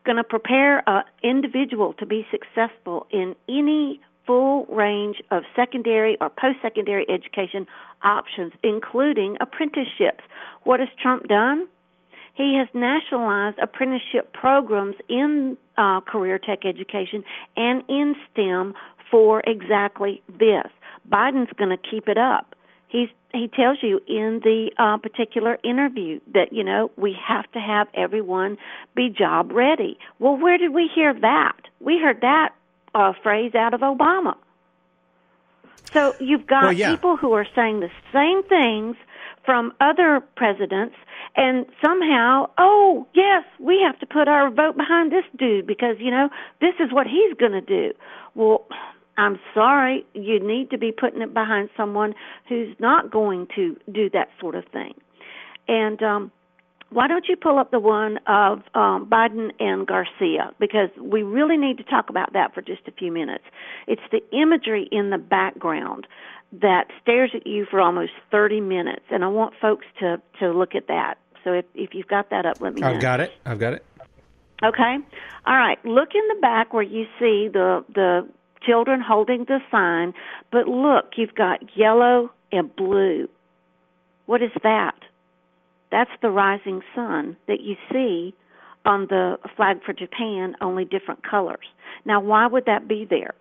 Going 0.05 0.17
to 0.17 0.25
prepare 0.25 0.89
an 0.89 1.05
individual 1.23 1.93
to 1.95 2.07
be 2.07 2.27
successful 2.31 3.07
in 3.11 3.35
any 3.49 4.01
full 4.27 4.67
range 4.67 5.23
of 5.31 5.43
secondary 5.55 6.17
or 6.21 6.31
post 6.31 6.59
secondary 6.63 7.07
education 7.09 7.67
options, 8.03 8.53
including 8.63 9.37
apprenticeships. 9.41 10.25
What 10.65 10.81
has 10.81 10.89
Trump 11.01 11.29
done? 11.29 11.69
He 12.37 12.55
has 12.59 12.68
nationalized 12.74 13.59
apprenticeship 13.59 14.32
programs 14.34 14.97
in 15.09 15.57
uh, 15.78 16.01
career 16.03 16.39
tech 16.39 16.66
education 16.66 17.24
and 17.57 17.82
in 17.89 18.14
STEM 18.30 18.74
for 19.11 19.43
exactly 19.47 20.22
this. 20.28 20.66
Biden's 21.11 21.51
going 21.57 21.70
to 21.70 21.78
keep 21.91 22.09
it 22.09 22.18
up. 22.18 22.55
He's 22.89 23.09
he 23.32 23.49
tells 23.49 23.78
you 23.82 24.01
in 24.07 24.41
the 24.45 24.70
uh, 24.78 24.97
particular 24.99 25.59
interview 25.64 26.20
that 26.32 26.53
you 26.53 26.62
know 26.62 26.91
we 26.97 27.16
have 27.26 27.51
to 27.53 27.59
have 27.59 27.89
everyone 27.95 28.59
be 28.95 29.09
job 29.09 29.51
ready. 29.53 29.99
Well, 30.18 30.37
where 30.37 30.59
did 30.59 30.72
we 30.72 30.91
hear 30.95 31.12
that? 31.12 31.57
We 31.80 31.99
heard 31.99 32.20
that 32.20 32.55
uh, 32.95 33.12
phrase 33.22 33.55
out 33.55 33.74
of 33.74 33.80
Obama. 33.80 34.34
So 35.93 36.14
you've 36.20 36.47
got 36.47 36.64
well, 36.64 36.72
yeah. 36.72 36.91
people 36.91 37.16
who 37.16 37.32
are 37.32 37.47
saying 37.55 37.80
the 37.80 37.91
same 38.12 38.43
things 38.45 38.97
from 39.47 39.73
other 39.81 40.21
presidents 40.37 40.97
and 41.37 41.65
somehow, 41.83 42.51
oh, 42.59 43.07
yes, 43.15 43.45
we 43.61 43.81
have 43.87 43.99
to 44.01 44.07
put 44.07 44.29
our 44.29 44.51
vote 44.51 44.77
behind 44.77 45.13
this 45.13 45.25
dude 45.39 45.67
because, 45.67 45.97
you 45.99 46.11
know, 46.11 46.29
this 46.61 46.75
is 46.81 46.93
what 46.93 47.07
he's 47.07 47.35
going 47.39 47.53
to 47.53 47.61
do. 47.61 47.93
Well, 48.35 48.67
I'm 49.17 49.39
sorry, 49.55 50.05
you 50.13 50.41
need 50.41 50.71
to 50.71 50.79
be 50.79 50.93
putting 50.93 51.23
it 51.23 51.33
behind 51.33 51.71
someone 51.77 52.15
who's 52.49 52.75
not 52.79 53.11
going 53.11 53.47
to 53.55 53.77
do 53.91 54.11
that 54.11 54.29
sort 54.41 54.57
of 54.57 54.65
thing. 54.73 54.93
And 55.69 56.03
um 56.03 56.33
why 56.91 57.09
don't 57.09 57.27
you 57.29 57.37
pull 57.37 57.59
up 57.59 57.71
the 57.73 57.81
one 57.81 58.19
of 58.27 58.61
um, 58.75 59.09
Biden 59.11 59.51
and 59.59 59.87
Garcia? 59.87 60.53
Because 60.61 60.91
we 61.01 61.23
really 61.23 61.57
need 61.57 61.79
to 61.79 61.85
talk 61.85 62.09
about 62.09 62.33
that 62.33 62.55
for 62.55 62.63
just 62.63 62.83
a 62.87 62.93
few 62.93 63.11
minutes. 63.11 63.45
It's 63.89 64.03
the 64.13 64.21
imagery 64.37 64.89
in 64.93 65.11
the 65.11 65.19
background 65.19 66.07
that 66.53 66.87
stares 67.03 67.31
at 67.35 67.47
you 67.47 67.67
for 67.71 67.81
almost 67.81 68.13
30 68.31 68.61
minutes, 68.61 69.05
and 69.11 69.25
I 69.25 69.29
want 69.29 69.55
folks 69.61 69.87
to 70.01 70.21
to 70.41 70.53
look 70.53 70.75
at 70.75 70.89
that. 70.89 71.19
So 71.45 71.53
if 71.53 71.65
if 71.75 71.95
you've 71.95 72.09
got 72.09 72.31
that 72.31 72.47
up, 72.47 72.61
let 72.61 72.75
me 72.75 72.81
know. 72.81 72.95
I've 72.95 73.01
got 73.01 73.21
it. 73.21 73.33
I've 73.45 73.59
got 73.59 73.75
it. 73.75 73.85
Okay. 74.65 74.99
All 75.47 75.57
right. 75.57 75.79
Look 75.85 76.11
in 76.15 76.23
the 76.35 76.41
back 76.41 76.73
where 76.73 76.83
you 76.83 77.05
see 77.19 77.49
the 77.53 77.85
the 77.95 78.29
children 78.63 79.01
holding 79.01 79.45
the 79.45 79.61
sign, 79.71 80.15
but 80.51 80.67
look, 80.67 81.13
you've 81.17 81.35
got 81.35 81.77
yellow 81.77 82.31
and 82.53 82.75
blue. 82.75 83.29
What 84.27 84.43
is 84.43 84.51
that? 84.63 84.97
That's 85.93 86.11
the 86.21 86.31
rising 86.31 86.83
sun 86.95 87.37
that 87.47 87.61
you 87.61 87.77
see 87.93 88.35
on 88.85 89.07
the 89.09 89.39
flag 89.57 89.83
for 89.85 89.93
Japan, 89.93 90.57
only 90.61 90.85
different 90.85 91.23
colors. 91.29 91.67
Now, 92.05 92.21
why 92.21 92.47
would 92.47 92.65
that 92.67 92.89
be 92.89 93.07
there? 93.09 93.35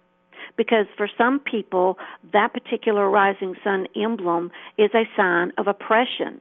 Because 0.57 0.85
for 0.95 1.09
some 1.17 1.39
people, 1.39 1.97
that 2.31 2.53
particular 2.53 3.09
rising 3.09 3.55
sun 3.63 3.87
emblem 3.95 4.51
is 4.77 4.89
a 4.93 5.03
sign 5.17 5.51
of 5.57 5.67
oppression. 5.67 6.39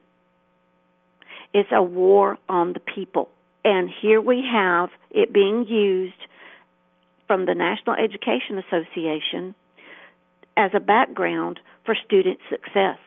It's 1.53 1.69
a 1.71 1.81
war 1.81 2.37
on 2.47 2.73
the 2.73 2.79
people. 2.79 3.29
And 3.63 3.89
here 3.89 4.21
we 4.21 4.43
have 4.51 4.89
it 5.11 5.33
being 5.33 5.65
used 5.67 6.13
from 7.27 7.45
the 7.45 7.55
National 7.55 7.95
Education 7.95 8.57
Association 8.59 9.55
as 10.55 10.71
a 10.73 10.79
background 10.79 11.59
for 11.83 11.95
student 12.05 12.39
success. 12.49 12.97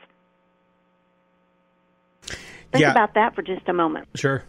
Think 2.73 2.83
Yeah. 2.83 2.91
about 2.91 3.15
that 3.15 3.35
for 3.35 3.43
just 3.43 3.69
a 3.69 3.73
moment. 3.73 4.09
Sure. 4.15 4.45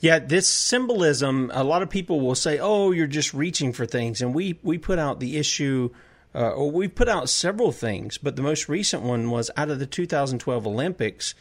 Yeah, 0.00 0.18
this 0.18 0.48
symbolism, 0.48 1.50
a 1.54 1.64
lot 1.64 1.82
of 1.82 1.90
people 1.90 2.20
will 2.20 2.34
say, 2.34 2.58
oh, 2.58 2.90
you're 2.90 3.06
just 3.06 3.34
reaching 3.34 3.72
for 3.72 3.86
things. 3.86 4.20
And 4.22 4.34
we, 4.34 4.58
we 4.62 4.78
put 4.78 4.98
out 4.98 5.20
the 5.20 5.36
issue, 5.36 5.90
uh, 6.34 6.50
or 6.50 6.70
we 6.70 6.88
put 6.88 7.08
out 7.08 7.28
several 7.28 7.72
things, 7.72 8.18
but 8.18 8.36
the 8.36 8.42
most 8.42 8.68
recent 8.68 9.02
one 9.02 9.30
was 9.30 9.50
out 9.56 9.70
of 9.70 9.78
the 9.78 9.86
2012 9.86 10.66
Olympics, 10.66 11.34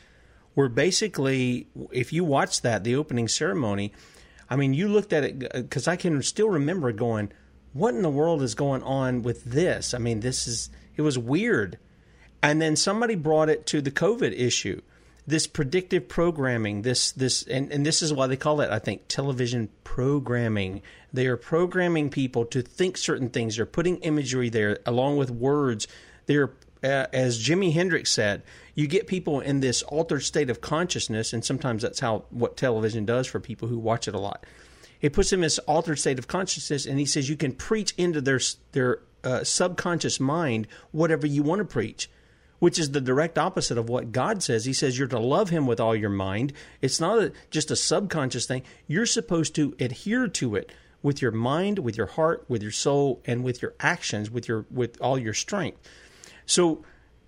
where 0.53 0.69
basically, 0.69 1.67
if 1.91 2.13
you 2.13 2.23
watch 2.23 2.61
that, 2.61 2.83
the 2.83 2.95
opening 2.95 3.27
ceremony, 3.27 3.91
I 4.49 4.55
mean, 4.55 4.73
you 4.73 4.87
looked 4.87 5.13
at 5.13 5.23
it, 5.23 5.39
because 5.39 5.87
I 5.87 5.95
can 5.95 6.21
still 6.21 6.49
remember 6.49 6.91
going, 6.91 7.31
what 7.73 7.95
in 7.95 8.03
the 8.03 8.09
world 8.09 8.43
is 8.43 8.53
going 8.53 8.83
on 8.83 9.23
with 9.23 9.43
this? 9.45 9.93
I 9.93 9.97
mean, 9.97 10.19
this 10.19 10.47
is, 10.47 10.69
it 10.95 11.01
was 11.01 11.17
weird. 11.17 11.79
And 12.43 12.61
then 12.61 12.75
somebody 12.75 13.15
brought 13.15 13.49
it 13.49 13.65
to 13.67 13.81
the 13.81 13.89
COVID 13.89 14.37
issue 14.37 14.81
this 15.25 15.47
predictive 15.47 16.07
programming 16.09 16.81
this 16.81 17.11
this 17.13 17.43
and, 17.43 17.71
and 17.71 17.85
this 17.85 18.01
is 18.01 18.11
why 18.11 18.27
they 18.27 18.35
call 18.35 18.59
it 18.61 18.69
i 18.69 18.79
think 18.79 19.07
television 19.07 19.69
programming. 19.93 20.81
They 21.13 21.27
are 21.27 21.37
programming 21.37 22.09
people 22.09 22.45
to 22.45 22.63
think 22.63 22.97
certain 22.97 23.29
things. 23.29 23.57
They're 23.57 23.67
putting 23.67 23.97
imagery 23.97 24.49
there 24.49 24.79
along 24.87 25.17
with 25.17 25.29
words. 25.29 25.87
They're 26.25 26.49
uh, 26.83 27.05
as 27.13 27.41
jimi 27.41 27.71
hendrix 27.71 28.09
said 28.09 28.41
you 28.75 28.87
get 28.87 29.07
people 29.07 29.39
in 29.39 29.61
this 29.61 29.83
altered 29.83 30.19
state 30.21 30.49
of 30.49 30.59
consciousness 30.59 31.31
and 31.31 31.45
sometimes 31.45 31.83
that's 31.83 32.01
how 32.01 32.25
what 32.29 32.57
television 32.57 33.05
does 33.05 33.25
for 33.25 33.39
people 33.39 33.67
who 33.67 33.77
watch 33.77 34.07
it 34.07 34.15
a 34.15 34.19
lot. 34.19 34.47
It 34.99 35.13
puts 35.13 35.29
them 35.29 35.41
in 35.41 35.43
this 35.43 35.59
altered 35.59 35.99
state 35.99 36.17
of 36.17 36.27
consciousness 36.27 36.87
and 36.87 36.97
he 36.97 37.05
says 37.05 37.29
you 37.29 37.37
can 37.37 37.53
preach 37.53 37.93
into 37.95 38.19
their 38.19 38.39
their 38.71 38.99
uh, 39.23 39.43
subconscious 39.43 40.19
mind 40.19 40.67
whatever 40.91 41.27
you 41.27 41.43
want 41.43 41.59
to 41.59 41.65
preach 41.65 42.09
which 42.63 42.79
is 42.79 42.91
the 42.91 43.01
direct 43.01 43.37
opposite 43.37 43.77
of 43.77 43.89
what 43.89 44.13
God 44.13 44.41
says. 44.41 44.63
He 44.63 44.71
says 44.71 44.97
you're 44.97 45.09
to 45.09 45.19
love 45.19 45.49
Him 45.49 45.67
with 45.67 45.81
all 45.81 45.93
your 45.93 46.09
mind. 46.09 46.53
It's 46.81 46.97
not 46.97 47.19
a, 47.21 47.33
just 47.51 47.71
a 47.71 47.75
subconscious 47.75 48.45
thing. 48.45 48.63
You're 48.87 49.05
supposed 49.05 49.53
to 49.55 49.75
adhere 49.81 50.29
to 50.29 50.55
it 50.55 50.71
with 51.01 51.21
your 51.21 51.33
mind, 51.33 51.79
with 51.79 51.97
your 51.97 52.05
heart, 52.05 52.45
with 52.47 52.61
your 52.61 52.71
soul, 52.71 53.21
and 53.25 53.43
with 53.43 53.61
your 53.61 53.73
actions, 53.81 54.31
with 54.31 54.47
your 54.47 54.65
with 54.71 54.97
all 55.01 55.19
your 55.19 55.33
strength. 55.33 55.77
So 56.45 56.85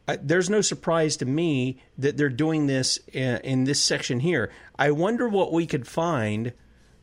uh, 0.08 0.16
there's 0.22 0.50
no 0.50 0.62
surprise 0.62 1.18
to 1.18 1.26
me 1.26 1.82
that 1.98 2.16
they're 2.16 2.30
doing 2.30 2.68
this 2.68 2.98
in, 3.12 3.36
in 3.42 3.64
this 3.66 3.84
section 3.84 4.22
here. 4.22 4.54
I 4.80 4.92
wonder 4.92 5.28
what 5.28 5.52
we 5.52 5.68
could 5.68 5.86
find 5.86 6.54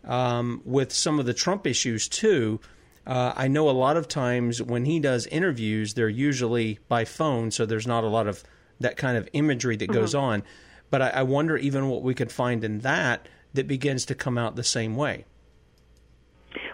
um, 0.05 0.62
with 0.64 0.91
some 0.91 1.20
of 1.20 1.26
the 1.26 1.35
Trump 1.35 1.66
issues 1.66 2.09
too. 2.09 2.61
Uh, 3.07 3.32
I 3.36 3.48
know 3.48 3.68
a 3.68 3.72
lot 3.72 3.96
of 3.96 4.07
times 4.07 4.62
when 4.62 4.84
he 4.84 5.00
does 5.00 5.26
interviews, 5.26 5.94
they're 5.94 6.09
usually 6.09 6.78
by 6.88 7.05
phone, 7.05 7.50
so 7.50 7.66
there's 7.66 7.86
not 7.86 8.05
a 8.05 8.09
lot 8.09 8.28
of 8.28 8.44
that 8.80 8.96
kind 8.96 9.16
of 9.16 9.28
imagery 9.32 9.76
that 9.76 9.88
goes 9.88 10.14
on. 10.14 10.42
but 10.90 11.03
I, 11.03 11.09
I 11.09 11.22
wonder 11.22 11.57
even 11.57 11.88
what 11.88 12.03
we 12.03 12.14
could 12.14 12.30
find 12.30 12.62
in 12.62 12.80
that 12.80 13.28
that 13.55 13.66
begins 13.66 14.05
to 14.07 14.14
come 14.14 14.38
out 14.38 14.57
the 14.57 14.64
same 14.64 14.94
way. 14.96 15.24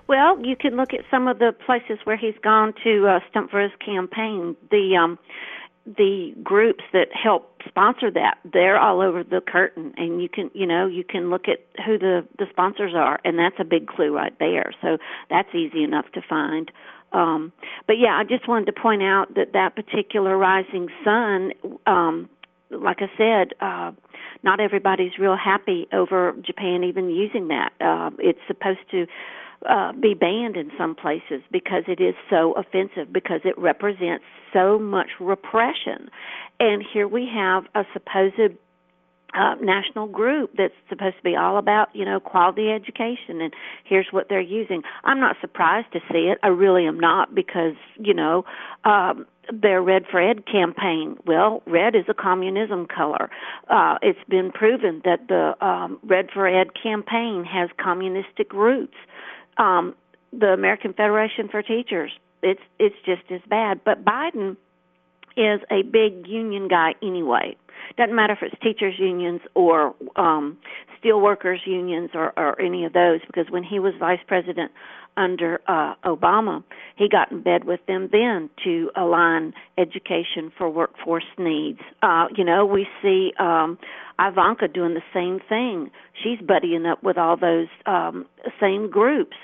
Well, 0.06 0.44
you 0.44 0.56
can 0.56 0.76
look 0.76 0.94
at 0.94 1.00
some 1.10 1.28
of 1.28 1.38
the 1.38 1.52
places 1.66 1.98
where 2.04 2.16
he's 2.16 2.34
gone 2.42 2.72
to 2.82 3.06
uh, 3.06 3.20
stump 3.30 3.50
for 3.50 3.60
his 3.60 3.72
campaign. 3.84 4.56
The 4.70 4.96
um, 4.96 5.18
the 5.96 6.34
groups 6.42 6.84
that 6.92 7.08
help 7.12 7.62
sponsor 7.66 8.10
that 8.10 8.36
they're 8.52 8.78
all 8.78 9.00
over 9.00 9.24
the 9.24 9.40
curtain 9.40 9.94
and 9.96 10.20
you 10.20 10.28
can 10.28 10.50
you 10.52 10.66
know 10.66 10.86
you 10.86 11.02
can 11.02 11.30
look 11.30 11.48
at 11.48 11.64
who 11.84 11.98
the 11.98 12.26
the 12.38 12.46
sponsors 12.50 12.92
are 12.94 13.18
and 13.24 13.38
that's 13.38 13.56
a 13.58 13.64
big 13.64 13.86
clue 13.86 14.14
right 14.14 14.38
there. 14.38 14.72
So 14.82 14.98
that's 15.30 15.48
easy 15.54 15.82
enough 15.82 16.06
to 16.12 16.20
find. 16.28 16.70
Um 17.12 17.52
but 17.86 17.98
yeah 17.98 18.18
i 18.18 18.24
just 18.24 18.46
wanted 18.46 18.66
to 18.66 18.72
point 18.72 19.02
out 19.02 19.34
that 19.34 19.54
that 19.54 19.74
particular 19.74 20.36
rising 20.36 20.88
sun 21.02 21.52
um 21.86 22.28
like 22.70 22.98
i 23.00 23.10
said 23.16 23.54
uh 23.62 23.92
not 24.42 24.60
everybody's 24.60 25.18
real 25.18 25.36
happy 25.36 25.88
over 25.92 26.34
japan 26.44 26.84
even 26.84 27.08
using 27.08 27.48
that. 27.48 27.72
Uh 27.80 28.10
it's 28.18 28.40
supposed 28.46 28.80
to 28.90 29.06
uh, 29.68 29.92
be 29.92 30.14
banned 30.14 30.56
in 30.56 30.70
some 30.78 30.94
places 30.94 31.42
because 31.50 31.84
it 31.88 32.00
is 32.00 32.14
so 32.30 32.52
offensive, 32.52 33.12
because 33.12 33.40
it 33.44 33.58
represents 33.58 34.24
so 34.52 34.78
much 34.78 35.08
repression. 35.20 36.08
And 36.60 36.82
here 36.92 37.08
we 37.08 37.28
have 37.32 37.64
a 37.74 37.84
supposed 37.92 38.56
uh, 39.34 39.54
national 39.60 40.06
group 40.06 40.52
that's 40.56 40.74
supposed 40.88 41.16
to 41.16 41.22
be 41.22 41.36
all 41.36 41.58
about, 41.58 41.88
you 41.94 42.04
know, 42.04 42.18
quality 42.18 42.70
education, 42.70 43.40
and 43.40 43.52
here's 43.84 44.06
what 44.10 44.28
they're 44.28 44.40
using. 44.40 44.82
I'm 45.04 45.20
not 45.20 45.36
surprised 45.40 45.92
to 45.92 46.00
see 46.10 46.30
it. 46.30 46.38
I 46.42 46.48
really 46.48 46.86
am 46.86 46.98
not 46.98 47.34
because, 47.34 47.74
you 47.98 48.14
know, 48.14 48.44
um, 48.84 49.26
their 49.52 49.82
Red 49.82 50.04
for 50.10 50.20
Ed 50.20 50.46
campaign. 50.46 51.16
Well, 51.26 51.62
red 51.66 51.94
is 51.94 52.04
a 52.08 52.14
communism 52.14 52.86
color. 52.86 53.30
Uh, 53.68 53.96
it's 54.02 54.18
been 54.28 54.50
proven 54.52 55.02
that 55.04 55.28
the 55.28 55.54
um, 55.64 55.98
Red 56.02 56.28
for 56.32 56.46
Ed 56.46 56.68
campaign 56.80 57.44
has 57.44 57.70
communistic 57.78 58.52
roots 58.52 58.96
um, 59.58 59.94
the 60.32 60.48
American 60.48 60.92
Federation 60.92 61.48
for 61.48 61.62
Teachers. 61.62 62.12
It's 62.42 62.60
it's 62.78 62.96
just 63.04 63.22
as 63.30 63.40
bad. 63.48 63.80
But 63.84 64.04
Biden 64.04 64.56
is 65.36 65.60
a 65.70 65.82
big 65.82 66.26
union 66.26 66.68
guy 66.68 66.94
anyway. 67.02 67.56
Doesn't 67.96 68.14
matter 68.14 68.32
if 68.34 68.40
it's 68.42 68.60
teachers 68.62 68.94
unions 68.98 69.40
or 69.54 69.94
um, 70.16 70.58
steel 70.98 71.20
workers 71.20 71.60
unions 71.64 72.10
or, 72.14 72.32
or 72.36 72.60
any 72.60 72.84
of 72.84 72.92
those, 72.92 73.20
because 73.26 73.50
when 73.50 73.62
he 73.62 73.78
was 73.78 73.94
vice 73.98 74.20
president 74.26 74.72
under 75.18 75.60
uh, 75.66 75.94
Obama, 76.04 76.62
he 76.96 77.08
got 77.08 77.30
in 77.30 77.42
bed 77.42 77.64
with 77.64 77.80
them 77.86 78.08
then 78.12 78.48
to 78.64 78.90
align 78.96 79.52
education 79.76 80.52
for 80.56 80.70
workforce 80.70 81.24
needs. 81.36 81.80
Uh, 82.02 82.26
you 82.34 82.44
know, 82.44 82.64
we 82.64 82.86
see 83.02 83.32
um, 83.38 83.78
Ivanka 84.18 84.68
doing 84.68 84.94
the 84.94 85.02
same 85.12 85.40
thing. 85.48 85.90
She's 86.22 86.38
buddying 86.38 86.90
up 86.90 87.02
with 87.02 87.18
all 87.18 87.36
those 87.36 87.68
um, 87.86 88.26
same 88.60 88.88
groups 88.90 89.36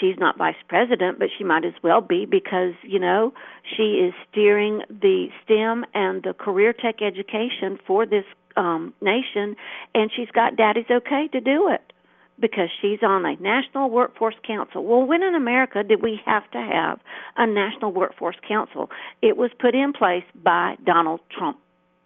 she's 0.00 0.16
not 0.18 0.38
vice 0.38 0.56
president, 0.68 1.18
but 1.18 1.28
she 1.36 1.44
might 1.44 1.64
as 1.64 1.74
well 1.82 2.00
be 2.00 2.24
because, 2.24 2.72
you 2.82 2.98
know, 2.98 3.32
she 3.76 4.00
is 4.00 4.14
steering 4.30 4.80
the 4.88 5.28
STEM 5.44 5.84
and 5.94 6.22
the 6.22 6.32
career 6.32 6.72
tech 6.72 7.02
education 7.02 7.78
for 7.86 8.06
this 8.06 8.24
um, 8.56 8.94
nation, 9.00 9.56
and 9.94 10.10
she's 10.14 10.30
got 10.30 10.56
daddy's 10.56 10.90
okay 10.90 11.28
to 11.32 11.40
do 11.40 11.68
it 11.68 11.92
because 12.38 12.68
she's 12.80 12.98
on 13.02 13.24
a 13.24 13.36
National 13.36 13.90
Workforce 13.90 14.34
Council. 14.46 14.84
Well, 14.84 15.06
when 15.06 15.22
in 15.22 15.34
America 15.34 15.82
did 15.82 16.02
we 16.02 16.20
have 16.24 16.50
to 16.50 16.58
have 16.58 17.00
a 17.36 17.46
National 17.46 17.92
Workforce 17.92 18.36
Council? 18.46 18.90
It 19.22 19.36
was 19.36 19.50
put 19.58 19.74
in 19.74 19.92
place 19.92 20.24
by 20.42 20.76
Donald 20.84 21.20
Trump, 21.30 21.58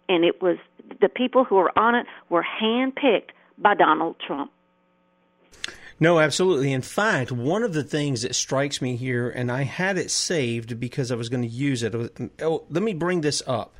and 0.07 0.23
it 0.23 0.41
was 0.41 0.57
the 1.01 1.09
people 1.09 1.43
who 1.43 1.55
were 1.55 1.77
on 1.77 1.95
it 1.95 2.05
were 2.29 2.45
handpicked 2.61 3.29
by 3.57 3.73
Donald 3.73 4.15
Trump. 4.25 4.51
No, 5.99 6.19
absolutely. 6.19 6.71
In 6.71 6.81
fact, 6.81 7.31
one 7.31 7.61
of 7.61 7.73
the 7.73 7.83
things 7.83 8.21
that 8.21 8.33
strikes 8.33 8.81
me 8.81 8.95
here, 8.95 9.29
and 9.29 9.51
I 9.51 9.63
had 9.63 9.97
it 9.97 10.09
saved 10.09 10.79
because 10.79 11.11
I 11.11 11.15
was 11.15 11.27
going 11.27 11.41
to 11.43 11.49
use 11.49 11.83
it. 11.83 11.93
Oh, 12.41 12.63
let 12.69 12.83
me 12.83 12.93
bring 12.93 13.19
this 13.19 13.43
up 13.45 13.75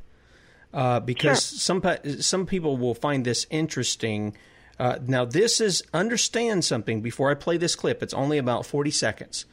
uh, 0.74 1.00
because 1.00 1.50
sure. 1.50 1.82
some 1.82 2.20
some 2.20 2.46
people 2.46 2.78
will 2.78 2.96
find 2.96 3.26
this 3.26 3.48
interesting. 3.50 4.36
Uh, 4.80 4.98
now, 5.06 5.26
this 5.26 5.60
is 5.60 5.84
understand 5.94 6.64
something 6.64 7.02
before 7.02 7.30
I 7.30 7.34
play 7.34 7.58
this 7.58 7.76
clip. 7.76 8.02
It's 8.02 8.14
only 8.14 8.38
about 8.38 8.66
forty 8.66 8.92
seconds, 8.92 9.46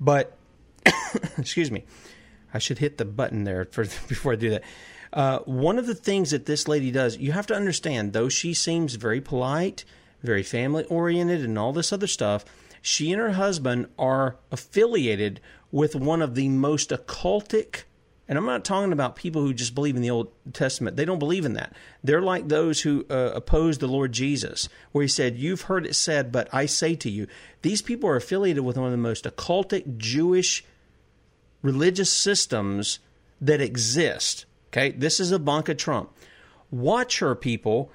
but 0.00 0.36
excuse 1.38 1.70
me, 1.70 1.84
I 2.52 2.58
should 2.58 2.78
hit 2.78 2.98
the 2.98 3.04
button 3.04 3.44
there 3.44 3.64
for 3.66 3.84
before 4.08 4.32
I 4.32 4.36
do 4.36 4.50
that. 4.50 4.64
Uh, 5.12 5.38
one 5.40 5.78
of 5.78 5.86
the 5.86 5.94
things 5.94 6.30
that 6.30 6.46
this 6.46 6.68
lady 6.68 6.90
does, 6.90 7.16
you 7.16 7.32
have 7.32 7.46
to 7.48 7.54
understand, 7.54 8.12
though 8.12 8.28
she 8.28 8.54
seems 8.54 8.94
very 8.94 9.20
polite 9.20 9.84
very 10.22 10.42
family 10.42 10.84
oriented, 10.84 11.44
and 11.44 11.58
all 11.58 11.72
this 11.72 11.92
other 11.92 12.06
stuff. 12.06 12.44
She 12.82 13.12
and 13.12 13.20
her 13.20 13.32
husband 13.32 13.88
are 13.98 14.36
affiliated 14.50 15.40
with 15.70 15.94
one 15.94 16.22
of 16.22 16.34
the 16.34 16.48
most 16.48 16.90
occultic 16.90 17.84
and 18.30 18.38
I'm 18.38 18.46
not 18.46 18.64
talking 18.64 18.92
about 18.92 19.16
people 19.16 19.42
who 19.42 19.52
just 19.52 19.74
believe 19.74 19.96
in 19.96 20.02
the 20.02 20.10
Old 20.10 20.30
Testament. 20.52 20.96
They 20.96 21.04
don't 21.04 21.18
believe 21.18 21.44
in 21.44 21.54
that. 21.54 21.74
They're 22.04 22.22
like 22.22 22.46
those 22.46 22.80
who 22.80 23.04
uh, 23.10 23.32
oppose 23.34 23.78
the 23.78 23.88
Lord 23.88 24.12
Jesus, 24.12 24.68
where 24.92 25.02
he 25.02 25.08
said, 25.08 25.36
You've 25.36 25.62
heard 25.62 25.84
it 25.84 25.96
said, 25.96 26.30
but 26.30 26.48
I 26.52 26.66
say 26.66 26.94
to 26.94 27.10
you. 27.10 27.26
These 27.62 27.82
people 27.82 28.08
are 28.08 28.14
affiliated 28.14 28.64
with 28.64 28.76
one 28.76 28.86
of 28.86 28.92
the 28.92 28.98
most 28.98 29.24
occultic 29.24 29.96
Jewish 29.96 30.64
religious 31.60 32.12
systems 32.12 33.00
that 33.40 33.60
exist. 33.60 34.44
Okay, 34.68 34.92
this 34.92 35.18
is 35.18 35.32
Ivanka 35.32 35.74
Trump. 35.74 36.12
Watch 36.70 37.18
her, 37.18 37.34
people, 37.34 37.90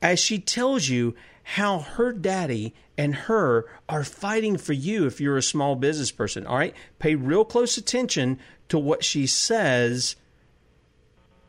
as 0.00 0.20
she 0.20 0.38
tells 0.38 0.88
you 0.88 1.16
how 1.42 1.80
her 1.80 2.12
daddy 2.12 2.76
and 2.96 3.12
her 3.12 3.66
are 3.88 4.04
fighting 4.04 4.56
for 4.56 4.72
you 4.72 5.06
if 5.06 5.20
you're 5.20 5.36
a 5.36 5.42
small 5.42 5.74
business 5.74 6.12
person. 6.12 6.46
All 6.46 6.58
right? 6.58 6.76
Pay 7.00 7.16
real 7.16 7.44
close 7.44 7.76
attention 7.76 8.38
to 8.70 8.78
what 8.78 9.04
she 9.04 9.26
says 9.26 10.16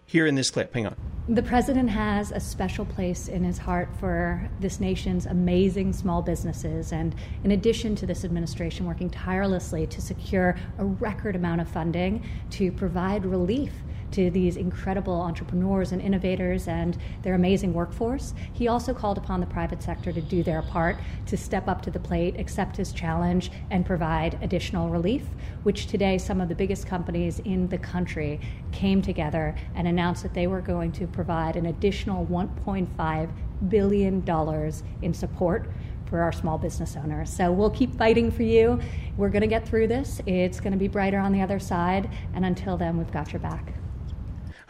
here 0.05 0.27
in 0.27 0.35
this 0.35 0.51
clip. 0.51 0.73
Hang 0.73 0.87
on. 0.87 0.95
The 1.29 1.43
president 1.43 1.89
has 1.89 2.31
a 2.31 2.39
special 2.39 2.83
place 2.83 3.29
in 3.29 3.45
his 3.45 3.57
heart 3.57 3.87
for 3.99 4.49
this 4.59 4.81
nation's 4.81 5.25
amazing 5.25 5.93
small 5.93 6.21
businesses. 6.21 6.91
And 6.91 7.15
in 7.45 7.51
addition 7.51 7.95
to 7.95 8.05
this 8.05 8.25
administration 8.25 8.85
working 8.85 9.09
tirelessly 9.09 9.87
to 9.87 10.01
secure 10.01 10.57
a 10.79 10.83
record 10.83 11.37
amount 11.37 11.61
of 11.61 11.69
funding 11.69 12.27
to 12.51 12.71
provide 12.73 13.25
relief 13.25 13.71
to 14.11 14.29
these 14.29 14.57
incredible 14.57 15.21
entrepreneurs 15.21 15.91
and 15.91 16.01
innovators 16.01 16.67
and 16.67 16.97
their 17.23 17.33
amazing 17.33 17.73
workforce. 17.73 18.33
He 18.53 18.67
also 18.67 18.93
called 18.93 19.17
upon 19.17 19.39
the 19.39 19.45
private 19.45 19.81
sector 19.81 20.11
to 20.11 20.21
do 20.21 20.43
their 20.43 20.61
part 20.61 20.97
to 21.27 21.37
step 21.37 21.67
up 21.67 21.81
to 21.83 21.91
the 21.91 21.99
plate, 21.99 22.39
accept 22.39 22.77
his 22.77 22.91
challenge, 22.91 23.51
and 23.69 23.85
provide 23.85 24.37
additional 24.41 24.89
relief, 24.89 25.23
which 25.63 25.87
today 25.87 26.17
some 26.17 26.41
of 26.41 26.49
the 26.49 26.55
biggest 26.55 26.87
companies 26.87 27.39
in 27.39 27.67
the 27.69 27.77
country 27.77 28.39
came 28.71 29.01
together 29.01 29.55
and 29.75 29.87
announced 29.87 30.23
that 30.23 30.33
they 30.33 30.47
were 30.47 30.61
going 30.61 30.91
to 30.91 31.07
provide 31.07 31.55
an 31.55 31.67
additional 31.67 32.25
$1.5 32.25 33.29
billion 33.69 34.73
in 35.01 35.13
support 35.13 35.69
for 36.11 36.21
our 36.21 36.31
small 36.31 36.57
business 36.57 36.97
owners. 36.97 37.31
So 37.31 37.51
we'll 37.51 37.69
keep 37.69 37.95
fighting 37.95 38.31
for 38.31 38.43
you. 38.43 38.79
We're 39.15 39.29
going 39.29 39.41
to 39.41 39.47
get 39.47 39.65
through 39.65 39.87
this. 39.87 40.21
It's 40.25 40.59
going 40.59 40.73
to 40.73 40.77
be 40.77 40.89
brighter 40.89 41.19
on 41.19 41.31
the 41.31 41.41
other 41.41 41.57
side. 41.57 42.09
And 42.33 42.45
until 42.45 42.75
then, 42.75 42.97
we've 42.97 43.11
got 43.11 43.31
your 43.31 43.39
back 43.39 43.73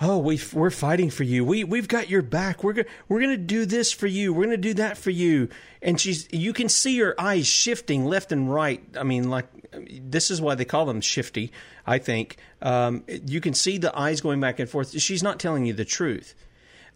oh, 0.02 0.18
we 0.18 0.40
we're 0.52 0.72
fighting 0.72 1.10
for 1.10 1.24
you. 1.24 1.46
We 1.46 1.64
we've 1.64 1.88
got 1.88 2.10
your 2.10 2.22
back. 2.22 2.64
We're 2.64 2.86
we're 3.08 3.20
going 3.20 3.32
to 3.32 3.38
do 3.38 3.66
this 3.66 3.92
for 3.92 4.08
you. 4.08 4.34
We're 4.34 4.46
going 4.46 4.58
to 4.58 4.70
do 4.70 4.74
that 4.76 4.98
for 4.98 5.12
you. 5.12 5.50
And 5.82 6.02
she's 6.02 6.28
you 6.32 6.52
can 6.54 6.68
see 6.68 6.98
her 7.00 7.20
eyes 7.20 7.48
shifting 7.48 8.06
left 8.06 8.32
and 8.32 8.52
right. 8.52 8.84
I 8.98 9.04
mean, 9.04 9.30
like 9.30 9.46
this 9.72 10.32
is 10.32 10.42
why 10.42 10.56
they 10.56 10.66
call 10.66 10.86
them 10.86 11.02
shifty. 11.02 11.52
I 11.86 12.00
think 12.00 12.38
um, 12.62 13.04
you 13.08 13.40
can 13.40 13.54
see 13.54 13.78
the 13.78 13.98
eyes 13.98 14.22
going 14.22 14.42
back 14.42 14.60
and 14.60 14.70
forth. 14.70 15.00
She's 15.00 15.24
not 15.24 15.40
telling 15.40 15.66
you 15.66 15.74
the 15.74 15.86
truth. 15.86 16.36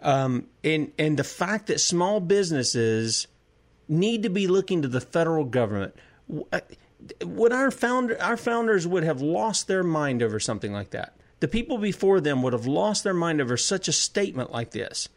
Um, 0.01 0.47
and 0.63 0.91
and 0.97 1.17
the 1.17 1.23
fact 1.23 1.67
that 1.67 1.79
small 1.79 2.19
businesses 2.19 3.27
need 3.87 4.23
to 4.23 4.29
be 4.29 4.47
looking 4.47 4.81
to 4.81 4.87
the 4.87 5.01
federal 5.01 5.45
government. 5.45 5.95
Uh, 6.51 6.59
would 7.23 7.53
our 7.53 7.69
founder 7.69 8.19
our 8.21 8.35
founders 8.35 8.87
would 8.87 9.03
have 9.03 9.21
lost 9.21 9.67
their 9.67 9.83
mind 9.83 10.23
over 10.23 10.39
something 10.39 10.73
like 10.73 10.89
that? 10.89 11.15
The 11.45 11.49
people 11.49 11.77
before 11.77 12.19
them 12.19 12.41
would 12.41 12.53
have 12.53 12.65
lost 12.65 13.03
their 13.03 13.13
mind 13.13 13.39
over 13.39 13.55
such 13.55 13.87
a 13.87 13.91
statement 13.91 14.51
like 14.51 14.71
this. 14.71 15.09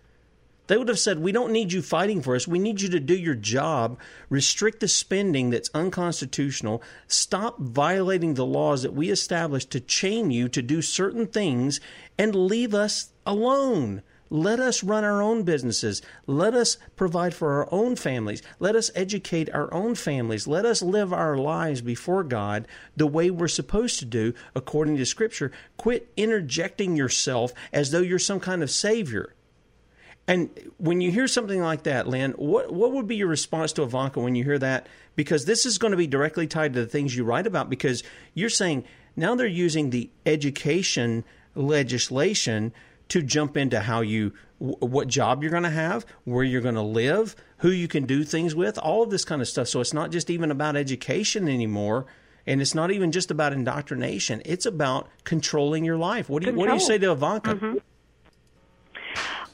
They 0.67 0.77
would 0.77 0.89
have 0.89 0.99
said, 0.99 1.21
We 1.21 1.33
don't 1.33 1.55
need 1.55 1.73
you 1.73 1.81
fighting 1.81 2.21
for 2.21 2.37
us. 2.37 2.47
We 2.47 2.59
need 2.59 2.83
you 2.83 2.91
to 2.91 3.01
do 3.01 3.17
your 3.17 3.35
job, 3.35 3.99
restrict 4.29 4.81
the 4.81 4.89
spending 4.89 5.49
that's 5.49 5.71
unconstitutional, 5.73 6.83
stop 7.07 7.59
violating 7.59 8.35
the 8.35 8.45
laws 8.45 8.83
that 8.83 8.93
we 8.93 9.09
established 9.09 9.71
to 9.71 9.81
chain 9.81 10.31
you 10.31 10.51
to 10.51 10.61
do 10.61 10.83
certain 10.83 11.27
things, 11.27 11.81
and 12.19 12.35
leave 12.35 12.75
us 12.75 13.09
alone. 13.25 14.03
Let 14.31 14.61
us 14.61 14.85
run 14.85 15.05
our 15.05 15.23
own 15.23 15.43
businesses. 15.43 16.03
Let 16.27 16.55
us 16.55 16.77
provide 16.97 17.35
for 17.35 17.53
our 17.55 17.69
own 17.73 17.97
families. 17.97 18.43
Let 18.59 18.77
us 18.77 18.91
educate 18.95 19.51
our 19.55 19.73
own 19.73 19.95
families. 19.95 20.47
Let 20.47 20.65
us 20.65 20.83
live 20.83 21.13
our 21.13 21.37
lives 21.37 21.81
before 21.81 22.25
God 22.25 22.69
the 22.97 23.07
way 23.07 23.31
we're 23.31 23.49
supposed 23.49 23.99
to 24.01 24.05
do 24.05 24.35
according 24.55 24.97
to 24.99 25.07
Scripture. 25.07 25.51
Quit 25.77 26.13
interjecting 26.17 26.97
yourself 26.97 27.53
as 27.73 27.91
though 27.91 28.01
you're 28.01 28.19
some 28.19 28.41
kind 28.41 28.63
of 28.63 28.71
savior. 28.71 29.35
And 30.27 30.51
when 30.77 31.01
you 31.01 31.11
hear 31.11 31.27
something 31.27 31.63
like 31.63 31.85
that, 31.85 32.07
Lynne, 32.07 32.33
what 32.33 32.71
what 32.71 32.93
would 32.93 33.09
be 33.09 33.17
your 33.17 33.29
response 33.29 33.73
to 33.73 33.83
Ivanka 33.83 34.21
when 34.21 34.35
you 34.35 34.45
hear 34.45 34.59
that? 34.59 34.87
Because 35.17 35.47
this 35.47 35.65
is 35.65 35.79
going 35.79 35.93
to 35.93 35.97
be 35.97 36.07
directly 36.07 36.47
tied 36.47 36.75
to 36.75 36.81
the 36.81 36.87
things 36.87 37.17
you 37.17 37.25
write 37.25 37.47
about. 37.47 37.71
Because 37.71 38.03
you're 38.35 38.51
saying 38.51 38.85
now 39.17 39.35
they're 39.35 39.47
using 39.47 39.89
the 39.89 40.11
education 40.27 41.25
legislation 41.55 42.75
to 43.09 43.23
jump 43.23 43.57
into 43.57 43.81
how 43.81 44.01
you 44.01 44.33
what 44.59 45.07
job 45.07 45.43
you're 45.43 45.53
going 45.53 45.63
to 45.63 45.71
have, 45.71 46.05
where 46.25 46.43
you're 46.43 46.61
going 46.61 46.75
to 46.75 46.83
live, 46.83 47.37
who 47.59 47.71
you 47.71 47.87
can 47.87 48.07
do 48.07 48.25
things 48.25 48.55
with, 48.55 48.77
all 48.77 49.05
of 49.05 49.11
this 49.11 49.25
kind 49.25 49.41
of 49.41 49.47
stuff. 49.47 49.69
So 49.69 49.81
it's 49.81 49.95
not 49.95 50.11
just 50.11 50.31
even 50.31 50.51
about 50.51 50.75
education 50.75 51.49
anymore. 51.49 52.07
And 52.45 52.63
it's 52.63 52.75
not 52.75 52.91
even 52.91 53.13
just 53.13 53.31
about 53.31 53.53
indoctrination. 53.53 54.41
It's 54.47 54.65
about 54.65 55.09
controlling 55.25 55.85
your 55.85 55.99
life. 55.99 56.31
What 56.31 56.43
do 56.43 56.49
you, 56.49 56.57
what 56.57 56.69
do 56.69 56.75
you 56.75 56.81
say 56.81 56.97
to 56.97 57.13
Ivanka? 57.13 57.55
Mm-hmm. 57.55 57.77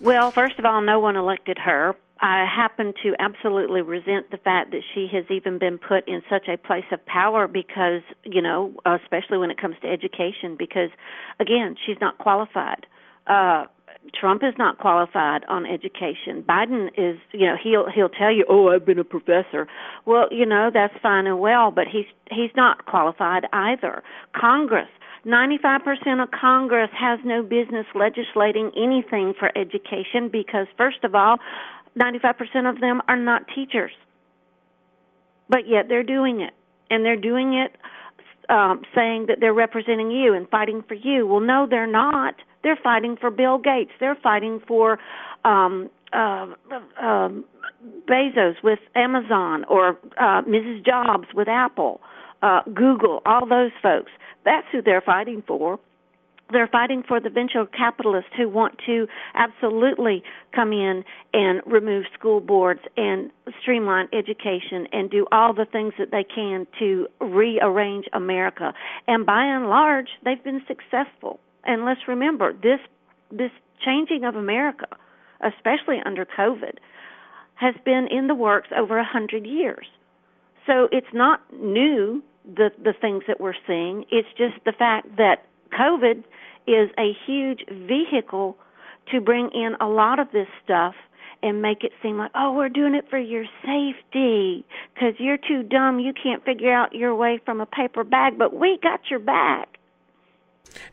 Well, 0.00 0.30
first 0.30 0.58
of 0.58 0.64
all, 0.64 0.80
no 0.80 1.00
one 1.00 1.16
elected 1.16 1.58
her. 1.58 1.96
I 2.20 2.46
happen 2.46 2.94
to 3.02 3.14
absolutely 3.18 3.82
resent 3.82 4.30
the 4.30 4.36
fact 4.36 4.70
that 4.70 4.82
she 4.94 5.08
has 5.12 5.24
even 5.28 5.58
been 5.58 5.76
put 5.76 6.06
in 6.06 6.22
such 6.30 6.46
a 6.48 6.56
place 6.56 6.84
of 6.92 7.04
power 7.04 7.48
because, 7.48 8.02
you 8.22 8.40
know, 8.40 8.72
especially 8.86 9.38
when 9.38 9.50
it 9.50 9.60
comes 9.60 9.76
to 9.82 9.88
education, 9.88 10.54
because, 10.56 10.90
again, 11.40 11.76
she's 11.84 11.98
not 12.00 12.18
qualified. 12.18 12.86
Uh, 13.26 13.64
Trump 14.12 14.42
is 14.44 14.54
not 14.58 14.78
qualified 14.78 15.44
on 15.48 15.64
education. 15.64 16.42
Biden 16.46 16.88
is, 16.96 17.18
you 17.32 17.46
know, 17.46 17.56
he'll 17.62 17.90
he'll 17.90 18.10
tell 18.10 18.30
you, 18.30 18.44
"Oh, 18.48 18.68
I've 18.68 18.84
been 18.84 18.98
a 18.98 19.04
professor." 19.04 19.66
Well, 20.04 20.28
you 20.30 20.44
know, 20.44 20.70
that's 20.72 20.94
fine 21.02 21.26
and 21.26 21.40
well, 21.40 21.70
but 21.70 21.86
he's 21.90 22.06
he's 22.30 22.50
not 22.54 22.84
qualified 22.84 23.46
either. 23.52 24.02
Congress 24.34 24.88
95% 25.26 26.22
of 26.22 26.30
Congress 26.30 26.90
has 26.92 27.18
no 27.24 27.42
business 27.42 27.86
legislating 27.94 28.70
anything 28.76 29.32
for 29.38 29.50
education 29.56 30.28
because, 30.30 30.66
first 30.76 31.02
of 31.02 31.14
all, 31.14 31.38
95% 31.98 32.68
of 32.68 32.80
them 32.80 33.00
are 33.08 33.16
not 33.16 33.42
teachers. 33.54 33.92
But 35.48 35.66
yet 35.66 35.88
they're 35.88 36.02
doing 36.02 36.40
it. 36.40 36.52
And 36.90 37.04
they're 37.04 37.16
doing 37.16 37.54
it 37.54 37.76
um, 38.50 38.82
saying 38.94 39.26
that 39.28 39.38
they're 39.40 39.54
representing 39.54 40.10
you 40.10 40.34
and 40.34 40.48
fighting 40.48 40.84
for 40.86 40.94
you. 40.94 41.26
Well, 41.26 41.40
no, 41.40 41.66
they're 41.68 41.86
not. 41.86 42.34
They're 42.64 42.78
fighting 42.82 43.16
for 43.20 43.30
Bill 43.30 43.58
Gates. 43.58 43.92
They're 44.00 44.18
fighting 44.20 44.60
for 44.66 44.98
um, 45.44 45.90
uh, 46.12 46.46
um, 47.00 47.44
Bezos 48.08 48.54
with 48.64 48.80
Amazon 48.96 49.64
or 49.68 49.98
uh, 50.18 50.42
Mrs. 50.42 50.84
Jobs 50.84 51.28
with 51.34 51.46
Apple, 51.46 52.00
uh, 52.42 52.62
Google, 52.74 53.22
all 53.26 53.46
those 53.46 53.70
folks. 53.82 54.10
That's 54.44 54.66
who 54.72 54.82
they're 54.82 55.02
fighting 55.02 55.42
for. 55.46 55.78
They're 56.50 56.68
fighting 56.68 57.02
for 57.06 57.20
the 57.20 57.30
venture 57.30 57.64
capitalists 57.66 58.30
who 58.36 58.48
want 58.48 58.78
to 58.86 59.06
absolutely 59.34 60.22
come 60.54 60.72
in 60.72 61.02
and 61.32 61.62
remove 61.66 62.04
school 62.16 62.40
boards 62.40 62.80
and 62.96 63.30
streamline 63.60 64.08
education 64.12 64.86
and 64.92 65.10
do 65.10 65.26
all 65.32 65.54
the 65.54 65.64
things 65.64 65.94
that 65.98 66.10
they 66.10 66.22
can 66.22 66.66
to 66.78 67.08
rearrange 67.20 68.06
America. 68.12 68.74
And 69.08 69.24
by 69.24 69.42
and 69.42 69.68
large, 69.68 70.08
they've 70.22 70.42
been 70.42 70.62
successful. 70.68 71.40
And 71.64 71.84
let's 71.84 72.00
remember 72.08 72.52
this 72.52 72.80
this 73.30 73.50
changing 73.84 74.24
of 74.24 74.36
America, 74.36 74.86
especially 75.40 75.98
under 76.04 76.24
COVID, 76.24 76.74
has 77.54 77.74
been 77.84 78.06
in 78.10 78.26
the 78.26 78.34
works 78.34 78.68
over 78.76 78.98
a 78.98 79.04
hundred 79.04 79.46
years. 79.46 79.86
So 80.66 80.88
it's 80.92 81.12
not 81.12 81.40
new 81.52 82.22
the 82.44 82.70
the 82.82 82.94
things 82.98 83.24
that 83.26 83.40
we're 83.40 83.54
seeing. 83.66 84.04
It's 84.10 84.28
just 84.36 84.64
the 84.64 84.72
fact 84.72 85.16
that 85.16 85.44
COVID 85.78 86.24
is 86.66 86.90
a 86.98 87.12
huge 87.26 87.64
vehicle 87.68 88.56
to 89.12 89.20
bring 89.20 89.50
in 89.52 89.76
a 89.80 89.86
lot 89.86 90.18
of 90.18 90.28
this 90.32 90.48
stuff 90.64 90.94
and 91.42 91.60
make 91.60 91.84
it 91.84 91.92
seem 92.02 92.16
like, 92.16 92.30
oh, 92.34 92.54
we're 92.54 92.70
doing 92.70 92.94
it 92.94 93.04
for 93.10 93.18
your 93.18 93.44
safety 93.62 94.64
because 94.94 95.12
you're 95.18 95.36
too 95.36 95.62
dumb. 95.62 96.00
You 96.00 96.14
can't 96.14 96.42
figure 96.42 96.72
out 96.72 96.94
your 96.94 97.14
way 97.14 97.38
from 97.44 97.60
a 97.60 97.66
paper 97.66 98.02
bag, 98.02 98.38
but 98.38 98.54
we 98.54 98.78
got 98.82 99.00
your 99.10 99.18
back. 99.18 99.73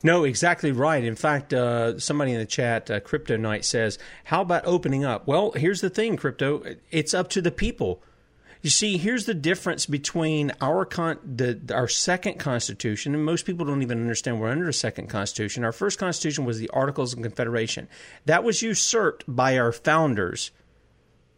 No, 0.04 0.24
exactly 0.24 0.72
right. 0.72 1.04
In 1.04 1.16
fact, 1.16 1.54
uh, 1.54 2.00
somebody 2.00 2.32
in 2.32 2.40
the 2.40 2.46
chat, 2.46 2.90
uh, 2.90 3.00
Crypto 3.00 3.38
Knight, 3.38 3.66
says, 3.66 3.98
How 4.26 4.42
about 4.42 4.66
opening 4.66 5.06
up? 5.06 5.28
Well, 5.28 5.52
here's 5.52 5.82
the 5.82 5.90
thing, 5.90 6.18
Crypto. 6.18 6.64
It's 6.92 7.14
up 7.14 7.30
to 7.30 7.42
the 7.42 7.52
people. 7.52 8.02
You 8.62 8.70
see, 8.70 8.98
here's 8.98 9.26
the 9.26 9.34
difference 9.34 9.88
between 9.88 10.52
our 10.62 10.86
con- 10.86 11.18
the, 11.24 11.60
our 11.74 11.88
second 11.88 12.38
constitution, 12.38 13.16
and 13.16 13.26
most 13.26 13.46
people 13.46 13.66
don't 13.66 13.82
even 13.82 14.00
understand 14.02 14.40
we're 14.40 14.50
under 14.50 14.70
a 14.70 14.74
second 14.74 15.08
constitution. 15.08 15.64
Our 15.64 15.72
first 15.72 15.98
constitution 15.98 16.46
was 16.46 16.60
the 16.60 16.70
Articles 16.70 17.14
of 17.14 17.22
Confederation. 17.24 17.88
That 18.26 18.44
was 18.44 18.62
usurped 18.62 19.24
by 19.28 19.58
our 19.58 19.72
founders. 19.72 20.52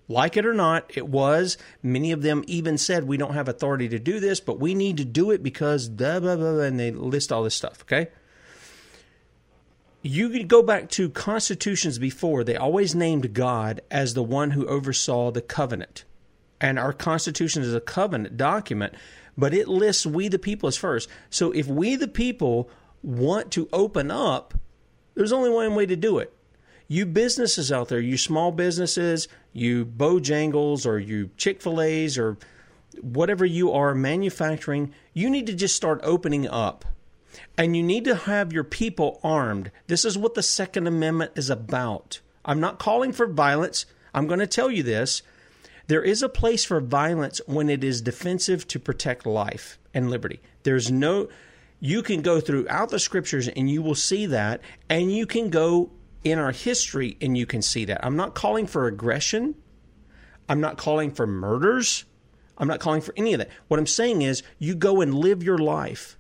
Like 0.10 0.36
it 0.36 0.46
or 0.46 0.54
not, 0.54 0.92
it 0.98 1.08
was. 1.08 1.58
Many 1.82 2.12
of 2.12 2.24
them 2.24 2.44
even 2.46 2.78
said 2.78 3.06
we 3.06 3.16
don't 3.16 3.36
have 3.36 3.48
authority 3.48 3.88
to 3.88 4.00
do 4.00 4.20
this, 4.20 4.42
but 4.42 4.60
we 4.60 4.76
need 4.76 4.98
to 4.98 5.06
do 5.06 5.32
it 5.32 5.42
because 5.42 5.88
blah 5.88 6.20
blah 6.20 6.36
blah, 6.36 6.60
and 6.60 6.78
they 6.78 6.92
list 6.92 7.32
all 7.32 7.44
this 7.44 7.56
stuff. 7.56 7.84
Okay. 7.84 8.10
You 10.04 10.30
could 10.30 10.48
go 10.48 10.62
back 10.62 10.90
to 10.92 11.10
constitutions 11.10 11.98
before; 11.98 12.44
they 12.44 12.56
always 12.56 12.94
named 12.94 13.34
God 13.34 13.82
as 13.90 14.14
the 14.14 14.22
one 14.22 14.52
who 14.52 14.68
oversaw 14.68 15.32
the 15.32 15.42
covenant 15.42 16.06
and 16.64 16.80
our 16.80 16.94
Constitution 16.94 17.62
is 17.62 17.76
a 17.76 17.82
covenant 17.82 18.38
document, 18.38 18.96
but 19.38 19.54
it 19.54 19.68
lists 19.68 20.06
we 20.06 20.30
the 20.30 20.40
people 20.40 20.68
as 20.68 20.78
first. 20.78 21.10
So 21.30 21.52
if 21.52 21.68
we 21.68 21.98
the 21.98 22.08
people 22.08 22.70
want 23.04 23.52
to 23.52 23.68
open 23.74 24.10
up, 24.10 24.54
there's 25.14 25.34
only 25.34 25.50
one 25.50 25.76
way 25.76 25.86
to 25.86 25.98
do 25.98 26.20
it. 26.20 26.34
You 26.88 27.06
businesses 27.06 27.70
out 27.70 27.90
there, 27.90 28.00
you 28.00 28.18
small 28.18 28.54
businesses, 28.54 29.28
you 29.52 29.86
Bojangles 29.86 30.86
or 30.86 31.00
you 31.00 31.32
Chick 31.36 31.62
fil 31.62 31.82
A's 31.82 32.18
or 32.18 32.38
whatever 33.02 33.46
you 33.46 33.74
are 33.74 33.94
manufacturing, 33.94 34.94
you 35.14 35.30
need 35.30 35.48
to 35.48 35.54
just 35.54 35.76
start 35.76 36.00
opening 36.02 36.48
up. 36.48 36.86
And 37.58 37.76
you 37.76 37.84
need 37.84 38.06
to 38.06 38.16
have 38.16 38.54
your 38.54 38.64
people 38.64 39.20
armed. 39.24 39.72
This 39.88 40.06
is 40.06 40.18
what 40.18 40.34
the 40.34 40.44
Second 40.44 40.88
Amendment 40.88 41.32
is 41.36 41.50
about. 41.50 42.20
I'm 42.46 42.60
not 42.60 42.80
calling 42.80 43.14
for 43.14 43.28
violence. 43.28 43.86
I'm 44.14 44.28
going 44.28 44.40
to 44.40 44.48
tell 44.48 44.70
you 44.70 44.84
this. 44.84 45.22
There 45.88 46.04
is 46.04 46.24
a 46.24 46.30
place 46.30 46.64
for 46.64 46.80
violence 46.80 47.42
when 47.46 47.70
it 47.70 47.84
is 47.84 48.02
defensive 48.02 48.68
to 48.70 48.80
protect 48.80 49.26
life 49.26 49.78
and 49.94 50.10
liberty. 50.10 50.42
There's 50.64 50.92
no, 50.92 51.28
you 51.80 52.02
can 52.02 52.22
go 52.22 52.40
throughout 52.40 52.90
the 52.90 53.00
scriptures 53.00 53.48
and 53.48 53.70
you 53.70 53.82
will 53.82 53.96
see 53.96 54.26
that, 54.28 54.62
and 54.90 55.14
you 55.14 55.26
can 55.26 55.50
go 55.50 55.92
in 56.24 56.40
our 56.40 56.52
history 56.52 57.18
and 57.20 57.38
you 57.38 57.46
can 57.46 57.62
see 57.62 57.86
that. 57.86 58.04
I'm 58.06 58.16
not 58.16 58.34
calling 58.34 58.66
for 58.66 58.88
aggression. 58.88 59.56
I'm 60.48 60.62
not 60.62 60.78
calling 60.78 61.12
for 61.12 61.28
murders. 61.28 62.06
I'm 62.58 62.68
not 62.68 62.80
calling 62.80 63.02
for 63.02 63.14
any 63.18 63.34
of 63.34 63.40
that. 63.40 63.50
What 63.68 63.80
I'm 63.80 63.88
saying 63.88 64.22
is, 64.22 64.44
you 64.60 64.76
go 64.76 65.02
and 65.02 65.14
live 65.14 65.44
your 65.44 65.58
life 65.58 66.18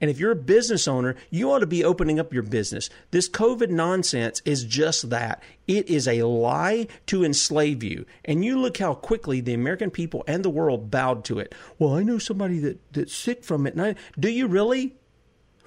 and 0.00 0.10
if 0.10 0.18
you're 0.18 0.32
a 0.32 0.36
business 0.36 0.88
owner, 0.88 1.14
you 1.30 1.50
ought 1.50 1.60
to 1.60 1.66
be 1.66 1.84
opening 1.84 2.18
up 2.18 2.32
your 2.32 2.42
business. 2.42 2.90
This 3.10 3.28
COVID 3.28 3.70
nonsense 3.70 4.42
is 4.44 4.64
just 4.64 5.10
that. 5.10 5.42
It 5.66 5.88
is 5.88 6.08
a 6.08 6.24
lie 6.24 6.88
to 7.06 7.24
enslave 7.24 7.82
you. 7.82 8.04
And 8.24 8.44
you 8.44 8.58
look 8.58 8.78
how 8.78 8.94
quickly 8.94 9.40
the 9.40 9.54
American 9.54 9.90
people 9.90 10.24
and 10.26 10.44
the 10.44 10.50
world 10.50 10.90
bowed 10.90 11.24
to 11.26 11.38
it. 11.38 11.54
Well, 11.78 11.94
I 11.94 12.02
know 12.02 12.18
somebody 12.18 12.58
that, 12.58 12.80
that's 12.92 13.14
sick 13.14 13.44
from 13.44 13.66
it. 13.66 13.78
I, 13.78 13.94
do 14.18 14.28
you 14.28 14.46
really? 14.46 14.96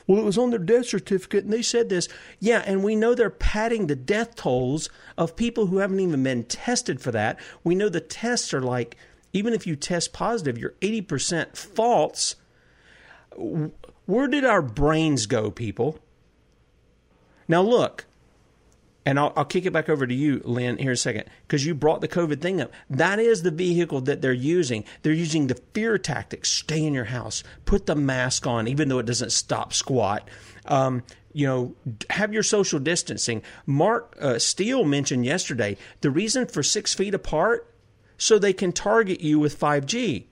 Well, 0.06 0.20
it 0.20 0.26
was 0.26 0.38
on 0.38 0.52
their 0.52 0.60
death 0.60 0.88
certificate 0.88 1.44
and 1.44 1.54
they 1.54 1.62
said 1.62 1.90
this. 1.90 2.08
Yeah, 2.40 2.64
and 2.66 2.84
we 2.84 2.96
know 2.96 3.16
they're 3.16 3.30
padding 3.30 3.88
the 3.88 3.96
death 3.96 4.36
tolls 4.36 4.90
of 5.18 5.36
people 5.36 5.68
who 5.68 5.78
haven't 5.78 6.00
even 6.00 6.24
been 6.24 6.44
tested 6.44 7.02
for 7.02 7.12
that. 7.12 7.40
We 7.64 7.76
know 7.76 7.90
the 7.90 8.02
tests 8.02 8.54
are 8.54 8.62
like, 8.62 8.98
even 9.34 9.54
if 9.54 9.66
you 9.66 9.76
test 9.76 10.14
positive, 10.14 10.58
you're 10.58 10.76
80% 10.82 11.56
false 11.58 12.36
where 14.08 14.28
did 14.28 14.44
our 14.44 14.62
brains 14.62 15.26
go, 15.28 15.52
people? 15.52 16.00
Now, 17.48 17.62
look, 17.62 18.06
and 19.06 19.20
I'll, 19.20 19.32
I'll, 19.38 19.46
kick 19.46 19.66
it 19.66 19.72
back 19.72 19.88
over 19.88 20.06
to 20.06 20.14
you, 20.14 20.42
Lynne, 20.44 20.78
here 20.78 20.92
a 20.92 20.98
second, 20.98 21.26
because 21.48 21.66
you 21.66 21.74
brought 21.74 22.02
the 22.02 22.08
COVID 22.08 22.42
thing 22.42 22.60
up. 22.60 22.74
That 22.90 23.20
is 23.20 23.44
the 23.44 23.52
vehicle 23.52 24.02
that 24.02 24.22
they're 24.22 24.34
using. 24.34 24.84
They're 25.02 25.14
using 25.14 25.48
the 25.48 25.62
fear 25.74 25.98
tactics 25.98 26.50
stay 26.50 26.84
in 26.84 26.94
your 26.94 27.06
house, 27.06 27.44
put 27.66 27.86
the 27.86 27.96
mask 27.96 28.48
on, 28.48 28.68
even 28.68 28.90
though 28.90 29.00
it 29.00 29.06
doesn't 29.06 29.32
stop 29.32 29.74
squat. 29.74 30.28
Um, 30.66 31.04
you 31.32 31.48
know, 31.48 31.76
have 32.10 32.34
your 32.34 32.44
social 32.44 32.80
distancing. 32.80 33.44
Mark 33.66 34.18
uh, 34.20 34.40
Steele 34.40 34.84
mentioned 34.84 35.26
yesterday 35.26 35.78
the 36.02 36.12
reason 36.12 36.46
for 36.46 36.64
six 36.64 36.94
feet 36.94 37.14
apart 37.14 37.74
so 38.18 38.40
they 38.40 38.54
can 38.54 38.72
target 38.72 39.22
you 39.22 39.38
with 39.40 39.60
5G 39.60 40.26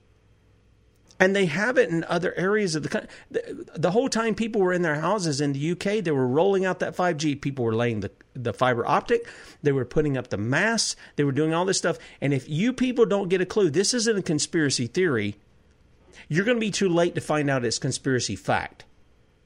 and 1.18 1.34
they 1.34 1.46
have 1.46 1.78
it 1.78 1.88
in 1.88 2.04
other 2.04 2.34
areas 2.36 2.74
of 2.74 2.82
the 2.82 2.88
country. 2.88 3.10
The 3.30 3.90
whole 3.90 4.08
time 4.08 4.34
people 4.34 4.60
were 4.60 4.72
in 4.72 4.82
their 4.82 5.00
houses 5.00 5.40
in 5.40 5.52
the 5.52 5.72
UK, 5.72 6.04
they 6.04 6.10
were 6.10 6.26
rolling 6.26 6.64
out 6.64 6.80
that 6.80 6.96
5G. 6.96 7.40
People 7.40 7.64
were 7.64 7.74
laying 7.74 8.00
the, 8.00 8.10
the 8.34 8.52
fiber 8.52 8.86
optic, 8.86 9.26
they 9.62 9.72
were 9.72 9.84
putting 9.84 10.16
up 10.16 10.28
the 10.28 10.36
masts, 10.36 10.96
they 11.16 11.24
were 11.24 11.32
doing 11.32 11.54
all 11.54 11.64
this 11.64 11.78
stuff. 11.78 11.98
And 12.20 12.34
if 12.34 12.48
you 12.48 12.72
people 12.72 13.06
don't 13.06 13.28
get 13.28 13.40
a 13.40 13.46
clue, 13.46 13.70
this 13.70 13.94
isn't 13.94 14.18
a 14.18 14.22
conspiracy 14.22 14.86
theory, 14.86 15.36
you're 16.28 16.44
going 16.44 16.56
to 16.56 16.60
be 16.60 16.70
too 16.70 16.88
late 16.88 17.14
to 17.14 17.20
find 17.20 17.48
out 17.48 17.64
it's 17.64 17.78
conspiracy 17.78 18.36
fact. 18.36 18.84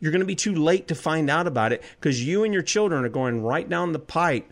You're 0.00 0.12
going 0.12 0.20
to 0.20 0.26
be 0.26 0.36
too 0.36 0.54
late 0.54 0.88
to 0.88 0.94
find 0.94 1.28
out 1.28 1.46
about 1.46 1.72
it 1.72 1.82
because 2.00 2.24
you 2.24 2.42
and 2.42 2.54
your 2.54 2.62
children 2.62 3.04
are 3.04 3.10
going 3.10 3.42
right 3.42 3.68
down 3.68 3.92
the 3.92 3.98
pipe 3.98 4.50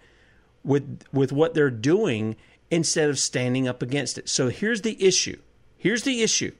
with 0.63 1.03
with 1.13 1.33
what 1.33 1.55
they're 1.55 1.71
doing 1.71 2.37
instead 2.71 3.09
of 3.09 3.19
standing 3.19 3.67
up 3.67 3.83
against 3.83 4.19
it. 4.19 4.29
So 4.29 4.49
here's 4.49 4.83
the 4.83 5.03
issue. 5.03 5.41
Here's 5.79 6.03
the 6.03 6.23
issue. 6.23 6.53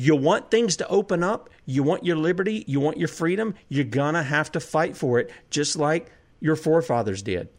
You 0.00 0.16
want 0.16 0.50
things 0.50 0.76
to 0.76 0.88
open 0.88 1.22
up, 1.22 1.50
you 1.66 1.82
want 1.82 2.06
your 2.06 2.16
liberty, 2.16 2.64
you 2.66 2.80
want 2.80 2.96
your 2.96 3.06
freedom, 3.06 3.54
you're 3.68 3.84
going 3.84 4.14
to 4.14 4.22
have 4.22 4.50
to 4.52 4.58
fight 4.58 4.96
for 4.96 5.18
it 5.18 5.30
just 5.50 5.76
like 5.76 6.10
your 6.40 6.56
forefathers 6.56 7.20
did. 7.20 7.50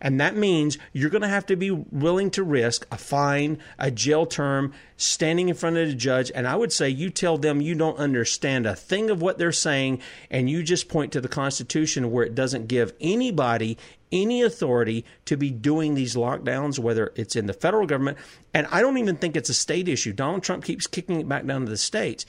And 0.00 0.20
that 0.20 0.36
means 0.36 0.78
you're 0.92 1.10
going 1.10 1.22
to 1.22 1.28
have 1.28 1.46
to 1.46 1.56
be 1.56 1.70
willing 1.70 2.30
to 2.32 2.42
risk 2.42 2.86
a 2.90 2.98
fine, 2.98 3.58
a 3.78 3.90
jail 3.90 4.26
term, 4.26 4.72
standing 4.96 5.48
in 5.48 5.54
front 5.54 5.76
of 5.76 5.88
the 5.88 5.94
judge. 5.94 6.30
And 6.34 6.46
I 6.46 6.56
would 6.56 6.72
say 6.72 6.88
you 6.88 7.10
tell 7.10 7.38
them 7.38 7.60
you 7.60 7.74
don't 7.74 7.98
understand 7.98 8.66
a 8.66 8.76
thing 8.76 9.10
of 9.10 9.22
what 9.22 9.38
they're 9.38 9.52
saying, 9.52 10.00
and 10.30 10.48
you 10.50 10.62
just 10.62 10.88
point 10.88 11.12
to 11.12 11.20
the 11.20 11.28
Constitution 11.28 12.10
where 12.10 12.24
it 12.24 12.34
doesn't 12.34 12.68
give 12.68 12.92
anybody 13.00 13.78
any 14.12 14.42
authority 14.42 15.04
to 15.24 15.36
be 15.36 15.50
doing 15.50 15.94
these 15.94 16.14
lockdowns, 16.14 16.78
whether 16.78 17.12
it's 17.16 17.36
in 17.36 17.46
the 17.46 17.52
federal 17.52 17.86
government. 17.86 18.18
And 18.54 18.66
I 18.70 18.80
don't 18.80 18.98
even 18.98 19.16
think 19.16 19.36
it's 19.36 19.50
a 19.50 19.54
state 19.54 19.88
issue. 19.88 20.12
Donald 20.12 20.42
Trump 20.42 20.64
keeps 20.64 20.86
kicking 20.86 21.20
it 21.20 21.28
back 21.28 21.44
down 21.46 21.64
to 21.64 21.70
the 21.70 21.76
states. 21.76 22.24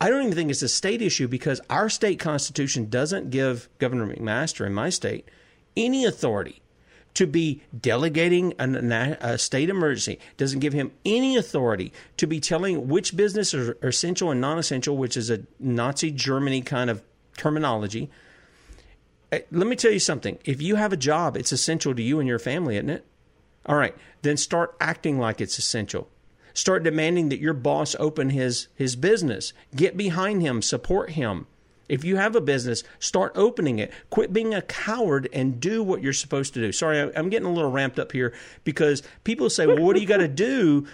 I 0.00 0.10
don't 0.10 0.22
even 0.22 0.34
think 0.34 0.50
it's 0.50 0.62
a 0.62 0.68
state 0.68 1.02
issue 1.02 1.26
because 1.26 1.60
our 1.68 1.88
state 1.88 2.20
constitution 2.20 2.88
doesn't 2.88 3.30
give 3.30 3.68
Governor 3.78 4.06
McMaster 4.06 4.64
in 4.64 4.72
my 4.72 4.90
state 4.90 5.28
any 5.76 6.04
authority 6.04 6.62
to 7.14 7.26
be 7.26 7.62
delegating 7.78 8.54
a, 8.58 9.16
a, 9.20 9.38
state 9.38 9.68
emergency, 9.68 10.18
doesn't 10.36 10.60
give 10.60 10.72
him 10.72 10.92
any 11.04 11.36
authority 11.36 11.92
to 12.16 12.26
be 12.26 12.38
telling 12.38 12.88
which 12.88 13.16
businesses 13.16 13.70
are 13.70 13.88
essential 13.88 14.30
and 14.30 14.40
non 14.40 14.58
essential, 14.58 14.96
which 14.96 15.16
is 15.16 15.30
a 15.30 15.40
Nazi 15.58 16.10
Germany 16.10 16.60
kind 16.60 16.90
of 16.90 17.02
terminology. 17.36 18.10
Eh, 19.32 19.40
let 19.50 19.66
me 19.66 19.76
tell 19.76 19.90
you 19.90 19.98
something. 19.98 20.38
If 20.44 20.62
you 20.62 20.76
have 20.76 20.92
a 20.92 20.96
job, 20.96 21.36
it's 21.36 21.52
essential 21.52 21.94
to 21.94 22.02
you 22.02 22.20
and 22.20 22.28
your 22.28 22.38
family, 22.38 22.76
isn't 22.76 22.90
it? 22.90 23.04
All 23.66 23.76
right, 23.76 23.94
then 24.22 24.36
start 24.36 24.76
acting 24.80 25.18
like 25.18 25.40
it's 25.40 25.58
essential. 25.58 26.08
Start 26.54 26.82
demanding 26.82 27.28
that 27.28 27.40
your 27.40 27.54
boss 27.54 27.94
open 27.98 28.30
his 28.30 28.68
his 28.74 28.96
business. 28.96 29.52
Get 29.76 29.96
behind 29.96 30.42
him, 30.42 30.62
support 30.62 31.10
him. 31.10 31.46
If 31.88 32.04
you 32.04 32.16
have 32.16 32.36
a 32.36 32.40
business, 32.40 32.84
start 32.98 33.32
opening 33.34 33.78
it. 33.78 33.92
Quit 34.10 34.32
being 34.32 34.54
a 34.54 34.62
coward 34.62 35.28
and 35.32 35.60
do 35.60 35.82
what 35.82 36.02
you're 36.02 36.12
supposed 36.12 36.54
to 36.54 36.60
do. 36.60 36.72
Sorry, 36.72 37.00
I'm 37.16 37.30
getting 37.30 37.48
a 37.48 37.52
little 37.52 37.70
ramped 37.70 37.98
up 37.98 38.12
here 38.12 38.34
because 38.64 39.02
people 39.24 39.50
say, 39.50 39.66
well, 39.66 39.82
what 39.82 39.94
do 39.94 40.00
you 40.00 40.06
got 40.06 40.18
to 40.18 40.28
do? 40.28 40.86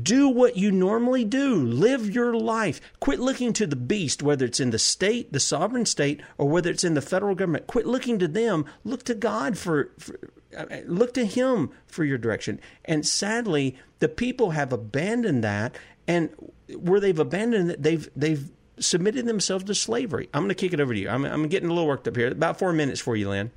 Do 0.00 0.28
what 0.28 0.56
you 0.56 0.70
normally 0.70 1.24
do. 1.24 1.54
Live 1.54 2.14
your 2.14 2.34
life. 2.34 2.80
Quit 3.00 3.18
looking 3.18 3.54
to 3.54 3.66
the 3.66 3.74
beast, 3.74 4.22
whether 4.22 4.44
it's 4.44 4.60
in 4.60 4.70
the 4.70 4.78
state, 4.78 5.32
the 5.32 5.40
sovereign 5.40 5.86
state, 5.86 6.20
or 6.36 6.46
whether 6.48 6.70
it's 6.70 6.84
in 6.84 6.92
the 6.92 7.00
federal 7.00 7.34
government. 7.34 7.66
Quit 7.66 7.86
looking 7.86 8.18
to 8.18 8.28
them. 8.28 8.66
Look 8.84 9.04
to 9.04 9.14
God 9.14 9.56
for, 9.56 9.90
for 9.98 10.18
uh, 10.56 10.66
look 10.86 11.14
to 11.14 11.24
Him 11.24 11.70
for 11.86 12.04
your 12.04 12.18
direction. 12.18 12.60
And 12.84 13.06
sadly, 13.06 13.78
the 13.98 14.08
people 14.08 14.50
have 14.50 14.74
abandoned 14.74 15.42
that, 15.42 15.76
and 16.06 16.30
where 16.76 17.00
they've 17.00 17.18
abandoned 17.18 17.70
it, 17.70 17.82
they've 17.82 18.08
they've 18.14 18.50
submitted 18.80 19.26
themselves 19.26 19.64
to 19.64 19.74
slavery. 19.74 20.28
I'm 20.34 20.42
going 20.42 20.48
to 20.50 20.54
kick 20.54 20.72
it 20.72 20.80
over 20.80 20.92
to 20.92 20.98
you. 20.98 21.08
I'm, 21.08 21.24
I'm 21.24 21.48
getting 21.48 21.68
a 21.68 21.72
little 21.72 21.86
worked 21.86 22.08
up 22.08 22.16
here. 22.16 22.28
About 22.28 22.58
four 22.58 22.72
minutes 22.72 23.00
for 23.00 23.16
you, 23.16 23.28
Lynne. 23.28 23.50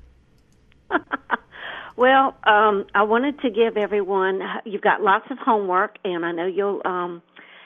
well, 1.96 2.36
um, 2.44 2.86
I 2.94 3.02
wanted 3.02 3.40
to 3.40 3.50
give 3.50 3.76
everyone, 3.76 4.40
you've 4.64 4.82
got 4.82 5.02
lots 5.02 5.26
of 5.30 5.38
homework, 5.38 5.98
and 6.04 6.24
I 6.24 6.32
know 6.32 6.46
you'll 6.46 6.82
um, 6.84 7.22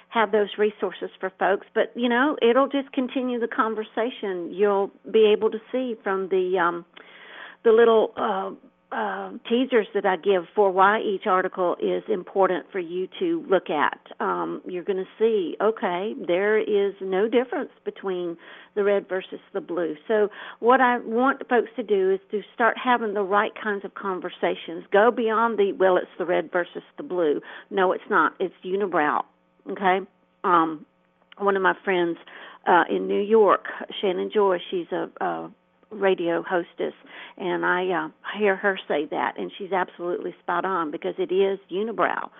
have 0.09 0.33
those 0.33 0.49
resources 0.59 1.11
for 1.21 1.31
folks, 1.39 1.67
but, 1.75 1.93
you 1.95 2.09
know, 2.09 2.37
it'll 2.41 2.69
just 2.69 2.93
continue 2.93 3.39
the 3.39 3.49
conversation. 3.49 4.53
You'll 4.53 4.91
be 5.11 5.33
able 5.33 5.51
to 5.51 5.59
see 5.73 5.97
from 6.03 6.29
the, 6.29 6.59
um, 6.59 6.85
the 7.65 7.73
little, 7.73 8.13
uh, 8.17 8.51
uh, 8.93 9.31
teasers 9.49 9.89
that 9.95 10.07
I 10.07 10.17
give 10.17 10.45
for 10.55 10.71
why 10.71 11.01
each 11.01 11.27
article 11.27 11.77
is 11.83 12.05
important 12.09 12.67
for 12.71 12.79
you 12.79 13.09
to 13.19 13.45
look 13.51 13.69
at. 13.69 13.99
Um, 14.21 14.63
you're 14.65 14.85
going 14.85 15.05
to 15.05 15.11
see, 15.19 15.57
okay, 15.61 16.15
there 16.27 16.59
is 16.59 16.95
no 17.01 17.29
difference 17.29 17.71
between 17.85 18.37
the 18.77 18.85
red 18.85 19.09
versus 19.09 19.41
the 19.53 19.61
blue. 19.61 19.97
So, 20.07 20.29
what 20.61 20.81
I 20.81 20.99
want 20.99 21.49
folks 21.49 21.71
to 21.77 21.83
do 21.83 22.13
is 22.13 22.21
to 22.31 22.43
start 22.55 22.77
having 22.83 23.15
the 23.15 23.23
right 23.23 23.53
kinds 23.61 23.85
of 23.85 23.95
conversations. 23.95 24.85
Go 24.93 25.11
beyond 25.11 25.59
the, 25.59 25.73
well, 25.73 25.97
it's 25.97 26.07
the 26.17 26.27
red 26.27 26.53
versus 26.53 26.83
the 26.97 27.03
blue. 27.03 27.41
No, 27.71 27.91
it's 27.93 28.05
not. 28.09 28.35
It's 28.39 28.55
unibrow. 28.65 29.23
Okay? 29.69 29.99
Um, 30.45 30.87
one 31.39 31.57
of 31.57 31.63
my 31.63 31.75
friends 31.85 32.19
uh, 32.67 32.85
in 32.89 33.09
New 33.09 33.21
York, 33.21 33.65
Shannon 34.01 34.31
Joy, 34.33 34.59
she's 34.71 34.87
a, 34.93 35.11
a 35.21 35.51
radio 35.97 36.43
hostess, 36.43 36.95
and 37.37 37.65
I 37.65 37.89
uh, 37.89 38.09
hear 38.39 38.57
her 38.57 38.79
say 38.89 39.07
that, 39.11 39.39
and 39.39 39.51
she's 39.59 39.73
absolutely 39.73 40.35
spot 40.43 40.65
on 40.65 40.91
because 40.91 41.15
it 41.19 41.33
is 41.33 41.59
unibrow. 41.71 42.31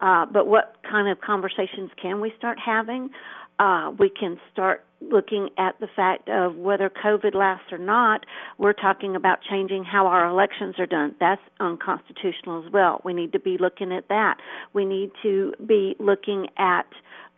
Uh, 0.00 0.26
but 0.26 0.46
what 0.46 0.76
kind 0.88 1.08
of 1.08 1.20
conversations 1.20 1.90
can 2.00 2.20
we 2.20 2.32
start 2.36 2.58
having? 2.64 3.10
Uh, 3.58 3.90
we 3.98 4.10
can 4.10 4.38
start 4.52 4.84
looking 5.00 5.48
at 5.58 5.78
the 5.80 5.86
fact 5.94 6.28
of 6.28 6.56
whether 6.56 6.90
COVID 6.90 7.34
lasts 7.34 7.72
or 7.72 7.78
not. 7.78 8.24
We're 8.58 8.74
talking 8.74 9.16
about 9.16 9.38
changing 9.48 9.84
how 9.84 10.06
our 10.06 10.28
elections 10.28 10.74
are 10.78 10.86
done. 10.86 11.14
That's 11.20 11.40
unconstitutional 11.60 12.64
as 12.66 12.72
well. 12.72 13.00
We 13.04 13.14
need 13.14 13.32
to 13.32 13.40
be 13.40 13.56
looking 13.58 13.92
at 13.92 14.08
that. 14.08 14.36
We 14.72 14.84
need 14.84 15.10
to 15.22 15.54
be 15.66 15.96
looking 15.98 16.48
at 16.58 16.86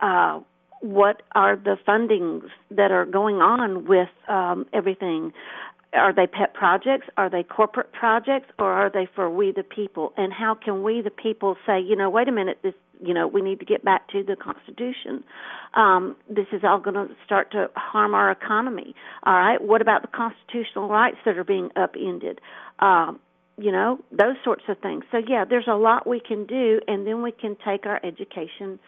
uh, 0.01 0.41
what 0.81 1.21
are 1.35 1.55
the 1.55 1.77
fundings 1.87 2.43
that 2.71 2.91
are 2.91 3.05
going 3.05 3.37
on 3.37 3.85
with 3.85 4.09
um, 4.27 4.65
everything? 4.73 5.33
Are 5.93 6.13
they 6.13 6.27
pet 6.27 6.53
projects? 6.53 7.07
Are 7.17 7.29
they 7.29 7.43
corporate 7.43 7.91
projects? 7.93 8.49
Or 8.59 8.71
are 8.71 8.89
they 8.89 9.07
for 9.15 9.29
we 9.29 9.51
the 9.51 9.63
people? 9.63 10.13
And 10.17 10.31
how 10.31 10.55
can 10.55 10.83
we 10.83 11.01
the 11.01 11.09
people 11.09 11.57
say, 11.65 11.79
you 11.81 11.95
know, 11.95 12.09
wait 12.09 12.27
a 12.27 12.31
minute, 12.31 12.59
this, 12.61 12.75
you 13.01 13.13
know, 13.13 13.27
we 13.27 13.41
need 13.41 13.59
to 13.59 13.65
get 13.65 13.83
back 13.83 14.07
to 14.09 14.23
the 14.23 14.35
Constitution. 14.35 15.23
Um, 15.73 16.15
this 16.29 16.47
is 16.51 16.61
all 16.63 16.79
going 16.79 16.95
to 16.95 17.13
start 17.25 17.51
to 17.51 17.69
harm 17.75 18.13
our 18.13 18.29
economy. 18.31 18.93
All 19.23 19.33
right, 19.33 19.61
what 19.61 19.81
about 19.81 20.01
the 20.01 20.09
constitutional 20.09 20.89
rights 20.89 21.17
that 21.25 21.37
are 21.37 21.43
being 21.43 21.69
upended? 21.75 22.39
Um, 22.79 23.19
you 23.57 23.71
know, 23.71 23.99
those 24.11 24.35
sorts 24.43 24.63
of 24.69 24.77
things. 24.79 25.03
So 25.11 25.17
yeah, 25.27 25.43
there's 25.43 25.67
a 25.67 25.75
lot 25.75 26.07
we 26.07 26.19
can 26.19 26.45
do, 26.45 26.79
and 26.87 27.05
then 27.05 27.21
we 27.21 27.31
can 27.31 27.57
take 27.65 27.85
our 27.85 27.99
education 28.05 28.79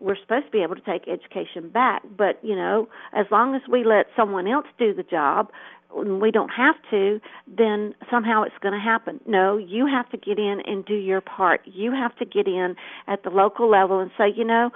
we're 0.00 0.16
supposed 0.16 0.46
to 0.46 0.50
be 0.50 0.62
able 0.62 0.74
to 0.74 0.80
take 0.80 1.06
education 1.06 1.68
back. 1.68 2.02
But, 2.16 2.42
you 2.42 2.56
know, 2.56 2.88
as 3.12 3.26
long 3.30 3.54
as 3.54 3.60
we 3.70 3.84
let 3.84 4.06
someone 4.16 4.48
else 4.48 4.66
do 4.78 4.94
the 4.94 5.02
job, 5.02 5.52
we 5.96 6.30
don't 6.30 6.50
have 6.50 6.76
to, 6.90 7.20
then 7.46 7.94
somehow 8.10 8.42
it's 8.42 8.54
going 8.60 8.74
to 8.74 8.80
happen. 8.80 9.20
No, 9.26 9.56
you 9.56 9.86
have 9.86 10.08
to 10.10 10.16
get 10.16 10.38
in 10.38 10.60
and 10.66 10.84
do 10.84 10.94
your 10.94 11.20
part. 11.20 11.62
You 11.64 11.92
have 11.92 12.16
to 12.16 12.24
get 12.24 12.46
in 12.46 12.76
at 13.06 13.22
the 13.22 13.30
local 13.30 13.70
level 13.70 14.00
and 14.00 14.10
say, 14.16 14.26
you 14.34 14.44
know, 14.44 14.70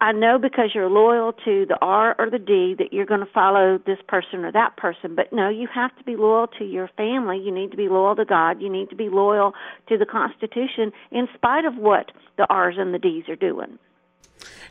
I 0.00 0.12
know 0.12 0.38
because 0.38 0.70
you're 0.74 0.90
loyal 0.90 1.32
to 1.44 1.66
the 1.66 1.78
R 1.80 2.14
or 2.18 2.28
the 2.28 2.38
D 2.38 2.74
that 2.78 2.92
you're 2.92 3.06
going 3.06 3.20
to 3.20 3.32
follow 3.32 3.78
this 3.86 3.98
person 4.08 4.44
or 4.44 4.52
that 4.52 4.76
person, 4.76 5.14
but 5.14 5.32
no, 5.32 5.48
you 5.48 5.68
have 5.74 5.96
to 5.96 6.04
be 6.04 6.16
loyal 6.16 6.46
to 6.58 6.64
your 6.64 6.88
family. 6.96 7.38
You 7.38 7.54
need 7.54 7.70
to 7.70 7.76
be 7.76 7.88
loyal 7.88 8.16
to 8.16 8.24
God. 8.24 8.60
You 8.60 8.70
need 8.70 8.90
to 8.90 8.96
be 8.96 9.08
loyal 9.08 9.52
to 9.88 9.96
the 9.96 10.06
Constitution 10.06 10.92
in 11.10 11.28
spite 11.34 11.64
of 11.64 11.76
what 11.76 12.10
the 12.36 12.46
R's 12.50 12.76
and 12.78 12.92
the 12.92 12.98
D's 12.98 13.28
are 13.28 13.36
doing. 13.36 13.78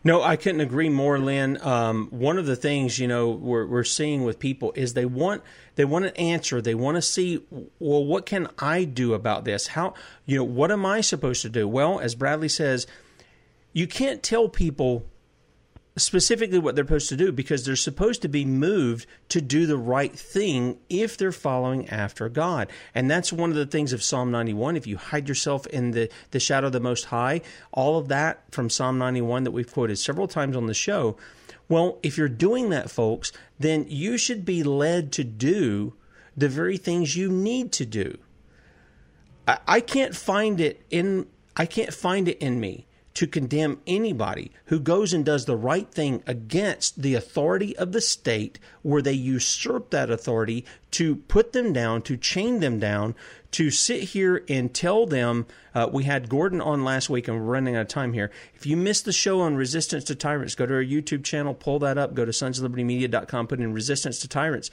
No, 0.03 0.21
I 0.21 0.35
couldn't 0.35 0.61
agree 0.61 0.89
more, 0.89 1.17
Lynne. 1.17 1.57
Um, 1.61 2.07
one 2.11 2.37
of 2.37 2.45
the 2.45 2.55
things 2.55 2.99
you 2.99 3.07
know 3.07 3.29
we're, 3.29 3.65
we're 3.65 3.83
seeing 3.83 4.23
with 4.23 4.37
people 4.37 4.73
is 4.75 4.93
they 4.93 5.05
want 5.05 5.41
they 5.75 5.85
want 5.85 6.05
an 6.05 6.15
answer. 6.15 6.61
They 6.61 6.75
want 6.75 6.95
to 6.95 7.01
see, 7.01 7.43
well, 7.79 8.03
what 8.03 8.25
can 8.25 8.49
I 8.59 8.83
do 8.83 9.13
about 9.13 9.45
this? 9.45 9.67
How 9.67 9.93
you 10.25 10.37
know 10.37 10.43
what 10.43 10.71
am 10.71 10.85
I 10.85 11.01
supposed 11.01 11.41
to 11.43 11.49
do? 11.49 11.67
Well, 11.67 11.99
as 11.99 12.15
Bradley 12.15 12.49
says, 12.49 12.85
you 13.71 13.87
can't 13.87 14.21
tell 14.21 14.49
people 14.49 15.05
specifically 15.95 16.57
what 16.57 16.75
they're 16.75 16.85
supposed 16.85 17.09
to 17.09 17.15
do 17.15 17.31
because 17.31 17.65
they're 17.65 17.75
supposed 17.75 18.21
to 18.21 18.27
be 18.27 18.45
moved 18.45 19.05
to 19.29 19.41
do 19.41 19.65
the 19.65 19.77
right 19.77 20.17
thing 20.17 20.77
if 20.89 21.17
they're 21.17 21.31
following 21.31 21.87
after 21.89 22.29
God. 22.29 22.69
And 22.95 23.09
that's 23.09 23.31
one 23.31 23.51
of 23.51 23.55
the 23.55 23.65
things 23.65 23.93
of 23.93 24.01
Psalm 24.01 24.31
91. 24.31 24.75
If 24.75 24.87
you 24.87 24.97
hide 24.97 25.29
yourself 25.29 25.67
in 25.67 25.91
the, 25.91 26.09
the 26.31 26.39
shadow 26.39 26.67
of 26.67 26.73
the 26.73 26.79
Most 26.79 27.05
High, 27.05 27.41
all 27.71 27.99
of 27.99 28.07
that 28.07 28.43
from 28.51 28.69
Psalm 28.69 28.97
91 28.97 29.43
that 29.43 29.51
we've 29.51 29.71
quoted 29.71 29.97
several 29.97 30.27
times 30.27 30.57
on 30.57 30.65
the 30.65 30.73
show. 30.73 31.15
Well, 31.69 31.99
if 32.03 32.17
you're 32.17 32.27
doing 32.27 32.69
that, 32.71 32.89
folks, 32.89 33.31
then 33.59 33.85
you 33.87 34.17
should 34.17 34.45
be 34.45 34.63
led 34.63 35.11
to 35.13 35.23
do 35.23 35.93
the 36.35 36.49
very 36.49 36.77
things 36.77 37.15
you 37.15 37.31
need 37.31 37.71
to 37.73 37.85
do. 37.85 38.17
I, 39.47 39.59
I 39.67 39.79
can't 39.79 40.15
find 40.15 40.59
it 40.59 40.81
in 40.89 41.27
I 41.55 41.67
can't 41.67 41.93
find 41.93 42.27
it 42.27 42.39
in 42.39 42.59
me 42.59 42.87
to 43.13 43.27
condemn 43.27 43.79
anybody 43.85 44.51
who 44.65 44.79
goes 44.79 45.13
and 45.13 45.23
does 45.23 45.45
the 45.45 45.55
right 45.55 45.89
thing 45.91 46.23
against 46.25 47.01
the 47.01 47.15
authority 47.15 47.75
of 47.77 47.91
the 47.91 48.01
state 48.01 48.59
where 48.81 49.01
they 49.01 49.13
usurp 49.13 49.91
that 49.91 50.09
authority 50.09 50.65
to 50.91 51.15
put 51.15 51.53
them 51.53 51.73
down, 51.73 52.01
to 52.01 52.17
chain 52.17 52.59
them 52.59 52.79
down, 52.79 53.15
to 53.51 53.69
sit 53.69 54.01
here 54.01 54.43
and 54.49 54.73
tell 54.73 55.05
them. 55.05 55.45
Uh, 55.75 55.87
we 55.91 56.03
had 56.03 56.29
Gordon 56.29 56.61
on 56.61 56.83
last 56.83 57.09
week 57.09 57.27
and 57.27 57.37
we're 57.37 57.43
running 57.43 57.75
out 57.75 57.83
of 57.83 57.87
time 57.87 58.13
here. 58.13 58.31
If 58.55 58.65
you 58.65 58.75
missed 58.75 59.05
the 59.05 59.13
show 59.13 59.41
on 59.41 59.55
resistance 59.55 60.03
to 60.05 60.15
tyrants, 60.15 60.55
go 60.55 60.65
to 60.65 60.73
our 60.73 60.83
YouTube 60.83 61.23
channel, 61.23 61.53
pull 61.53 61.79
that 61.79 61.97
up, 61.97 62.13
go 62.13 62.25
to 62.25 62.31
sonsoflibertymedia.com, 62.31 63.47
put 63.47 63.59
in 63.59 63.73
resistance 63.73 64.19
to 64.19 64.27
tyrants. 64.27 64.71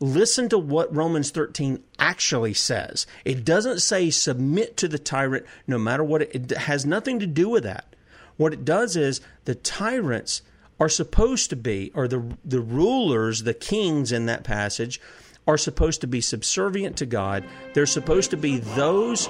Listen 0.00 0.48
to 0.48 0.58
what 0.58 0.94
Romans 0.94 1.30
13 1.30 1.82
actually 1.98 2.54
says. 2.54 3.06
It 3.24 3.44
doesn't 3.44 3.80
say 3.80 4.10
submit 4.10 4.76
to 4.78 4.88
the 4.88 4.98
tyrant 4.98 5.46
no 5.66 5.78
matter 5.78 6.04
what, 6.04 6.22
it, 6.22 6.34
it 6.34 6.58
has 6.58 6.86
nothing 6.86 7.18
to 7.18 7.26
do 7.26 7.48
with 7.48 7.64
that. 7.64 7.94
What 8.36 8.52
it 8.52 8.64
does 8.64 8.96
is 8.96 9.20
the 9.44 9.54
tyrants 9.54 10.42
are 10.80 10.88
supposed 10.88 11.50
to 11.50 11.56
be, 11.56 11.90
or 11.94 12.06
the, 12.06 12.36
the 12.44 12.60
rulers, 12.60 13.42
the 13.42 13.54
kings 13.54 14.12
in 14.12 14.26
that 14.26 14.44
passage, 14.44 15.00
are 15.46 15.58
supposed 15.58 16.00
to 16.02 16.06
be 16.06 16.20
subservient 16.20 16.96
to 16.98 17.06
God. 17.06 17.44
They're 17.74 17.86
supposed 17.86 18.30
to 18.30 18.36
be 18.36 18.58
those 18.58 19.28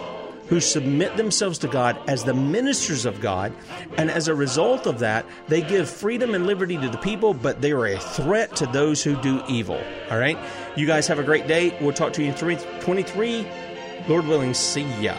who 0.48 0.60
submit 0.60 1.16
themselves 1.16 1.58
to 1.58 1.68
God 1.68 1.98
as 2.08 2.24
the 2.24 2.34
ministers 2.34 3.04
of 3.04 3.20
God. 3.20 3.52
And 3.96 4.10
as 4.10 4.28
a 4.28 4.34
result 4.34 4.86
of 4.86 4.98
that, 5.00 5.26
they 5.48 5.60
give 5.60 5.88
freedom 5.88 6.34
and 6.34 6.46
liberty 6.46 6.76
to 6.78 6.88
the 6.88 6.98
people, 6.98 7.34
but 7.34 7.60
they 7.60 7.72
are 7.72 7.86
a 7.86 7.98
threat 7.98 8.56
to 8.56 8.66
those 8.66 9.02
who 9.02 9.20
do 9.20 9.42
evil. 9.48 9.82
All 10.10 10.18
right? 10.18 10.38
You 10.76 10.86
guys 10.86 11.06
have 11.06 11.18
a 11.18 11.24
great 11.24 11.46
day. 11.46 11.76
We'll 11.80 11.92
talk 11.92 12.12
to 12.14 12.22
you 12.22 12.32
in 12.32 12.34
23. 12.80 13.46
Lord 14.08 14.26
willing, 14.26 14.54
see 14.54 14.86
ya. 15.02 15.14